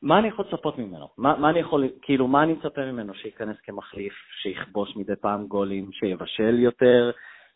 מה 0.03 0.19
אני 0.19 0.29
יכול 0.29 0.45
לצפות 0.49 0.79
ממנו? 0.79 1.09
מה 1.19 1.51
אני 1.51 1.61
יכול, 1.61 1.85
כאילו, 2.03 2.29
מה 2.29 2.43
אני 2.43 2.53
מצפה 2.53 2.81
ממנו? 2.81 3.15
שייכנס 3.15 3.57
כמחליף, 3.63 4.15
שיכבוש 4.43 4.97
מדי 4.97 5.17
פעם 5.17 5.47
גולים, 5.47 5.93
שיבשל 5.93 6.59
יותר? 6.59 7.11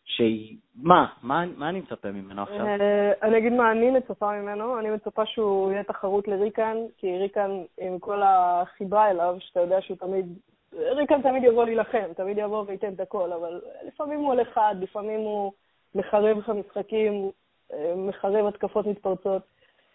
שהיא... 0.09 0.57
מה? 0.75 1.05
מה, 1.23 1.69
אני 1.69 1.79
מצפה 1.79 2.11
ממנו 2.11 2.41
עכשיו? 2.41 2.65
אה, 2.65 3.11
אני 3.21 3.37
אגיד 3.37 3.53
מה 3.53 3.71
אני 3.71 3.91
מצפה 3.91 4.41
ממנו. 4.41 4.79
אני 4.79 4.89
מצפה 4.89 5.25
שהוא 5.25 5.71
יהיה 5.71 5.83
תחרות 5.83 6.27
לריקן, 6.27 6.77
כי 6.97 7.17
ריקן, 7.17 7.51
עם 7.77 7.99
כל 7.99 8.21
החיבה 8.23 9.09
אליו, 9.09 9.35
שאתה 9.39 9.59
יודע 9.59 9.81
שהוא 9.81 9.97
תמיד... 9.97 10.25
ריקן 10.73 11.21
תמיד 11.21 11.43
יבוא 11.43 11.65
להילחם, 11.65 12.13
תמיד 12.15 12.37
יבוא 12.37 12.63
וייתן 12.67 12.93
את 12.93 12.99
הכל, 12.99 13.31
אבל 13.33 13.61
לפעמים 13.87 14.19
הוא 14.19 14.27
הולך 14.27 14.47
חד, 14.53 14.75
לפעמים 14.81 15.19
הוא 15.19 15.51
מחרב 15.95 16.37
לך 16.37 16.49
משחקים, 16.49 17.29
אה, 17.73 17.93
מחרב 17.97 18.45
התקפות 18.45 18.85
מתפרצות. 18.85 19.41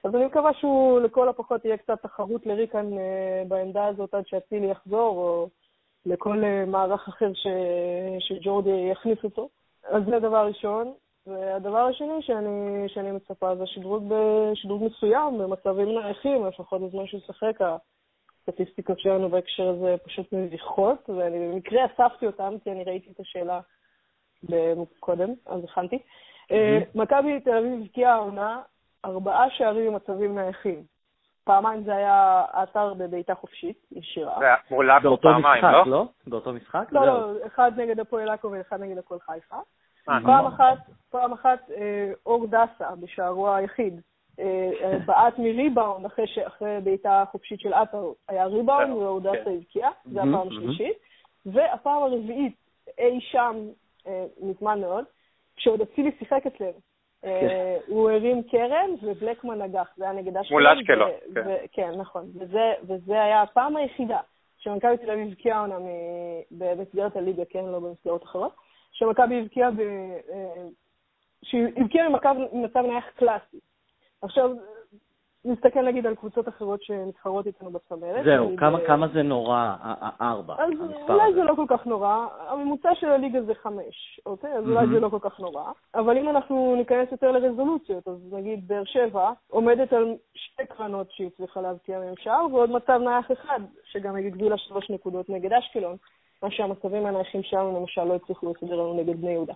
אז 0.04 0.14
אני 0.14 0.26
מקווה 0.26 0.54
שהוא 0.54 1.00
לכל 1.00 1.28
הפחות 1.28 1.64
יהיה 1.64 1.76
קצת 1.76 2.02
תחרות 2.02 2.46
לריקן 2.46 2.98
אה, 2.98 3.42
בעמדה 3.48 3.86
הזאת 3.86 4.14
עד 4.14 4.26
שאצילי 4.26 4.70
יחזור, 4.70 5.16
או 5.18 5.48
לכל 6.06 6.42
מערך 6.66 7.08
אחר 7.08 7.32
ש... 7.34 7.46
שג'ורדי 8.18 8.88
יכניס 8.92 9.18
אותו. 9.24 9.48
אז 9.88 10.02
זה 10.06 10.16
הדבר 10.16 10.36
הראשון. 10.36 10.92
והדבר 11.26 11.78
השני 11.78 12.22
שאני, 12.22 12.84
שאני 12.88 13.12
מצפה 13.12 13.56
זה 13.56 13.66
שדרוג, 13.66 14.04
בשדרוג 14.08 14.84
מסוים, 14.84 15.38
במצבים 15.38 15.88
נייחים, 15.88 16.46
לפחות 16.46 16.82
בזמן 16.82 17.06
שהוא 17.06 17.20
ישחק. 17.20 17.58
הסטטיסטיקות 18.48 19.00
שלנו 19.00 19.28
בהקשר 19.28 19.68
הזה 19.68 19.96
פשוט 20.04 20.32
מביכות, 20.32 21.10
ואני 21.10 21.38
במקרה 21.38 21.86
אספתי 21.86 22.26
אותן, 22.26 22.54
כי 22.64 22.72
אני 22.72 22.84
ראיתי 22.84 23.10
את 23.10 23.20
השאלה 23.20 23.60
קודם, 25.00 25.30
אז 25.46 25.64
הכנתי. 25.64 25.98
אה, 26.50 26.78
מכבי 26.94 27.40
תל 27.40 27.56
אביב 27.56 27.80
הבקיעה 27.82 28.14
העונה 28.14 28.62
ארבעה 29.04 29.50
שערים 29.50 29.92
במצבים 29.92 30.38
נייחים. 30.38 30.82
פעמיים 31.44 31.84
זה 31.84 31.96
היה 31.96 32.44
אתר 32.62 32.94
בבעיטה 32.94 33.34
חופשית, 33.34 33.86
ישירה. 33.92 34.38
זה 34.38 34.44
היה 34.44 34.56
באותו 35.02 35.28
משחק, 35.38 35.62
לא? 35.62 35.86
לא? 35.86 36.06
באותו 36.26 36.52
משחק? 36.52 36.88
לא, 36.92 37.06
לא, 37.06 37.32
אחד 37.46 37.72
נגד 37.76 38.00
הפועל 38.00 38.28
עכו 38.28 38.50
ואחד 38.50 38.80
נגד 38.80 38.98
הפועל 38.98 39.20
חיפה. 39.20 39.56
אה, 40.08 40.18
פעם 40.24 40.46
אחת, 40.46 40.78
פעם 41.10 41.32
אחת 41.32 41.70
אה, 41.70 42.12
אור 42.26 42.46
דסה, 42.46 42.94
בשערו 43.00 43.54
היחיד, 43.54 44.00
אה, 44.40 44.98
בעט 45.06 45.38
מריבאונד 45.38 46.06
אחרי 46.06 46.80
בעיטה 46.84 47.24
חופשית 47.30 47.60
של 47.60 47.72
עטר, 47.72 48.12
היה 48.28 48.46
ריבאונד 48.46 48.92
ואור 48.92 49.20
דסה 49.20 49.44
כן. 49.44 49.50
הבקיע, 49.50 49.88
זה 50.04 50.20
הפעם 50.20 50.48
השלישית. 50.48 50.96
והפעם 51.46 52.02
הרביעית, 52.02 52.56
אי 52.98 53.20
שם, 53.20 53.56
מזמן 54.40 54.80
מאוד, 54.80 55.04
כשעוד 55.56 55.80
אצילי 55.80 56.10
שיחק 56.18 56.46
אצלנו. 56.46 56.93
כן. 57.24 57.76
הוא 57.86 58.10
הרים 58.10 58.42
קרן 58.42 58.90
ובלקמן 59.02 59.62
נגח, 59.62 59.88
זה 59.96 60.04
היה 60.04 60.12
נגד 60.12 60.36
אשקלון. 60.36 60.62
מול 60.62 60.72
אשקלון, 60.72 61.10
כן. 61.34 61.54
כן, 61.72 61.90
נכון. 61.96 62.30
וזה 62.88 63.22
היה 63.22 63.42
הפעם 63.42 63.76
היחידה 63.76 64.18
שמכבי 64.58 64.96
תל 64.96 65.10
אביב 65.10 65.28
הבקיעה 65.28 65.60
עונה 65.60 65.74
במסגרת 66.50 67.16
הליגה, 67.16 67.44
כן, 67.44 67.64
לא 67.64 67.78
במסגרות 67.78 68.22
אחרות, 68.22 68.52
שמכבי 68.92 69.40
הבקיעה 69.40 69.70
ב... 69.70 69.76
שהיא 71.42 71.66
הבקיעה 71.76 72.08
ממצב 72.52 72.80
נייח 72.80 73.04
קלאסי. 73.16 73.60
עכשיו, 74.22 74.50
נסתכל 75.44 75.82
נגיד 75.82 76.06
על 76.06 76.14
קבוצות 76.14 76.48
אחרות 76.48 76.82
שמתחרות 76.82 77.46
איתנו 77.46 77.70
בצמרת. 77.70 78.24
זהו, 78.24 78.56
כמה, 78.56 78.78
ב... 78.78 78.86
כמה 78.86 79.08
זה 79.08 79.22
נורא, 79.22 79.74
הארבע, 79.80 80.54
המספר 80.58 81.12
אולי 81.12 81.22
הזה. 81.22 81.34
זה 81.34 81.44
לא 81.44 81.54
כל 81.54 81.64
כך 81.68 81.86
נורא, 81.86 82.26
הממוצע 82.48 82.94
של 82.94 83.08
הליגה 83.08 83.42
זה 83.42 83.54
חמש, 83.54 84.20
אוקיי? 84.26 84.52
אז 84.52 84.64
אולי 84.64 84.86
זה 84.86 85.00
לא 85.00 85.08
כל 85.08 85.18
כך 85.20 85.40
נורא. 85.40 85.72
אבל 85.94 86.18
אם 86.18 86.28
אנחנו 86.28 86.74
ניכנס 86.76 87.12
יותר 87.12 87.32
לרזולוציות, 87.32 88.08
אז 88.08 88.32
נגיד 88.32 88.68
באר 88.68 88.84
שבע 88.84 89.32
עומדת 89.50 89.92
על 89.92 90.14
שתי 90.34 90.62
קרנות 90.66 91.06
שהיא 91.10 91.30
צריכה 91.36 91.60
להבקיע 91.60 91.98
מהם 91.98 92.14
שער, 92.18 92.46
ועוד 92.52 92.70
מצב 92.70 93.00
נייח 93.04 93.32
אחד, 93.32 93.60
שגם 93.84 94.16
הגדילה 94.16 94.58
שלוש 94.58 94.90
נקודות 94.90 95.28
נגד 95.28 95.52
אשקלון, 95.52 95.96
מה 96.42 96.50
שהמצבים 96.50 97.06
הנייחים 97.06 97.42
שלנו 97.42 97.80
למשל 97.80 98.04
לא 98.04 98.14
הצליחו 98.14 98.52
לסדר 98.52 98.76
לנו 98.76 98.94
נגד 98.94 99.20
בני 99.20 99.30
יהודה. 99.30 99.52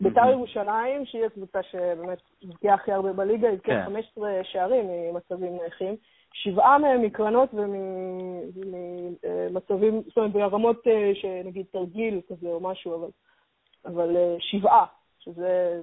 בית"ר 0.00 0.30
ירושלים, 0.30 1.06
שהיא 1.06 1.24
הקבוצה 1.24 1.62
שבאמת 1.62 2.18
הבקיעה 2.42 2.74
הכי 2.74 2.92
הרבה 2.92 3.12
בליגה, 3.12 3.48
הבקיעה 3.48 3.84
15 3.84 4.30
כן. 4.30 4.44
שערים 4.44 4.86
ממצבים 4.88 5.56
נייחים, 5.56 5.96
שבעה 6.32 6.78
מהם 6.78 7.02
מקרנות 7.02 7.48
וממצבים, 9.44 10.02
זאת 10.06 10.16
אומרת, 10.16 10.32
ברמות 10.32 10.86
אה, 10.86 11.12
שנגיד 11.14 11.66
תרגיל 11.72 12.20
כזה 12.28 12.48
או 12.48 12.60
משהו, 12.60 12.94
אבל, 12.94 13.08
אבל 13.84 14.16
אה, 14.16 14.36
שבעה, 14.38 14.86
שזה 15.18 15.80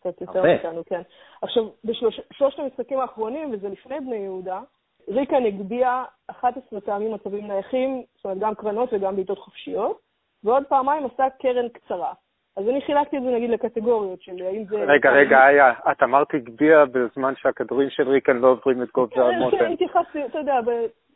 קצת 0.00 0.20
יותר 0.20 0.42
מאיתנו, 0.42 0.84
כן. 0.84 1.02
עכשיו, 1.42 1.68
בשלושת 1.84 2.58
המשחקים 2.58 3.00
האחרונים, 3.00 3.52
וזה 3.52 3.68
לפני 3.68 4.00
בני 4.00 4.16
יהודה, 4.16 4.60
ריקן 5.08 5.46
הגביה 5.46 6.04
11 6.26 6.80
פעמים 6.80 7.12
מצבים 7.12 7.46
נייחים, 7.46 8.02
זאת 8.16 8.24
אומרת, 8.24 8.38
גם 8.38 8.54
קרנות 8.54 8.92
וגם 8.92 9.16
בעיטות 9.16 9.38
חופשיות, 9.38 10.00
ועוד 10.44 10.62
פעמיים 10.68 11.06
עשה 11.06 11.24
קרן 11.40 11.68
קצרה. 11.68 12.12
אז 12.56 12.68
אני 12.68 12.80
חילקתי 12.80 13.16
את 13.16 13.22
זה 13.22 13.30
נגיד 13.30 13.50
לקטגוריות 13.50 14.22
של 14.22 14.42
האם 14.42 14.64
זה... 14.64 14.76
רגע, 14.76 15.10
רגע, 15.10 15.48
איה, 15.48 15.72
את 15.92 16.02
אמרת 16.02 16.34
הגביה 16.34 16.84
בזמן 16.86 17.34
שהכדורים 17.36 17.90
של 17.90 18.08
ריקן 18.08 18.36
לא 18.36 18.48
עוברים 18.48 18.82
את 18.82 18.88
גובה 18.94 19.28
המותן. 19.28 19.58
כן, 19.58 19.72
התייחסתי, 19.72 20.24
אתה 20.24 20.38
יודע, 20.38 20.60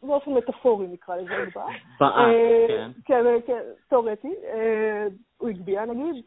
באופן 0.02 0.30
מטאפורי 0.30 0.86
נקרא 0.86 1.16
לזה. 1.16 1.34
באט, 1.54 1.68
אה, 2.00 2.64
כן. 2.68 2.90
כן, 3.04 3.24
כן, 3.46 3.60
תאורטי. 3.88 4.34
אה, 4.44 5.06
הוא 5.38 5.48
הגביה 5.48 5.84
נגיד, 5.84 6.24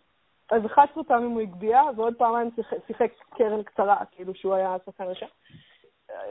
אז 0.51 0.66
11 0.66 1.03
פעמים 1.03 1.32
הוא 1.32 1.41
הגביה, 1.41 1.82
ועוד 1.95 2.14
פעמיים 2.16 2.49
שיחק 2.88 3.12
קרן 3.38 3.64
קצרה, 3.64 3.97
כאילו 4.12 4.36
שהוא 4.36 4.53
היה 4.53 4.76
שחקן 4.86 5.03
רשע. 5.03 5.26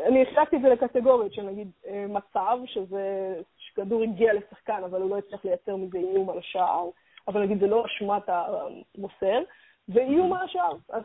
אני 0.06 0.22
החלקתי 0.22 0.56
את 0.56 0.62
זה 0.62 0.68
לקטגוריות 0.68 1.32
של 1.32 1.42
נגיד 1.42 1.70
אה, 1.86 2.04
מצב, 2.08 2.58
שזה, 2.64 3.34
שכדור 3.58 4.02
הגיע 4.02 4.32
לשחקן, 4.34 4.82
אבל 4.84 5.02
הוא 5.02 5.10
לא 5.10 5.18
הצליח 5.18 5.44
לייצר 5.44 5.76
מזה 5.76 5.98
איום 5.98 6.30
על 6.30 6.38
השער. 6.38 6.88
אבל 7.30 7.42
נגיד 7.42 7.60
זה 7.60 7.66
לא 7.66 7.84
אשמת 7.86 8.22
המוסר, 8.28 9.40
ואיום 9.88 10.32
על 10.32 10.44
השאר. 10.44 10.72
אז 10.88 11.02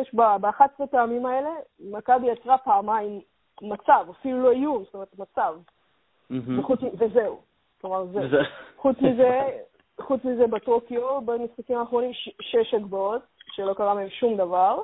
יש 0.00 0.14
ב-11 0.14 0.86
פעמים 0.90 1.26
האלה, 1.26 1.50
מכבי 1.80 2.26
יצרה 2.26 2.58
פעמיים 2.58 3.20
מצב, 3.62 4.06
אפילו 4.10 4.42
לא 4.42 4.52
איום, 4.52 4.84
זאת 4.84 4.94
אומרת 4.94 5.18
מצב. 5.18 5.54
וזהו. 6.98 7.40
כלומר, 7.80 8.06
זה. 8.06 8.20
חוץ 8.76 8.96
מזה, 9.00 9.40
חוץ 10.00 10.24
מזה 10.24 10.46
בטוקיו, 10.46 11.20
במשחקים 11.20 11.78
האחרונים, 11.78 12.10
שש 12.40 12.74
הגבהות, 12.74 13.22
שלא 13.52 13.74
קרה 13.74 13.94
מהם 13.94 14.08
שום 14.10 14.36
דבר. 14.36 14.82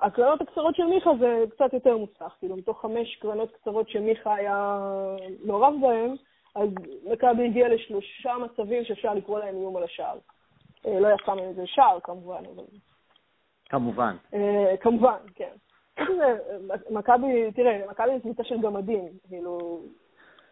הקרנות 0.00 0.40
הקצרות 0.40 0.76
של 0.76 0.84
מיכה 0.84 1.10
זה 1.20 1.44
קצת 1.50 1.72
יותר 1.72 1.96
מוצלח, 1.96 2.36
כאילו 2.38 2.56
מתוך 2.56 2.80
חמש 2.80 3.16
קרנות 3.16 3.52
קצרות 3.52 3.88
שמיכה 3.88 4.34
היה 4.34 4.78
מעורב 5.44 5.74
בהן, 5.80 6.16
אז 6.54 6.68
מכבי 7.04 7.44
הגיעה 7.46 7.68
לשלושה 7.68 8.34
מצבים 8.38 8.84
שאפשר 8.84 9.14
לקרוא 9.14 9.38
להם 9.38 9.56
איום 9.56 9.76
על 9.76 9.82
השער. 9.82 10.18
אה, 10.86 11.00
לא 11.00 11.08
יצא 11.08 11.34
מזה 11.34 11.66
שער 11.66 11.98
כמובן, 12.02 12.42
אבל... 12.54 12.64
כמובן. 13.68 14.16
אה, 14.34 14.74
כמובן, 14.80 15.18
כן. 15.34 15.54
מכבי, 16.90 17.52
תראה, 17.52 17.80
מכבי 17.90 18.10
היא 18.10 18.20
קבוצה 18.20 18.44
של 18.44 18.60
גמדים, 18.60 19.08
כאילו, 19.28 19.80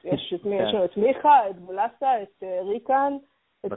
יש 0.04 0.34
את 0.36 0.44
מי, 0.44 0.56
יש 0.56 0.74
לנו 0.74 0.84
את 0.84 0.96
מיכה, 0.96 1.50
את 1.50 1.56
בולסה, 1.56 2.22
את 2.22 2.42
אה, 2.42 2.60
ריקן, 2.62 3.16
את 3.66 3.72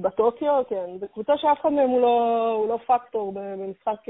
בטוקיו, 0.00 0.62
כן. 0.68 0.98
זו 1.00 1.08
קבוצה 1.08 1.32
שאף 1.36 1.60
אחד 1.60 1.72
מהם 1.72 1.90
הוא 1.90 2.00
לא, 2.00 2.48
הוא 2.58 2.68
לא 2.68 2.78
פקטור 2.86 3.32
במשחק, 3.32 4.00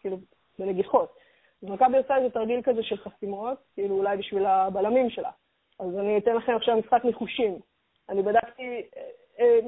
כאילו, 0.00 0.16
בנגיחות. 0.58 1.16
אז 1.62 1.68
מכבי 1.68 1.98
עושה 1.98 2.16
איזה 2.16 2.30
תרגיל 2.30 2.62
כזה 2.62 2.82
של 2.82 2.96
חסימות, 2.96 3.58
כאילו 3.74 3.94
אולי 3.96 4.16
בשביל 4.16 4.46
הבלמים 4.46 5.10
שלה. 5.10 5.30
אז 5.78 5.98
אני 5.98 6.18
אתן 6.18 6.36
לכם 6.36 6.56
עכשיו 6.56 6.76
משחק 6.76 7.04
ניחושים. 7.04 7.58
אני 8.08 8.22
בדקתי 8.22 8.82
אה, 8.96 9.02
אה, 9.40 9.60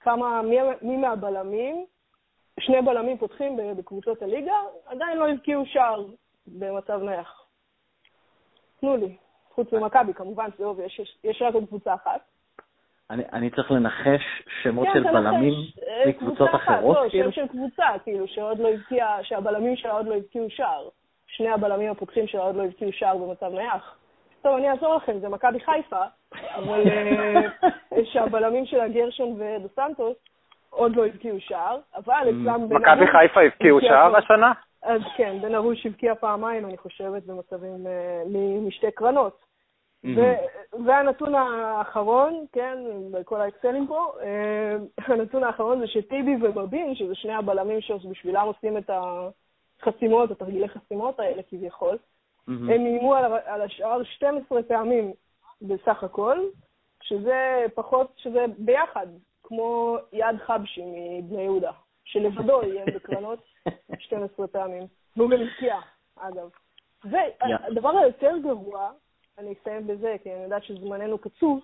כמה, 0.00 0.42
מי, 0.42 0.56
מי 0.82 0.96
מהבלמים, 0.96 1.86
שני 2.60 2.82
בלמים 2.82 3.18
פותחים 3.18 3.56
בקבוצות 3.76 4.22
הליגה, 4.22 4.56
עדיין 4.86 5.18
לא 5.18 5.28
הבקיעו 5.28 5.66
שער 5.66 6.04
במצב 6.46 7.02
נייח. 7.02 7.46
תנו 8.80 8.96
לי. 8.96 9.16
חוץ 9.54 9.72
ממכבי, 9.72 10.14
כמובן, 10.14 10.48
זה 10.58 10.64
יש, 10.84 10.98
יש, 10.98 11.18
יש 11.24 11.42
רק 11.42 11.54
עוד 11.54 11.66
קבוצה 11.68 11.94
אחת. 11.94 12.20
אני, 13.10 13.22
אני 13.32 13.50
צריך 13.50 13.70
לנחש 13.70 14.22
שמות 14.62 14.86
כן, 14.86 14.92
של 14.94 15.02
בלמים 15.02 15.52
אה, 15.88 16.08
מקבוצות 16.08 16.50
אחרות? 16.54 16.96
לא, 16.96 17.10
כאילו? 17.10 17.32
שם 17.32 17.42
של 17.42 17.48
קבוצה, 17.48 17.86
כאילו, 18.04 18.28
שעוד 18.28 18.58
לא 18.58 18.68
הבקיע, 18.68 19.16
שהבלמים 19.22 19.76
שלה 19.76 19.92
עוד 19.92 20.06
לא 20.06 20.14
הבקיעו 20.14 20.50
שער. 20.50 20.88
שני 21.26 21.48
הבלמים 21.48 21.90
הפותחים 21.90 22.26
שלה 22.26 22.42
עוד 22.42 22.56
לא 22.56 22.64
הבקיעו 22.64 22.92
שער 22.92 23.16
במצב 23.16 23.52
נייח. 23.52 23.98
טוב, 24.44 24.56
אני 24.56 24.70
אעזור 24.70 24.94
לכם, 24.94 25.18
זה 25.18 25.28
מכבי 25.28 25.60
חיפה, 25.60 26.02
אבל 26.54 26.82
אה, 26.86 28.04
שהבלמים 28.12 28.66
של 28.66 28.80
הגרשון 28.80 29.36
ודו 29.38 29.68
סנטוס 29.76 30.16
עוד 30.70 30.96
לא 30.96 31.06
הבקיעו 31.06 31.40
שער, 31.40 31.78
אבל 31.96 32.12
mm, 32.12 32.28
אצלם... 32.28 32.64
מכבי 32.64 33.06
חיפה 33.06 33.40
הבקיעו 33.40 33.80
שער 33.80 34.16
השנה? 34.16 34.52
אז 34.82 35.00
כן, 35.16 35.38
בן 35.42 35.54
ארוש 35.54 35.86
הבקיע 35.86 36.14
פעמיים, 36.14 36.64
אני 36.64 36.76
חושבת, 36.76 37.22
במצבים 37.22 37.86
אה, 37.86 38.22
משתי 38.66 38.90
קרנות. 38.90 39.44
Mm. 40.04 40.08
והנתון 40.86 41.34
האחרון, 41.34 42.44
כן, 42.52 42.78
בכל 43.10 43.40
האקסלים 43.40 43.86
פה, 43.86 44.12
אה, 44.22 44.76
הנתון 45.14 45.44
האחרון 45.44 45.80
זה 45.80 45.86
שטיבי 45.86 46.36
ובבין, 46.42 46.94
שזה 46.94 47.14
שני 47.14 47.34
הבלמים 47.34 47.80
שבשבילם 47.80 48.46
עושים 48.46 48.78
את 48.78 48.90
החסימות, 48.90 50.30
את 50.30 50.36
התרגילי 50.36 50.68
חסימות 50.68 51.20
האלה 51.20 51.42
כביכול, 51.50 51.96
Mm-hmm. 52.48 52.52
הם 52.52 52.86
איימו 52.86 53.14
על, 53.14 53.24
על 53.44 53.62
השאר 53.62 54.04
12 54.04 54.62
פעמים 54.62 55.12
בסך 55.62 56.04
הכל, 56.04 56.38
שזה 57.02 57.64
פחות, 57.74 58.12
שזה 58.16 58.44
ביחד, 58.58 59.06
כמו 59.42 59.96
יד 60.12 60.36
חבשי 60.46 60.82
מבני 60.84 61.42
יהודה, 61.42 61.72
שלבדו 62.04 62.62
יהיה 62.62 62.84
בקרנות 62.94 63.38
12 63.98 64.46
פעמים. 64.46 64.86
והוא 65.16 65.30
גם 65.30 65.38
הבקיע, 65.40 65.76
אגב. 66.16 66.50
והדבר 67.04 67.90
yeah. 67.90 67.98
היותר 67.98 68.32
גרוע, 68.42 68.90
אני 69.38 69.54
אסיים 69.60 69.86
בזה, 69.86 70.16
כי 70.22 70.32
אני 70.34 70.42
יודעת 70.42 70.64
שזמננו 70.64 71.18
קצוב, 71.18 71.60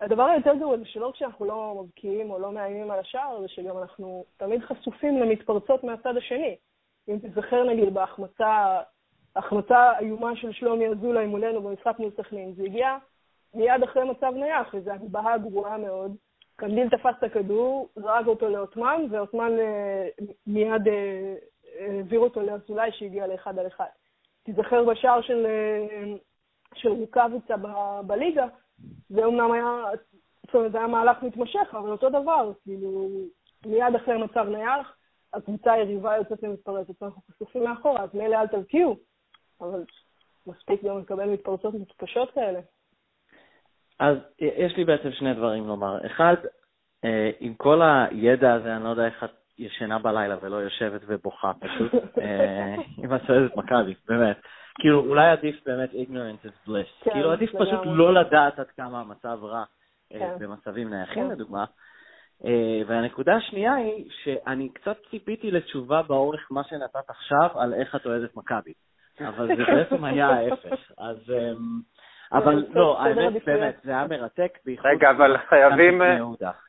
הדבר 0.00 0.22
היותר 0.22 0.54
גרוע 0.54 0.76
זה 0.76 0.84
שלא 0.84 1.10
כשאנחנו 1.14 1.44
לא 1.44 1.82
מבקיעים 1.84 2.30
או 2.30 2.38
לא 2.38 2.52
מאיימים 2.52 2.90
על 2.90 2.98
השער, 2.98 3.40
זה 3.40 3.48
שגם 3.48 3.78
אנחנו 3.78 4.24
תמיד 4.36 4.62
חשופים 4.62 5.20
למתפרצות 5.20 5.84
מהצד 5.84 6.16
השני. 6.16 6.56
אם 7.08 7.18
תזכר 7.18 7.64
נגיד 7.64 7.94
בהחמצה 7.94 8.80
החלטה 9.36 9.92
איומה 9.98 10.36
של 10.36 10.52
שלומי 10.52 10.88
אזולאי 10.88 11.26
מולנו 11.26 11.62
במשחק 11.62 11.94
מול 11.98 12.10
סכנין. 12.16 12.54
זה 12.54 12.62
הגיע 12.62 12.96
מיד 13.54 13.82
אחרי 13.84 14.04
מצב 14.04 14.32
נייח, 14.34 14.74
וזו 14.74 14.90
הגבהה 14.90 15.38
גרועה 15.38 15.78
מאוד. 15.78 16.16
קנדיל 16.56 16.88
תפס 16.88 17.14
את 17.18 17.22
הכדור, 17.22 17.88
זרק 17.96 18.26
אותו 18.26 18.48
לעותמן, 18.48 19.02
ועותמן 19.10 19.52
אה, 19.58 20.08
מיד 20.46 20.88
אה, 20.88 21.34
העביר 21.80 22.20
אותו 22.20 22.42
לאזולאי 22.42 22.92
שהגיע 22.92 23.26
לאחד 23.26 23.58
על 23.58 23.66
אחד. 23.66 23.86
תיזכר 24.42 24.84
בשער 24.84 25.20
של, 25.22 25.46
אה, 25.46 26.14
של 26.74 26.88
רוקאביצה 26.88 27.56
ב- 27.56 28.00
בליגה, 28.06 28.46
זה 29.08 29.24
אומנם 29.24 29.52
היה, 29.52 29.82
זאת 30.46 30.54
אומרת, 30.54 30.72
זה 30.72 30.78
היה 30.78 30.86
מהלך 30.86 31.22
מתמשך, 31.22 31.74
אבל 31.78 31.90
אותו 31.90 32.08
דבר, 32.08 32.52
כאילו, 32.62 33.08
מיד 33.66 33.94
אחרי 33.96 34.18
מצב 34.18 34.46
נייח, 34.48 34.96
הקבוצה 35.32 35.72
היריבה 35.72 36.16
יוצאת 36.16 36.42
למתפרצת, 36.42 37.02
אנחנו 37.02 37.22
חשופים 37.30 37.64
מאחורה, 37.64 38.02
אז 38.02 38.14
מילא 38.14 38.36
אל 38.36 38.46
תבקיעו. 38.46 38.96
אבל 39.60 39.84
מספיק 40.46 40.84
גם 40.84 40.98
לקבל 40.98 41.24
מתפרצות 41.24 41.74
קשות 41.96 42.30
כאלה. 42.30 42.60
אז 43.98 44.16
יש 44.40 44.76
לי 44.76 44.84
בעצם 44.84 45.12
שני 45.12 45.34
דברים 45.34 45.66
לומר. 45.66 46.06
אחד, 46.06 46.34
אה, 47.04 47.30
עם 47.40 47.54
כל 47.54 47.80
הידע 47.82 48.54
הזה, 48.54 48.76
אני 48.76 48.84
לא 48.84 48.88
יודע 48.88 49.06
איך 49.06 49.24
את 49.24 49.30
ישנה 49.58 49.98
בלילה 49.98 50.36
ולא 50.42 50.56
יושבת 50.56 51.00
ובוכה 51.06 51.52
פשוט, 51.60 51.92
אה, 52.22 52.74
עם 52.98 53.12
הסרט 53.12 53.56
מכבי, 53.56 53.94
באמת. 54.08 54.36
כאילו, 54.78 55.00
אולי 55.00 55.28
עדיף 55.30 55.56
באמת 55.66 55.90
ignorance 55.90 56.46
is 56.46 56.68
bliss. 56.68 57.04
כן, 57.04 57.10
כאילו, 57.10 57.32
עדיף 57.32 57.50
פשוט 57.50 57.80
לא 57.84 58.14
לדעת 58.14 58.58
עד 58.58 58.70
כמה 58.76 59.00
המצב 59.00 59.38
רע 59.42 59.64
אה, 60.12 60.18
כן. 60.18 60.36
במצבים 60.38 60.90
נייחים, 60.90 61.28
כן. 61.28 61.30
לדוגמה. 61.30 61.64
אה, 62.44 62.82
והנקודה 62.86 63.36
השנייה 63.36 63.74
היא 63.74 64.10
שאני 64.24 64.68
קצת 64.68 64.96
ציפיתי 65.10 65.50
לתשובה 65.50 66.02
באורך 66.02 66.48
מה 66.50 66.64
שנתת 66.64 67.10
עכשיו 67.10 67.48
על 67.60 67.74
איך 67.74 67.94
את 67.94 68.06
אוהדת 68.06 68.36
מכבי. 68.36 68.72
אבל 69.20 69.56
זה 69.56 69.64
בעצם 69.64 70.04
היה 70.04 70.28
ההפך. 70.28 70.92
אז... 70.98 71.30
אמ, 71.30 71.80
אבל 72.32 72.64
לא, 72.74 73.00
האמת, 73.00 73.44
באמת, 73.46 73.76
זה 73.84 73.90
היה 73.90 74.06
מרתק, 74.06 74.58
בייחוד... 74.64 74.90
רגע, 74.90 75.10
אבל 75.10 75.36
חייבים... 75.48 76.02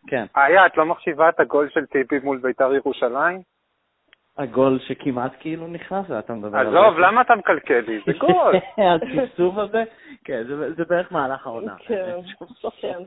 כן. 0.07 0.25
איה, 0.37 0.65
את 0.65 0.77
לא 0.77 0.85
מחשיבה 0.85 1.29
את 1.29 1.39
הגול 1.39 1.69
של 1.69 1.85
טיבי 1.85 2.19
מול 2.19 2.37
בית"ר 2.37 2.73
ירושלים? 2.73 3.41
הגול 4.37 4.79
שכמעט 4.79 5.31
כאילו 5.39 5.67
נכנס, 5.67 6.05
ואתה 6.09 6.33
מדבר 6.33 6.57
על 6.57 6.71
זה. 6.71 6.79
עזוב, 6.79 6.99
למה 6.99 7.21
אתה 7.21 7.35
מקלקל 7.35 7.79
לי? 7.87 7.99
זה 8.05 8.11
גול. 8.17 8.55
הצפצוף 8.95 9.57
הזה? 9.57 9.83
כן, 10.23 10.43
זה 10.77 10.85
בערך 10.89 11.11
מהלך 11.11 11.47
העונה. 11.47 11.75
כן, 11.79 12.15
כן. 12.81 12.99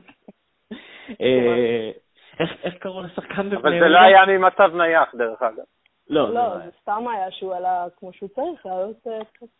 אה, 1.21 1.91
איך 2.39 2.73
קראו 2.79 3.01
לשחקן 3.01 3.49
בבני 3.49 3.53
יהודה? 3.53 3.69
אבל 3.69 3.79
זה 3.79 3.87
לא 3.87 3.99
היה 3.99 4.25
ממצב 4.25 4.75
נייח, 4.75 5.15
דרך 5.15 5.41
אגב. 5.41 5.63
לא, 6.09 6.33
לא, 6.33 6.57
זה 6.57 6.71
סתם 6.81 7.07
היה 7.07 7.31
שהוא 7.31 7.55
עלה 7.55 7.85
כמו 7.99 8.13
שהוא 8.13 8.29
צריך, 8.29 8.65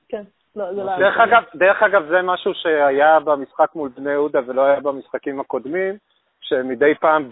כן. 0.10 0.24
לא, 0.56 0.72
לא 0.72 0.97
דרך 0.97 1.18
אגב, 1.18 1.43
דרך 1.56 1.84
אגב, 1.84 2.08
זה 2.10 2.22
משהו 2.22 2.54
שהיה 2.54 3.20
במשחק 3.20 3.70
מול 3.76 3.89
בני 3.89 4.12
יהודה 4.12 4.39
ולא 4.47 4.62
היה 4.62 4.80
במשחקים 4.80 5.39
הקודמים, 5.39 5.97
שמדי 6.41 6.95
פעם 6.95 7.30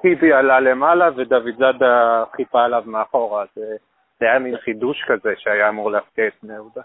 טיבי 0.00 0.32
עלה 0.32 0.60
למעלה 0.60 1.08
ודוד 1.16 1.54
זאדה 1.58 2.24
חיפה 2.36 2.64
עליו 2.64 2.82
מאחורה. 2.86 3.44
זה, 3.56 3.76
זה 4.20 4.26
היה 4.26 4.38
מין 4.38 4.56
חידוש 4.56 5.04
כזה 5.08 5.34
שהיה 5.38 5.68
אמור 5.68 5.90
להפתיע 5.90 6.26
את 6.26 6.32
בני 6.42 6.54
יהודה. 6.54 6.82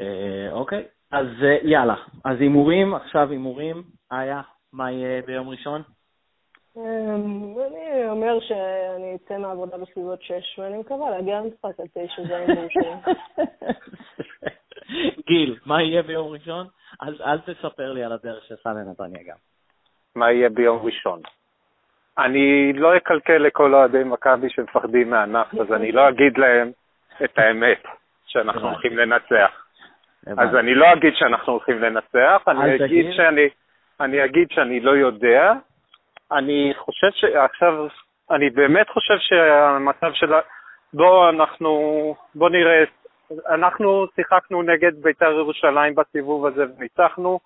אה, 0.00 0.48
אוקיי, 0.52 0.84
אז 1.12 1.26
אה, 1.42 1.56
יאללה. 1.62 1.96
אז 2.24 2.40
הימורים, 2.40 2.94
עכשיו 2.94 3.30
הימורים. 3.30 3.82
איה, 4.12 4.40
מה 4.72 4.92
יהיה 4.92 5.22
ביום 5.22 5.48
ראשון? 5.48 5.82
אמ, 6.78 7.54
אני 7.66 8.08
אומר 8.08 8.40
שאני 8.40 9.16
אצא 9.16 9.38
מהעבודה 9.38 9.76
בסביבות 9.76 10.22
6, 10.22 10.58
ואני 10.58 10.78
מקווה 10.78 11.10
להגיע 11.10 11.40
למשחק 11.40 11.80
על 11.80 11.86
9 11.94 12.22
זה 12.28 12.36
ההימור 12.36 12.66
שלי. 12.68 13.12
גיל, 15.26 15.56
מה 15.66 15.82
יהיה 15.82 16.02
ביום 16.02 16.28
ראשון? 16.32 16.66
אל 17.02 17.38
תספר 17.38 17.92
לי 17.92 18.04
על 18.04 18.12
הדרך 18.12 18.44
שלך 18.44 18.66
לנתניה 18.66 19.22
גם. 19.26 19.36
מה 20.14 20.32
יהיה 20.32 20.48
ביום 20.48 20.78
ראשון? 20.82 21.20
אני 22.18 22.72
לא 22.72 22.96
אקלקל 22.96 23.38
לכל 23.38 23.74
אוהדי 23.74 24.04
מכבי 24.04 24.50
שמפחדים 24.50 25.10
מהנח, 25.10 25.54
אז 25.54 25.72
אני 25.72 25.92
לא 25.92 26.08
אגיד 26.08 26.38
להם 26.38 26.70
את 27.24 27.38
האמת, 27.38 27.82
שאנחנו 28.26 28.68
הולכים 28.68 28.96
לנצח. 28.98 29.66
אז 30.26 30.54
אני 30.54 30.74
לא 30.74 30.92
אגיד 30.92 31.14
שאנחנו 31.16 31.52
הולכים 31.52 31.78
לנצח, 31.78 32.42
אני 32.48 32.84
אגיד 32.84 33.12
שאני, 33.12 33.48
אני 34.00 34.24
אגיד 34.24 34.48
שאני 34.50 34.80
לא 34.80 34.90
יודע. 34.90 35.52
אני 36.32 36.72
חושב 36.76 37.10
שעכשיו, 37.10 37.86
אני 38.30 38.50
באמת 38.50 38.88
חושב 38.88 39.18
שהמצב 39.18 40.12
של... 40.12 40.32
בואו 40.92 41.28
אנחנו, 41.28 41.70
בואו 42.34 42.50
נראה, 42.50 42.84
אנחנו 43.48 44.06
שיחקנו 44.16 44.62
נגד 44.62 45.02
בית"ר 45.02 45.32
ירושלים 45.32 45.94
בסיבוב 45.94 46.46
הזה 46.46 46.64
וניצחנו, 46.78 47.38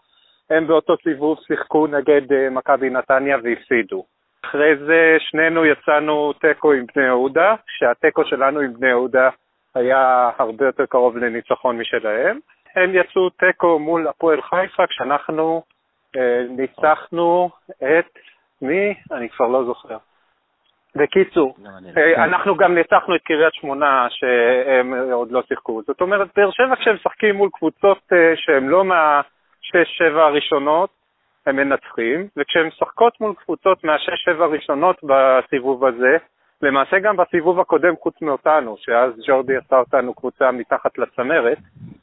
הם 0.50 0.66
באותו 0.66 0.96
סיבוב 1.02 1.38
שיחקו 1.46 1.86
נגד 1.86 2.32
uh, 2.32 2.50
מכבי 2.50 2.90
נתניה 2.90 3.36
והפסידו. 3.42 4.04
אחרי 4.44 4.76
זה 4.76 5.16
שנינו 5.18 5.66
יצאנו 5.66 6.32
תיקו 6.32 6.72
עם 6.72 6.86
בני 6.94 7.04
יהודה, 7.04 7.54
שהתיקו 7.66 8.24
שלנו 8.24 8.60
עם 8.60 8.72
בני 8.72 8.88
יהודה 8.88 9.28
היה 9.74 10.30
הרבה 10.38 10.66
יותר 10.66 10.86
קרוב 10.86 11.16
לניצחון 11.16 11.78
משלהם. 11.78 12.38
הם 12.74 12.94
יצאו 12.94 13.30
תיקו 13.30 13.78
מול 13.78 14.08
הפועל 14.08 14.42
חיפה 14.42 14.86
כשאנחנו 14.86 15.62
uh, 16.16 16.18
ניצחנו 16.48 17.50
את 17.78 18.18
מי? 18.62 18.94
אני 19.12 19.28
כבר 19.28 19.46
לא 19.46 19.64
זוכר. 19.64 19.96
בקיצור, 20.96 21.54
לא, 21.62 21.70
אה, 21.96 22.24
אנחנו 22.24 22.56
גם 22.56 22.74
ניצחנו 22.74 23.16
את 23.16 23.22
קריית 23.22 23.54
שמונה 23.54 24.06
שהם 24.10 24.94
עוד 25.12 25.32
לא 25.32 25.42
שיחקו. 25.48 25.82
זאת 25.86 26.00
אומרת, 26.00 26.28
באר 26.36 26.50
שבע 26.50 26.76
כשהם 26.76 26.94
משחקים 26.94 27.34
מול 27.34 27.48
קבוצות 27.52 27.98
שהם 28.36 28.68
לא 28.68 28.84
מה... 28.84 29.20
שש-שבע 29.62 30.22
הראשונות 30.24 30.90
הם 31.46 31.56
מנצחים, 31.56 32.28
וכשהן 32.36 32.66
משחקות 32.66 33.20
מול 33.20 33.34
קבוצות 33.34 33.84
מהשש-שבע 33.84 34.44
הראשונות 34.44 34.96
בסיבוב 35.02 35.84
הזה, 35.84 36.16
למעשה 36.62 36.98
גם 36.98 37.16
בסיבוב 37.16 37.60
הקודם 37.60 37.94
חוץ 38.02 38.22
מאותנו, 38.22 38.76
שאז 38.78 39.12
ג'ורדי 39.26 39.56
עשה 39.56 39.78
אותנו 39.78 40.14
קבוצה 40.14 40.50
מתחת 40.52 40.98
לצמרת, 40.98 41.58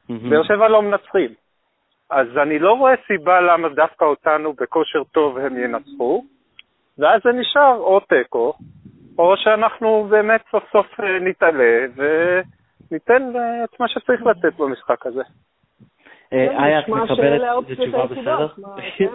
באר 0.10 0.44
שבע 0.44 0.68
לא 0.68 0.82
מנצחים. 0.82 1.34
אז 2.10 2.28
אני 2.38 2.60
לא 2.60 2.74
רואה 2.74 2.94
סיבה 3.08 3.42
למה 3.42 3.70
דווקא 3.70 4.06
אותנו 4.06 4.54
בכושר 4.54 5.04
טוב 5.04 5.38
הם 5.38 5.58
ינצחו, 5.58 6.24
ואז 7.00 7.22
זה 7.24 7.32
נשאר 7.32 7.78
או 7.78 8.00
תיקו, 8.00 8.54
או 9.18 9.34
שאנחנו 9.38 10.08
באמת 10.10 10.42
סוף 10.52 10.64
סוף 10.72 11.00
אה, 11.00 11.20
נתעלה 11.20 11.86
וניתן 11.96 13.32
את 13.64 13.80
מה 13.80 13.88
שצריך 13.88 14.22
לתת 14.22 14.58
במשחק 14.58 15.06
הזה. 15.06 15.22
אה, 16.34 16.66
איה, 16.66 16.80
את 16.80 16.88
מקבלת 16.88 17.42
את 17.60 17.78
תשובה 17.78 18.06
בסדר? 18.06 18.48
כן, 18.98 19.10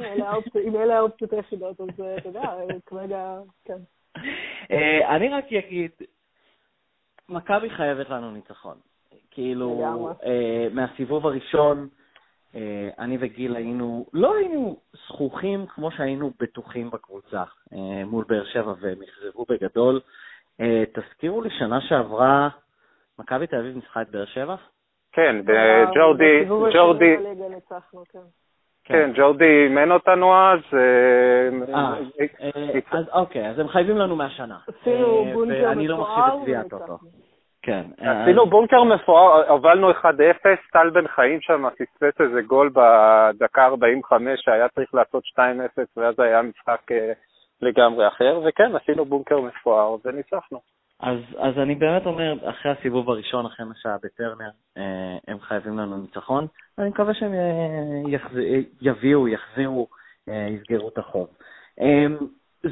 אם 0.64 0.76
אלה 0.76 0.96
האופציות 0.98 1.32
היחידות, 1.32 1.80
אז 1.80 2.00
אה, 2.00 2.16
אתה 2.16 2.28
יודע, 2.28 2.50
כרגע, 2.86 3.38
כן. 3.64 3.78
אני 5.08 5.28
רק 5.28 5.52
אגיד, 5.52 5.90
מכבי 7.28 7.70
חייבת 7.70 8.10
לנו 8.10 8.30
ניצחון. 8.30 8.76
כאילו, 9.30 9.98
מהסיבוב 10.72 11.26
הראשון, 11.26 11.88
אני 12.98 13.16
וגיל 13.20 13.56
היינו, 13.56 14.06
לא 14.12 14.34
היינו 14.36 14.76
זכוכים 15.06 15.66
כמו 15.66 15.90
שהיינו 15.90 16.30
בטוחים 16.40 16.90
בקבוצה 16.90 17.42
מול 18.06 18.24
באר 18.28 18.44
שבע, 18.44 18.74
והם 18.80 18.98
אכזבו 19.02 19.44
בגדול. 19.48 20.00
תזכירו 20.92 21.42
לי, 21.42 21.50
שנה 21.50 21.80
שעברה, 21.80 22.48
מכבי 23.18 23.46
תל 23.46 23.56
אביב 23.56 23.74
ניצחה 23.74 24.02
את 24.02 24.10
באר 24.10 24.24
שבע? 24.24 24.56
כן, 25.12 25.36
ג'ורדי, 25.94 26.44
ג'ורדי, 26.74 27.16
כן. 28.08 28.18
כן, 28.84 29.10
ג'ורדי 29.14 29.64
אימן 29.64 29.92
אותנו 29.92 30.34
אז. 30.34 30.58
אה, 30.72 31.74
אה, 31.74 32.26
אה, 32.40 32.80
אז 32.90 33.08
אוקיי, 33.12 33.50
אז 33.50 33.58
הם 33.58 33.68
חייבים 33.68 33.98
לנו 33.98 34.16
מהשנה. 34.16 34.58
ואני 34.86 35.88
לא 35.88 35.98
מחשיב 35.98 36.24
את 36.24 36.42
צביעת 36.42 36.72
אותו. 36.72 36.98
כן. 37.64 37.82
עשינו 37.98 38.46
בונקר 38.46 38.82
מפואר, 38.82 39.50
הובלנו 39.50 39.90
1-0, 39.90 39.94
טל 40.72 40.90
בן 40.90 41.08
חיים 41.08 41.40
שם 41.40 41.64
פספס 41.70 42.20
איזה 42.20 42.42
גול 42.42 42.68
בדקה 42.68 43.64
45 43.64 44.40
שהיה 44.40 44.68
צריך 44.68 44.94
לעשות 44.94 45.24
2-0 45.24 45.38
ואז 45.96 46.14
היה 46.18 46.42
משחק 46.42 46.80
לגמרי 47.62 48.08
אחר, 48.08 48.40
וכן, 48.44 48.76
עשינו 48.76 49.04
בונקר 49.04 49.40
מפואר 49.40 49.96
וניצחנו. 50.04 50.60
אז, 51.00 51.18
אז 51.38 51.58
אני 51.58 51.74
באמת 51.74 52.06
אומר, 52.06 52.50
אחרי 52.50 52.72
הסיבוב 52.72 53.10
הראשון, 53.10 53.46
אחרי 53.46 53.66
מה 53.66 53.74
שהיה 53.76 53.96
בטרנר, 54.02 54.50
אה, 54.76 55.16
הם 55.28 55.40
חייבים 55.40 55.78
לנו 55.78 55.96
ניצחון. 55.96 56.46
אני 56.78 56.88
מקווה 56.88 57.14
שהם 57.14 57.32
אה, 57.34 58.10
יחז... 58.10 58.38
יביאו, 58.80 59.28
יחזירו, 59.28 59.88
אה, 60.28 60.46
יסגרו 60.50 60.88
את 60.88 60.98
החוב. 60.98 61.28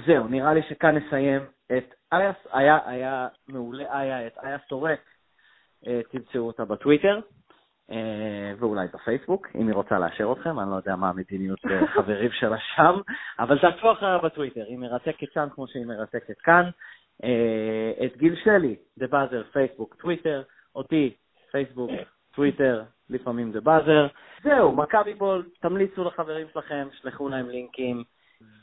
זהו, 0.07 0.29
נראה 0.29 0.55
לי 0.55 0.63
שכאן 0.69 0.97
נסיים 0.97 1.43
את 1.67 1.95
איה, 2.13 2.33
היה, 2.53 2.79
היה 2.87 3.29
מעולה 3.49 4.01
איה, 4.01 4.27
את 4.27 4.39
איה 4.45 4.57
סורק, 4.69 5.01
תמצאו 6.11 6.41
אותה 6.41 6.65
בטוויטר, 6.65 7.21
ואולי 8.59 8.87
בפייסבוק, 8.95 9.47
אם 9.55 9.67
היא 9.67 9.75
רוצה 9.75 9.99
לאשר 9.99 10.33
אתכם, 10.33 10.61
אני 10.61 10.71
לא 10.71 10.77
יודע 10.77 10.97
מה 10.97 11.09
המדיניות 11.09 11.59
חברים 11.95 12.31
שלה 12.33 12.57
שם, 12.77 13.01
אבל 13.39 13.59
תעקבו 13.59 13.93
אחריה 13.93 14.19
בטוויטר, 14.19 14.65
היא 14.69 14.79
מרתקת 14.79 15.33
שם 15.33 15.49
כמו 15.55 15.67
שהיא 15.67 15.87
מרתקת 15.87 16.39
כאן. 16.39 16.71
אה, 17.25 18.07
את 18.07 18.17
גיל 18.17 18.37
שלי, 18.45 18.77
דה 18.99 19.07
באזר, 19.07 19.43
פייסבוק, 19.53 19.95
טוויטר, 19.95 20.43
אותי, 20.75 21.15
פייסבוק, 21.51 21.91
טוויטר, 22.35 22.83
לפעמים 23.11 23.53
דה 23.53 23.61
באזר. 23.61 24.07
זהו, 24.43 24.73
מכבי 24.73 25.15
בול, 25.15 25.49
תמליצו 25.61 26.05
לחברים 26.05 26.47
שלכם, 26.53 26.89
שלחו 26.93 27.29
להם 27.29 27.49
לינקים, 27.49 28.05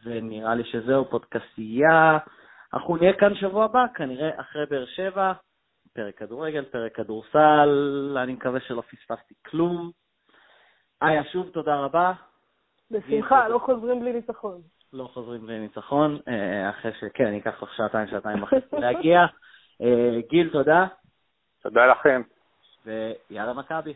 ונראה 0.06 0.56
לי 0.56 0.64
שזהו, 0.64 1.06
פודקסייה. 1.06 2.18
אנחנו 2.74 2.98
נהיה 2.98 3.14
כאן 3.14 3.36
שבוע 3.36 3.66
הבא, 3.66 3.86
כנראה 3.96 4.30
אחרי 4.42 4.66
באר 4.66 4.86
שבע, 4.86 5.34
פרק 5.94 6.18
כדורגל, 6.18 6.66
פרק 6.66 6.96
כדורסל, 6.96 8.18
אני 8.24 8.34
מקווה 8.34 8.60
שלא 8.60 8.82
פספסתי 8.82 9.34
כלום. 9.46 9.92
איה, 11.04 11.24
שוב 11.24 11.50
תודה 11.50 11.76
רבה. 11.76 12.14
בשמחה, 12.92 13.48
לא 13.48 13.60
חוזרים 13.60 14.00
בלי 14.00 14.14
ניצחון. 14.14 14.62
לא 14.94 15.10
חוזרים 15.14 15.50
לניצחון, 15.50 16.20
אה, 16.28 16.70
אחרי 16.70 16.92
שכן, 17.00 17.34
ייקח 17.34 17.64
לך 17.64 17.74
שעתיים, 17.76 18.08
שעתיים 18.08 18.44
וחצי 18.44 18.76
להגיע. 18.82 19.26
אה, 19.82 20.20
גיל, 20.30 20.50
תודה. 20.50 20.88
תודה 21.64 21.86
לכם. 21.86 22.22
ויאללה 22.86 23.54
מכבי. 23.54 23.94